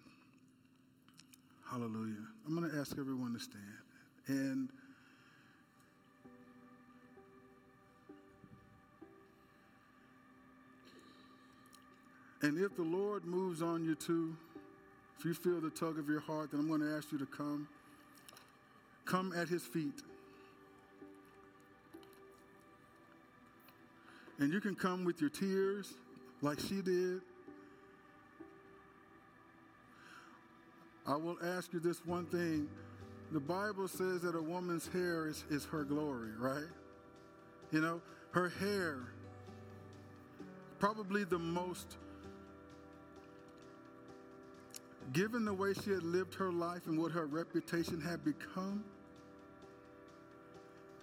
Hallelujah. 1.70 2.28
I'm 2.48 2.56
going 2.56 2.70
to 2.70 2.78
ask 2.78 2.98
everyone 2.98 3.34
to 3.34 3.40
stand. 3.40 3.64
And 4.28 4.70
And 12.42 12.64
if 12.64 12.76
the 12.76 12.84
Lord 12.84 13.26
moves 13.26 13.64
on 13.64 13.84
you 13.84 13.96
too, 13.96 14.38
if 15.18 15.26
you 15.26 15.34
feel 15.34 15.60
the 15.60 15.72
tug 15.72 15.98
of 15.98 16.08
your 16.08 16.20
heart, 16.20 16.52
then 16.52 16.60
I'm 16.60 16.68
going 16.68 16.82
to 16.82 16.96
ask 16.96 17.12
you 17.12 17.18
to 17.18 17.26
come. 17.26 17.68
Come 19.06 19.34
at 19.36 19.50
his 19.50 19.64
feet. 19.64 20.04
And 24.38 24.54
you 24.54 24.62
can 24.62 24.76
come 24.76 25.06
with 25.06 25.22
your 25.22 25.32
tears 25.32 25.96
like 26.42 26.60
she 26.60 26.82
did. 26.82 27.22
I 31.08 31.16
will 31.16 31.38
ask 31.44 31.72
you 31.74 31.80
this 31.80 32.04
one 32.06 32.26
thing. 32.26 32.68
The 33.32 33.40
Bible 33.40 33.88
says 33.88 34.22
that 34.22 34.36
a 34.36 34.42
woman's 34.42 34.88
hair 34.88 35.28
is, 35.28 35.44
is 35.50 35.66
her 35.66 35.84
glory, 35.84 36.32
right? 36.40 36.70
You 37.72 37.82
know, 37.82 38.02
her 38.32 38.50
hair, 38.50 39.00
probably 40.80 41.24
the 41.24 41.40
most 41.40 41.98
given 45.14 45.46
the 45.46 45.54
way 45.54 45.74
she 45.74 45.92
had 45.92 46.04
lived 46.04 46.34
her 46.36 46.52
life 46.52 46.88
and 46.88 47.00
what 47.00 47.12
her 47.12 47.26
reputation 47.26 48.02
had 48.02 48.24
become, 48.24 48.84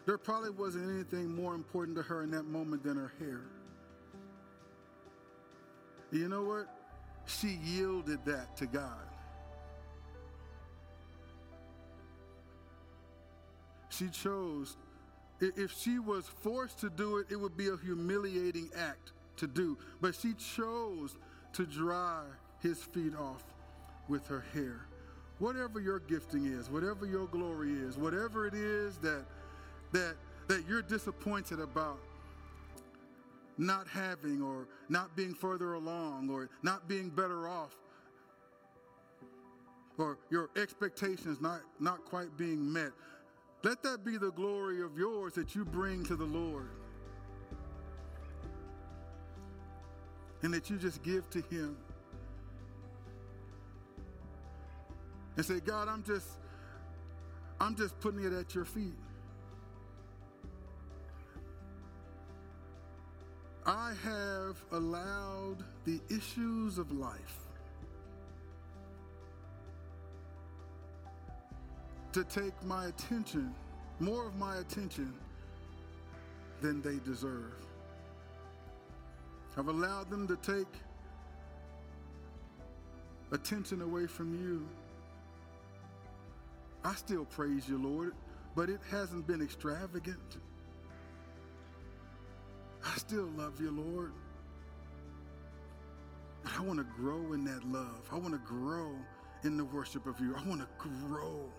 there 0.07 0.19
probably 0.19 0.51
wasn't 0.51 0.91
anything 0.91 1.35
more 1.35 1.55
important 1.55 1.97
to 1.97 2.03
her 2.03 2.23
in 2.23 2.31
that 2.33 2.45
moment 2.45 2.83
than 2.83 2.97
her 2.97 3.13
hair. 3.19 3.43
You 6.13 6.29
know 6.29 6.45
what? 6.45 6.69
She 7.27 7.59
yielded 7.65 8.25
that 8.27 8.55
to 8.59 8.67
God. 8.67 9.07
She 13.89 14.09
chose, 14.09 14.77
if 15.41 15.73
she 15.79 15.99
was 15.99 16.27
forced 16.27 16.79
to 16.81 16.91
do 16.91 17.19
it, 17.19 17.27
it 17.31 17.37
would 17.37 17.57
be 17.57 17.69
a 17.69 17.77
humiliating 17.77 18.69
act 18.77 19.13
to 19.39 19.47
do. 19.47 19.79
But 20.01 20.15
she 20.15 20.35
chose 20.35 21.17
to 21.55 21.65
dry 21.65 22.23
his 22.61 22.83
feet 22.83 23.15
off 23.17 23.43
with 24.09 24.27
her 24.29 24.45
hair. 24.53 24.87
Whatever 25.39 25.81
your 25.81 25.99
gifting 25.99 26.47
is, 26.47 26.71
whatever 26.71 27.07
your 27.07 27.27
glory 27.27 27.73
is, 27.73 27.97
whatever 27.97 28.47
it 28.47 28.55
is 28.55 28.97
that 28.99 29.25
that 29.93 30.15
that 30.49 30.65
you're 30.69 30.83
disappointed 30.83 31.61
about 31.61 31.99
not 33.67 33.87
having 33.89 34.43
or 34.43 34.69
not 34.89 35.15
being 35.17 35.35
further 35.35 35.75
along 35.75 36.31
or 36.31 36.49
not 36.63 36.89
being 36.89 37.09
better 37.09 37.49
off 37.49 37.75
or 39.99 40.19
your 40.31 40.51
expectations 40.57 41.41
not, 41.41 41.61
not 41.79 42.05
quite 42.05 42.37
being 42.37 42.73
met. 42.73 42.91
Let 43.63 43.83
that 43.85 44.05
be 44.05 44.19
the 44.19 44.33
glory 44.33 44.83
of 44.83 44.99
yours 44.99 45.35
that 45.35 45.55
you 45.55 45.65
bring 45.65 46.05
to 46.05 46.17
the 46.17 46.25
Lord. 46.25 46.71
And 50.43 50.53
that 50.53 50.69
you 50.69 50.77
just 50.77 51.03
give 51.05 51.31
to 51.31 51.41
Him. 51.43 51.77
and 55.37 55.45
say, 55.45 55.61
God, 55.61 55.89
I'm 55.89 56.03
just, 56.03 56.27
I'm 57.61 57.75
just 57.75 57.99
putting 58.01 58.25
it 58.25 58.33
at 58.33 58.55
your 58.55 58.65
feet. 58.65 58.95
I 63.65 63.93
have 64.03 64.57
allowed 64.73 65.59
the 65.85 66.01
issues 66.11 66.79
of 66.79 66.91
life 66.91 67.39
to 72.13 72.25
take 72.25 72.61
my 72.65 72.87
attention, 72.87 73.55
more 74.01 74.27
of 74.27 74.37
my 74.37 74.57
attention 74.57 75.15
than 76.61 76.83
they 76.83 76.99
deserve. 77.05 77.55
I've 79.57 79.69
allowed 79.69 80.11
them 80.11 80.27
to 80.27 80.37
take 80.37 80.67
attention 83.31 83.81
away 83.81 84.07
from 84.07 84.35
you. 84.35 84.67
I 86.85 86.95
still 86.95 87.27
praise 87.27 87.69
you, 87.69 87.79
Lord, 87.79 88.15
but 88.57 88.69
it 88.69 88.81
hasn't 88.91 89.27
been 89.27 89.41
extravagant. 89.41 90.39
I 92.93 92.99
still 92.99 93.29
love 93.37 93.61
you, 93.61 93.71
Lord. 93.71 94.13
I 96.45 96.61
want 96.63 96.79
to 96.79 96.85
grow 96.85 97.33
in 97.33 97.45
that 97.45 97.65
love. 97.65 98.09
I 98.11 98.19
want 98.19 98.33
to 98.35 98.41
grow 98.41 98.91
in 99.45 99.57
the 99.57 99.65
worship 99.65 100.07
of 100.07 100.21
you. 100.21 100.35
I 100.37 100.47
want 100.47 100.61
to 100.61 100.69
grow. 100.79 101.51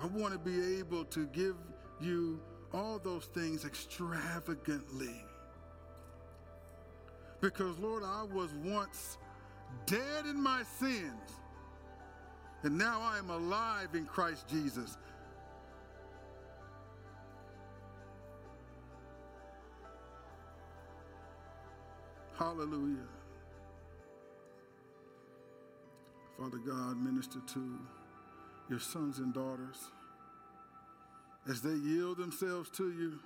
I 0.00 0.06
want 0.06 0.32
to 0.32 0.38
be 0.38 0.78
able 0.78 1.04
to 1.04 1.26
give 1.26 1.56
you 2.00 2.40
all 2.72 2.98
those 2.98 3.26
things 3.26 3.64
extravagantly. 3.64 5.24
Because, 7.40 7.78
Lord, 7.78 8.02
I 8.04 8.24
was 8.24 8.52
once 8.64 9.18
dead 9.86 10.26
in 10.26 10.42
my 10.42 10.62
sins 10.78 11.42
and 12.62 12.78
now 12.78 13.00
I 13.00 13.18
am 13.18 13.30
alive 13.30 13.94
in 13.94 14.06
Christ 14.06 14.46
Jesus. 14.48 14.96
Hallelujah. 22.38 23.08
Father 26.38 26.58
God, 26.58 26.96
minister 26.96 27.40
to 27.54 27.78
your 28.68 28.80
sons 28.80 29.18
and 29.18 29.32
daughters 29.34 29.78
as 31.48 31.60
they 31.62 31.74
yield 31.74 32.18
themselves 32.18 32.70
to 32.70 32.90
you. 32.92 33.18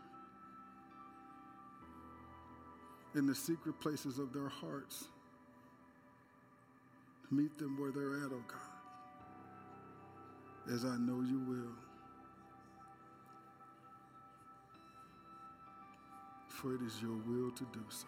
in 3.17 3.27
the 3.27 3.35
secret 3.35 3.81
places 3.81 4.19
of 4.19 4.33
their 4.33 4.49
hearts. 4.49 5.07
Meet 7.31 7.59
them 7.59 7.81
where 7.81 7.91
they're 7.91 8.25
at, 8.25 8.31
oh 8.33 8.45
God, 8.47 8.59
as 10.73 10.85
I 10.85 10.97
know 10.99 11.23
you 11.23 11.41
will. 11.41 11.75
For 16.49 16.75
it 16.75 16.83
is 16.83 17.01
your 17.03 17.17
will 17.27 17.51
to 17.53 17.65
do 17.73 17.85
so. 17.89 18.07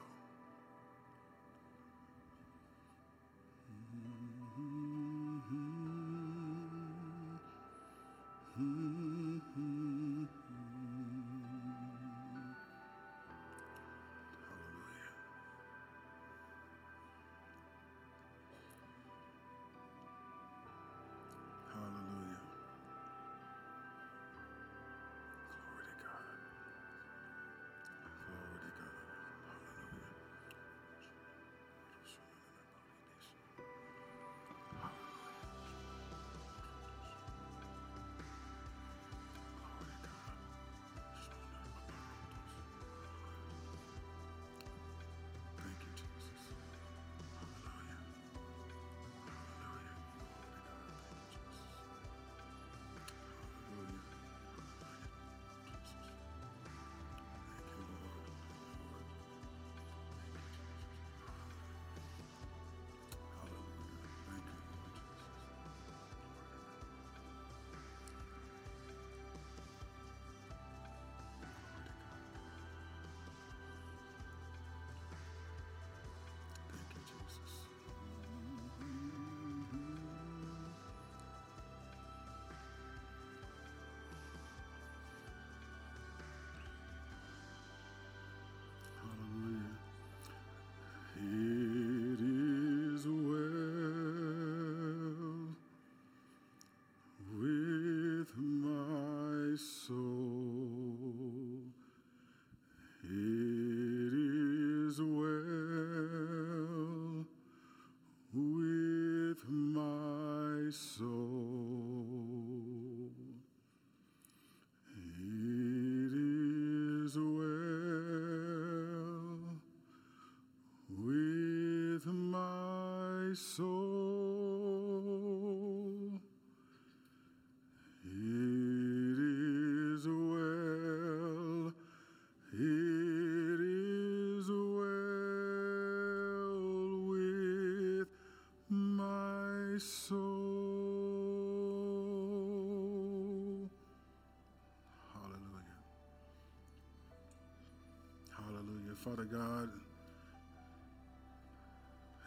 God, 149.30 149.68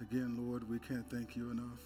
again, 0.01 0.37
Lord, 0.37 0.69
we 0.69 0.77
can't 0.77 1.09
thank 1.09 1.35
you 1.35 1.49
enough. 1.49 1.79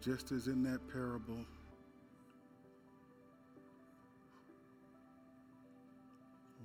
Just 0.00 0.32
as 0.32 0.46
in 0.46 0.62
that 0.62 0.80
parable, 0.90 1.44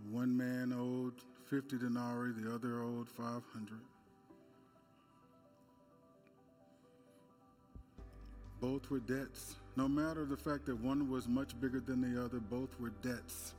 one 0.10 0.36
man 0.36 0.74
owed 0.74 1.14
50 1.50 1.78
denarii, 1.78 2.32
the 2.32 2.54
other 2.54 2.82
owed 2.82 3.10
500. 3.10 3.44
Both 8.62 8.90
were 8.90 9.00
debts. 9.00 9.56
No 9.78 9.88
matter 9.88 10.26
the 10.26 10.36
fact 10.36 10.66
that 10.66 10.76
one 10.76 11.08
was 11.08 11.28
much 11.28 11.58
bigger 11.62 11.80
than 11.80 12.02
the 12.02 12.20
other, 12.26 12.40
both 12.40 12.70
were 12.80 12.90
debts. 13.04 13.54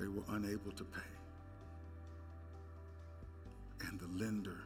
They 0.00 0.06
were 0.06 0.22
unable 0.30 0.72
to 0.72 0.82
pay. 0.82 1.00
And 3.86 4.00
the 4.00 4.24
lender 4.24 4.56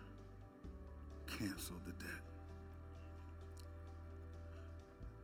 canceled 1.27 1.81
the 1.85 2.05
debt. 2.05 2.23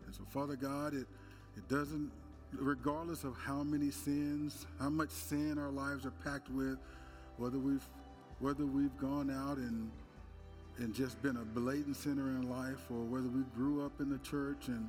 And 0.07 0.13
so, 0.13 0.23
Father 0.31 0.57
God, 0.57 0.95
it, 0.95 1.07
it 1.57 1.69
doesn't, 1.69 2.11
regardless 2.53 3.23
of 3.23 3.37
how 3.37 3.63
many 3.63 3.93
sins, 3.93 4.67
how 4.81 4.91
much 4.91 5.11
sin 5.11 5.61
our 5.61 5.71
lives 5.71 6.05
are 6.05 6.11
packed 6.25 6.51
with, 6.51 6.79
whether 7.37 7.59
we've 7.59 7.87
whether 8.41 8.67
we've 8.67 8.97
gone 8.99 9.31
out 9.31 9.59
and 9.59 9.89
and 10.79 10.95
just 10.95 11.21
been 11.23 11.37
a 11.37 11.45
blatant 11.45 11.97
sinner 11.97 12.31
in 12.31 12.49
life, 12.49 12.91
or 12.91 13.03
whether 13.05 13.29
we 13.29 13.43
grew 13.55 13.85
up 13.85 14.01
in 14.01 14.09
the 14.09 14.19
church 14.19 14.69
and, 14.69 14.89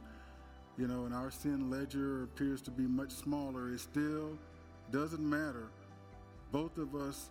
you 0.78 0.88
know, 0.88 1.06
and 1.06 1.14
our 1.14 1.30
sin 1.30 1.70
ledger 1.70 2.24
appears 2.24 2.62
to 2.62 2.72
be 2.72 2.84
much 2.84 3.12
smaller, 3.12 3.72
it 3.74 3.80
still 3.80 4.38
doesn't 4.92 5.28
matter. 5.28 5.70
Both 6.52 6.78
of 6.78 6.96
us 6.96 7.30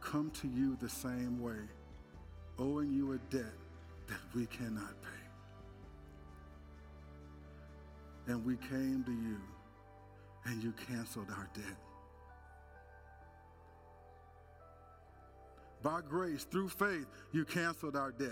come 0.00 0.30
to 0.40 0.48
you 0.48 0.76
the 0.80 0.88
same 0.88 1.40
way, 1.40 1.68
owing 2.58 2.92
you 2.92 3.12
a 3.12 3.18
debt 3.34 3.54
that 4.08 4.20
we 4.34 4.46
cannot 4.46 4.94
pay. 5.02 5.08
And 8.32 8.44
we 8.44 8.56
came 8.56 9.04
to 9.04 9.12
you, 9.12 9.40
and 10.44 10.62
you 10.62 10.72
canceled 10.88 11.30
our 11.30 11.48
debt. 11.54 11.76
By 15.82 16.00
grace, 16.00 16.44
through 16.44 16.68
faith, 16.68 17.06
you 17.32 17.44
canceled 17.44 17.96
our 17.96 18.12
debt. 18.12 18.30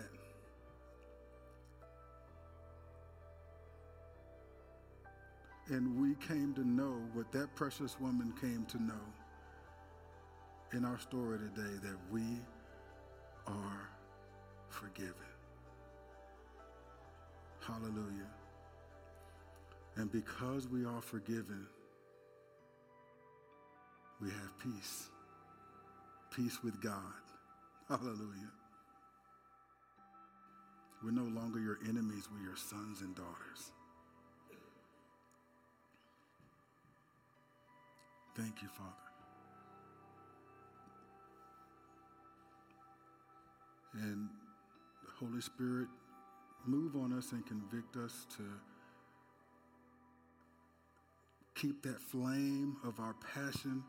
And 5.67 6.01
we 6.01 6.15
came 6.27 6.55
to 6.55 6.67
know 6.67 6.97
what 7.13 7.31
that 7.33 7.55
precious 7.55 7.99
woman 8.01 8.33
came 8.41 8.67
to 8.67 8.83
know 8.83 8.95
in 10.73 10.85
our 10.85 10.99
story 10.99 11.39
today 11.39 11.77
that 11.83 11.97
we 12.11 12.23
are 13.47 13.89
forgiven. 14.69 15.15
Hallelujah. 17.61 18.31
And 19.97 20.11
because 20.11 20.69
we 20.69 20.85
are 20.85 21.01
forgiven, 21.01 21.67
we 24.21 24.29
have 24.29 24.59
peace. 24.59 25.09
Peace 26.31 26.63
with 26.63 26.81
God 26.81 27.13
Hallelujah. 27.91 28.53
We're 31.03 31.11
no 31.11 31.25
longer 31.25 31.59
your 31.59 31.81
enemies, 31.89 32.29
we're 32.33 32.47
your 32.47 32.57
sons 32.57 33.01
and 33.01 33.17
daughters. 33.17 33.73
Thank 38.37 38.63
you, 38.63 38.69
Father. 38.69 38.91
And 43.95 44.29
the 45.05 45.27
Holy 45.27 45.41
Spirit, 45.41 45.89
move 46.65 46.95
on 46.95 47.13
us 47.13 47.33
and 47.33 47.45
convict 47.45 47.97
us 47.97 48.25
to 48.37 48.45
keep 51.57 51.83
that 51.83 52.01
flame 52.01 52.77
of 52.85 53.01
our 53.01 53.17
passion 53.35 53.83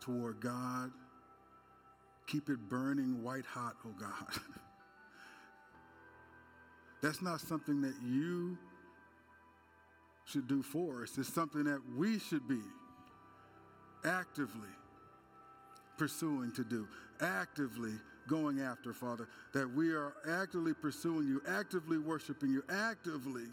toward 0.00 0.40
God. 0.40 0.90
Keep 2.26 2.48
it 2.48 2.68
burning 2.68 3.22
white 3.22 3.46
hot, 3.46 3.74
oh 3.86 3.94
God. 3.98 4.40
That's 7.02 7.22
not 7.22 7.40
something 7.40 7.80
that 7.82 7.94
you 8.04 8.58
should 10.24 10.48
do 10.48 10.62
for 10.62 11.02
us. 11.02 11.16
It's 11.18 11.32
something 11.32 11.64
that 11.64 11.80
we 11.96 12.18
should 12.18 12.48
be 12.48 12.60
actively 14.04 14.68
pursuing 15.96 16.52
to 16.52 16.64
do, 16.64 16.88
actively 17.20 17.92
going 18.28 18.60
after, 18.60 18.92
Father, 18.92 19.28
that 19.52 19.72
we 19.72 19.92
are 19.92 20.14
actively 20.28 20.74
pursuing 20.74 21.28
you, 21.28 21.40
actively 21.46 21.98
worshiping 21.98 22.50
you, 22.50 22.62
actively 22.68 23.46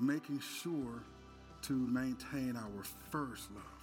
making 0.00 0.40
sure 0.40 1.02
to 1.62 1.72
maintain 1.74 2.56
our 2.56 2.84
first 3.10 3.50
love. 3.52 3.79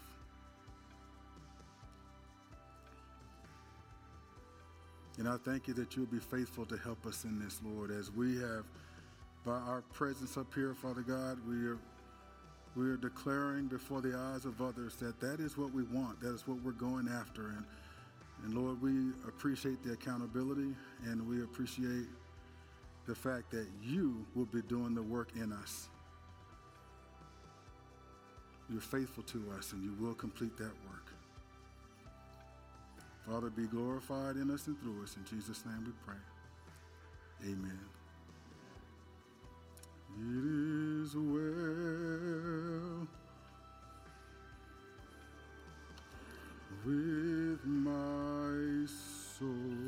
And 5.18 5.28
I 5.28 5.38
thank 5.38 5.68
you 5.68 5.74
that 5.76 5.96
you'll 5.96 6.06
be 6.06 6.20
faithful 6.20 6.66
to 6.66 6.78
help 6.78 7.06
us 7.06 7.24
in 7.24 7.40
this, 7.40 7.60
Lord, 7.66 7.92
as 7.92 8.12
we 8.12 8.36
have, 8.36 8.66
by 9.44 9.54
our 9.54 9.82
presence 9.94 10.38
up 10.38 10.54
here, 10.54 10.76
Father 10.76 11.02
God, 11.02 11.40
we 11.48 11.66
are 11.68 11.80
we 12.78 12.88
are 12.90 12.98
declaring 12.98 13.66
before 13.66 14.02
the 14.02 14.16
eyes 14.16 14.46
of 14.46 14.62
others 14.62 14.96
that 14.98 15.20
that 15.20 15.40
is 15.40 15.58
what 15.58 15.74
we 15.74 15.82
want. 15.82 16.22
That 16.22 16.36
is 16.36 16.48
what 16.48 16.62
we're 16.62 16.74
going 16.74 17.08
after. 17.08 17.48
And, 17.48 17.66
and 18.44 18.54
Lord, 18.54 18.80
we 18.80 19.14
appreciate 19.28 19.82
the 19.84 19.94
accountability 19.94 20.76
and 21.04 21.28
we 21.28 21.42
appreciate 21.42 22.06
the 23.08 23.16
fact 23.16 23.50
that 23.50 23.66
you 23.82 24.24
will 24.36 24.46
be 24.46 24.62
doing 24.62 24.94
the 24.94 25.02
work 25.02 25.30
in 25.36 25.52
us. 25.52 25.88
You're 28.70 28.80
faithful 28.80 29.24
to 29.24 29.44
us 29.58 29.74
and 29.74 29.84
you 29.84 29.96
will 30.00 30.14
complete 30.14 30.56
that 30.58 30.74
work. 30.86 31.07
Father, 33.28 33.50
be 33.50 33.68
glorified 33.68 34.38
in 34.38 34.50
us 34.52 34.68
and 34.68 34.80
through 34.80 35.04
us. 35.04 35.18
In 35.18 35.26
Jesus' 35.26 35.66
name 35.66 35.84
we 35.86 35.92
pray. 36.06 36.16
Amen. 37.44 37.80
It 40.16 40.46
is 41.04 41.14
well 41.14 43.08
with 46.86 47.66
my 47.66 48.86
soul. 49.38 49.87